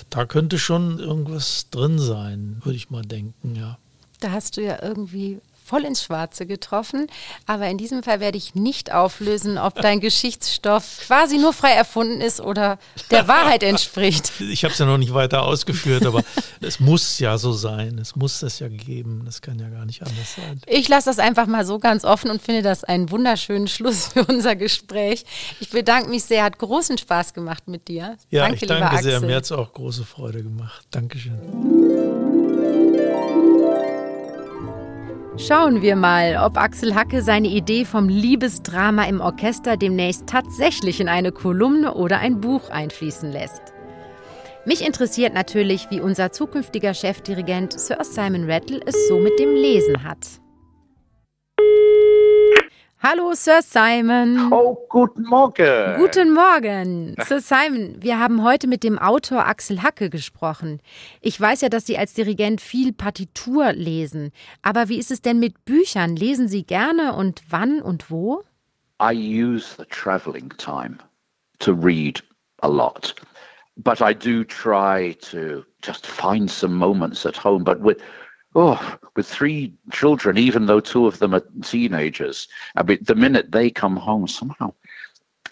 da 0.10 0.26
könnte 0.26 0.58
schon 0.58 0.98
irgendwas 0.98 1.68
drin 1.70 2.00
sein, 2.00 2.58
würde 2.64 2.78
ich 2.78 2.90
mal 2.90 3.04
denken, 3.04 3.56
ja. 3.56 3.78
Da 4.20 4.32
hast 4.32 4.58
du 4.58 4.64
ja 4.64 4.82
irgendwie 4.82 5.40
voll 5.72 5.86
ins 5.86 6.04
Schwarze 6.04 6.46
getroffen. 6.46 7.08
Aber 7.46 7.68
in 7.68 7.78
diesem 7.78 8.04
Fall 8.04 8.20
werde 8.20 8.38
ich 8.38 8.56
nicht 8.56 8.92
auflösen, 8.92 9.58
ob 9.58 9.76
dein 9.76 10.02
Geschichtsstoff 10.02 11.00
quasi 11.08 11.38
nur 11.38 11.54
frei 11.54 11.72
erfunden 11.72 12.20
ist 12.20 12.42
oder 12.42 12.78
der 13.10 13.28
Wahrheit 13.28 13.64
entspricht. 13.64 14.32
Ich 14.52 14.66
habe 14.66 14.74
es 14.74 14.80
ja 14.80 14.86
noch 14.86 14.98
nicht 14.98 15.14
weiter 15.14 15.44
ausgeführt, 15.44 16.06
aber 16.06 16.24
es 16.62 16.80
muss 16.80 17.20
ja 17.20 17.38
so 17.38 17.54
sein. 17.54 17.98
Es 18.00 18.18
muss 18.18 18.40
das 18.40 18.60
ja 18.60 18.68
geben. 18.68 19.22
Das 19.24 19.42
kann 19.42 19.60
ja 19.60 19.70
gar 19.70 19.86
nicht 19.86 20.02
anders 20.02 20.36
sein. 20.36 20.60
Ich 20.66 20.90
lasse 20.90 21.10
das 21.10 21.20
einfach 21.20 21.48
mal 21.48 21.66
so 21.66 21.80
ganz 21.80 22.04
offen 22.04 22.30
und 22.30 22.42
finde 22.42 22.64
das 22.64 22.84
einen 22.84 23.10
wunderschönen 23.12 23.68
Schluss 23.68 24.08
für 24.08 24.26
unser 24.26 24.58
Gespräch. 24.58 25.24
Ich 25.62 25.70
bedanke 25.70 26.10
mich 26.10 26.26
sehr. 26.26 26.44
Hat 26.44 26.58
großen 26.58 26.98
Spaß 26.98 27.34
gemacht 27.34 27.68
mit 27.68 27.88
dir. 27.88 28.18
Ja, 28.30 28.42
danke, 28.48 28.66
ich 28.66 28.68
danke 28.68 29.02
sehr. 29.02 29.22
Mir 29.22 29.38
hat 29.38 29.46
es 29.46 29.52
auch 29.54 29.72
große 29.72 30.04
Freude 30.04 30.44
gemacht. 30.44 30.86
Dankeschön. 30.92 31.81
Schauen 35.38 35.82
wir 35.82 35.96
mal, 35.96 36.38
ob 36.46 36.58
Axel 36.58 36.94
Hacke 36.94 37.22
seine 37.22 37.48
Idee 37.48 37.86
vom 37.86 38.10
Liebesdrama 38.10 39.06
im 39.06 39.22
Orchester 39.22 39.78
demnächst 39.78 40.28
tatsächlich 40.28 41.00
in 41.00 41.08
eine 41.08 41.32
Kolumne 41.32 41.94
oder 41.94 42.20
ein 42.20 42.42
Buch 42.42 42.70
einfließen 42.70 43.32
lässt. 43.32 43.62
Mich 44.66 44.86
interessiert 44.86 45.34
natürlich, 45.34 45.90
wie 45.90 46.02
unser 46.02 46.34
zukünftiger 46.34 46.94
Chefdirigent 46.94 47.80
Sir 47.80 48.04
Simon 48.04 48.52
Rattle 48.52 48.82
es 48.86 49.08
so 49.08 49.20
mit 49.20 49.40
dem 49.40 49.56
Lesen 49.56 50.04
hat. 50.04 50.41
Hallo, 53.04 53.34
Sir 53.34 53.64
Simon. 53.64 54.54
Oh, 54.54 54.78
guten 54.88 55.24
Morgen. 55.24 55.96
Guten 55.98 56.36
Morgen. 56.36 57.16
Sir 57.26 57.42
Simon, 57.42 57.96
wir 58.00 58.20
haben 58.20 58.44
heute 58.44 58.68
mit 58.68 58.84
dem 58.84 59.00
Autor 59.00 59.48
Axel 59.48 59.82
Hacke 59.82 60.12
gesprochen. 60.12 60.80
Ich 61.20 61.42
weiß 61.42 61.62
ja, 61.62 61.70
dass 61.70 61.88
Sie 61.88 61.98
als 61.98 62.14
Dirigent 62.14 62.62
viel 62.62 62.94
Partitur 62.94 63.74
lesen. 63.74 64.32
Aber 64.62 64.88
wie 64.88 65.00
ist 65.00 65.10
es 65.10 65.24
denn 65.24 65.40
mit 65.40 65.66
Büchern? 65.66 66.16
Lesen 66.16 66.48
Sie 66.48 66.64
gerne 66.64 67.16
und 67.16 67.42
wann 67.50 67.82
und 67.82 68.12
wo? 68.12 68.44
I 69.02 69.14
use 69.14 69.76
the 69.80 69.86
traveling 69.86 70.50
time 70.60 71.00
to 71.58 71.74
read 71.74 72.22
a 72.62 72.68
lot. 72.68 73.16
But 73.78 74.00
I 74.00 74.14
do 74.14 74.44
try 74.44 75.16
to 75.32 75.64
just 75.82 76.06
find 76.06 76.52
some 76.52 76.76
moments 76.76 77.26
at 77.26 77.44
home. 77.44 77.64
But 77.64 77.80
with 77.84 77.98
oh, 78.56 78.98
with 79.16 79.28
three 79.28 79.74
children, 79.92 80.38
even 80.38 80.66
though 80.66 80.80
two 80.80 81.08
of 81.08 81.20
them 81.20 81.34
are 81.34 81.44
teenagers, 81.64 82.48
I 82.76 82.84
mean, 82.84 83.00
the 83.02 83.16
minute 83.16 83.52
they 83.52 83.70
come 83.70 83.96
home, 83.96 84.28
somehow 84.28 84.74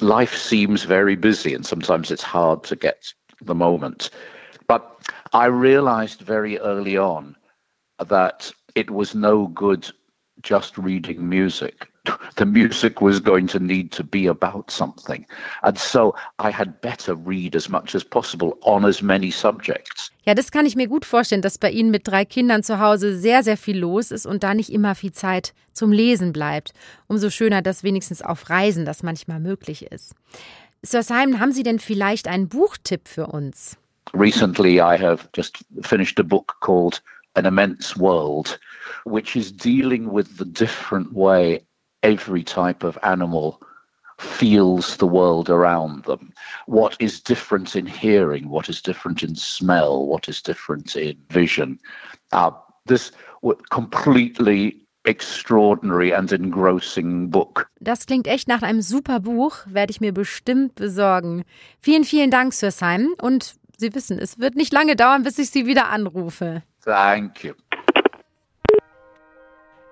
life 0.01 0.35
seems 0.35 0.83
very 0.83 1.15
busy, 1.15 1.53
and 1.53 1.65
sometimes 1.65 2.11
it's 2.11 2.23
hard 2.23 2.63
to 2.63 2.75
get 2.75 3.13
the 3.41 3.55
moment. 3.55 4.09
But 4.67 5.11
I 5.33 5.45
realized 5.45 6.21
very 6.21 6.59
early 6.59 6.97
on 6.97 7.35
that 8.07 8.51
it 8.75 8.89
was 8.91 9.15
no 9.15 9.47
good 9.47 9.89
just 10.41 10.77
reading 10.77 11.27
music. 11.27 11.88
The 12.35 12.45
music 12.45 13.01
was 13.01 13.21
going 13.21 13.47
to 13.47 13.59
need 13.59 13.91
to 13.91 14.03
be 14.03 14.27
about 14.27 14.71
something. 14.71 15.25
And 15.61 15.77
so 15.77 16.15
I 16.39 16.51
had 16.51 16.79
better 16.81 17.15
read 17.15 17.55
as 17.55 17.69
much 17.69 17.95
as 17.95 18.03
possible 18.03 18.57
on 18.61 18.85
as 18.85 19.01
many 19.01 19.31
subjects. 19.31 20.11
Ja, 20.25 20.35
das 20.35 20.51
kann 20.51 20.65
ich 20.65 20.75
mir 20.75 20.87
gut 20.87 21.05
vorstellen, 21.05 21.41
dass 21.41 21.57
bei 21.57 21.71
Ihnen 21.71 21.91
mit 21.91 22.07
drei 22.07 22.23
Kindern 22.23 22.63
zu 22.63 22.79
Hause 22.79 23.17
sehr, 23.17 23.43
sehr 23.43 23.57
viel 23.57 23.77
los 23.77 24.11
ist 24.11 24.25
und 24.25 24.43
da 24.43 24.53
nicht 24.53 24.71
immer 24.71 24.95
viel 24.95 25.11
Zeit 25.11 25.53
zum 25.73 25.91
Lesen 25.91 26.31
bleibt. 26.33 26.73
Umso 27.07 27.29
schöner, 27.29 27.61
dass 27.61 27.83
wenigstens 27.83 28.21
auf 28.21 28.49
Reisen 28.49 28.85
das 28.85 29.03
manchmal 29.03 29.39
möglich 29.39 29.91
ist. 29.91 30.13
Sir 30.81 31.03
Simon, 31.03 31.39
haben 31.39 31.51
Sie 31.51 31.63
denn 31.63 31.79
vielleicht 31.79 32.27
einen 32.27 32.47
Buchtipp 32.47 33.07
für 33.07 33.27
uns? 33.27 33.77
Recently 34.13 34.75
I 34.75 34.97
have 34.97 35.27
just 35.35 35.57
finished 35.81 36.19
a 36.19 36.23
book 36.23 36.55
called 36.61 37.01
An 37.33 37.45
Immense 37.45 37.99
World 37.99 38.59
which 39.05 39.35
is 39.35 39.51
dealing 39.55 40.11
with 40.11 40.27
the 40.37 40.45
different 40.45 41.13
way 41.13 41.65
every 42.03 42.43
type 42.43 42.83
of 42.83 42.97
animal 43.03 43.59
feels 44.19 44.97
the 44.97 45.07
world 45.07 45.49
around 45.49 46.03
them. 46.03 46.33
What 46.67 46.95
is 46.99 47.21
different 47.21 47.75
in 47.75 47.85
hearing? 47.85 48.49
What 48.49 48.69
is 48.69 48.81
different 48.81 49.23
in 49.23 49.35
smell? 49.35 50.05
What 50.05 50.27
is 50.27 50.41
different 50.41 50.95
in 50.95 51.17
vision? 51.29 51.79
Uh, 52.31 52.51
this 52.85 53.11
completely 53.69 54.75
extraordinary 55.05 56.13
and 56.13 56.31
engrossing 56.31 57.29
book. 57.29 57.69
Das 57.79 58.05
klingt 58.05 58.27
echt 58.27 58.47
nach 58.47 58.61
einem 58.61 58.81
super 58.81 59.19
Buch, 59.21 59.55
werde 59.65 59.91
ich 59.91 60.01
mir 60.01 60.13
bestimmt 60.13 60.75
besorgen. 60.75 61.43
Vielen, 61.79 62.03
vielen 62.03 62.31
Dank, 62.31 62.53
Sir 62.53 62.71
Simon. 62.71 63.13
Und 63.21 63.55
Sie 63.77 63.95
wissen, 63.95 64.19
es 64.19 64.39
wird 64.39 64.55
nicht 64.55 64.73
lange 64.73 64.97
dauern, 64.97 65.23
bis 65.23 65.39
ich 65.39 65.51
Sie 65.51 65.65
wieder 65.65 65.87
anrufe. 65.87 66.63
Thank 66.83 67.45
you. 67.45 67.53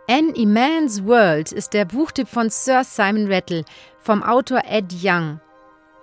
An 0.09 0.29
Immense 0.35 1.05
World 1.05 1.51
ist 1.51 1.73
der 1.73 1.83
Buchtipp 1.83 2.29
von 2.29 2.49
Sir 2.49 2.85
Simon 2.85 3.29
Rattle 3.29 3.65
vom 3.99 4.23
Autor 4.23 4.61
Ed 4.63 4.95
Young. 5.03 5.41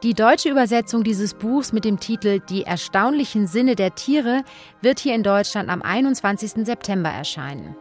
Die 0.03 0.13
deutsche 0.13 0.51
Übersetzung 0.51 1.05
dieses 1.05 1.33
Buchs 1.33 1.73
mit 1.73 1.87
dem 1.87 1.99
Titel 1.99 2.41
Die 2.41 2.65
erstaunlichen 2.65 3.47
Sinne 3.47 3.77
der 3.77 3.95
Tiere 3.95 4.45
wird 4.83 5.01
hier 5.01 5.15
in 5.15 5.23
Deutschland 5.23 5.71
am 5.71 5.81
21. 5.81 6.67
September 6.67 7.09
erscheinen. 7.09 7.77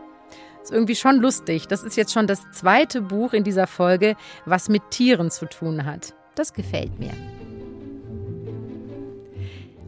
Ist 0.62 0.72
irgendwie 0.72 0.96
schon 0.96 1.18
lustig. 1.18 1.68
Das 1.68 1.84
ist 1.84 1.98
jetzt 1.98 2.14
schon 2.14 2.26
das 2.26 2.50
zweite 2.52 3.02
Buch 3.02 3.34
in 3.34 3.44
dieser 3.44 3.68
Folge, 3.68 4.16
was 4.46 4.70
mit 4.70 4.92
Tieren 4.92 5.30
zu 5.30 5.46
tun 5.46 5.84
hat. 5.84 6.16
Das 6.36 6.54
gefällt 6.54 7.00
mir. 7.00 7.12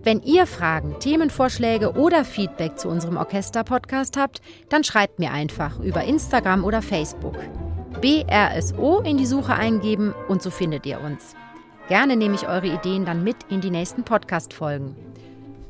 Wenn 0.05 0.21
ihr 0.21 0.45
Fragen, 0.45 0.99
Themenvorschläge 0.99 1.93
oder 1.93 2.23
Feedback 2.25 2.77
zu 2.77 2.89
unserem 2.89 3.17
Orchester-Podcast 3.17 4.17
habt, 4.17 4.39
dann 4.69 4.83
schreibt 4.83 5.17
mir 5.17 5.31
einfach 5.31 5.79
über 5.79 6.03
Instagram 6.03 6.63
oder 6.63 6.83
Facebook. 6.83 7.33
BRSO 8.01 9.01
in 9.01 9.17
die 9.17 9.25
Suche 9.25 9.55
eingeben 9.55 10.13
und 10.27 10.43
so 10.43 10.51
findet 10.51 10.85
ihr 10.85 11.01
uns. 11.01 11.35
Gerne 11.87 12.15
nehme 12.17 12.35
ich 12.35 12.47
eure 12.47 12.67
Ideen 12.67 13.03
dann 13.05 13.23
mit 13.23 13.37
in 13.49 13.61
die 13.61 13.71
nächsten 13.71 14.03
Podcast-Folgen. 14.03 14.95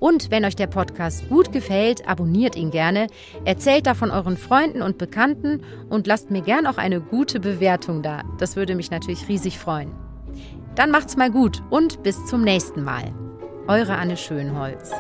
Und 0.02 0.32
wenn 0.32 0.44
euch 0.44 0.58
der 0.58 0.68
Podcast 0.68 1.30
gut 1.30 1.54
gefällt, 1.54 2.06
abonniert 2.06 2.58
ihn 2.58 2.72
gerne, 2.72 3.08
erzählt 3.46 3.88
davon 3.88 4.12
euren 4.12 4.36
Freunden 4.36 4.82
und 4.82 4.98
Bekannten 4.98 5.64
und 5.88 6.08
lasst 6.08 6.30
mir 6.30 6.42
gern 6.42 6.68
auch 6.68 6.78
eine 6.78 7.00
gute 7.00 7.40
Bewertung 7.40 8.04
da. 8.04 8.24
Das 8.38 8.58
würde 8.58 8.76
mich 8.76 8.92
natürlich 8.92 9.30
riesig 9.30 9.58
freuen. 9.58 9.94
Dann 10.76 10.92
macht's 10.92 11.16
mal 11.16 11.32
gut 11.32 11.64
und 11.70 12.04
bis 12.04 12.26
zum 12.26 12.42
nächsten 12.42 12.84
Mal. 12.84 13.14
Eure 13.68 13.98
Anne 13.98 14.16
Schönholz. 14.16 14.92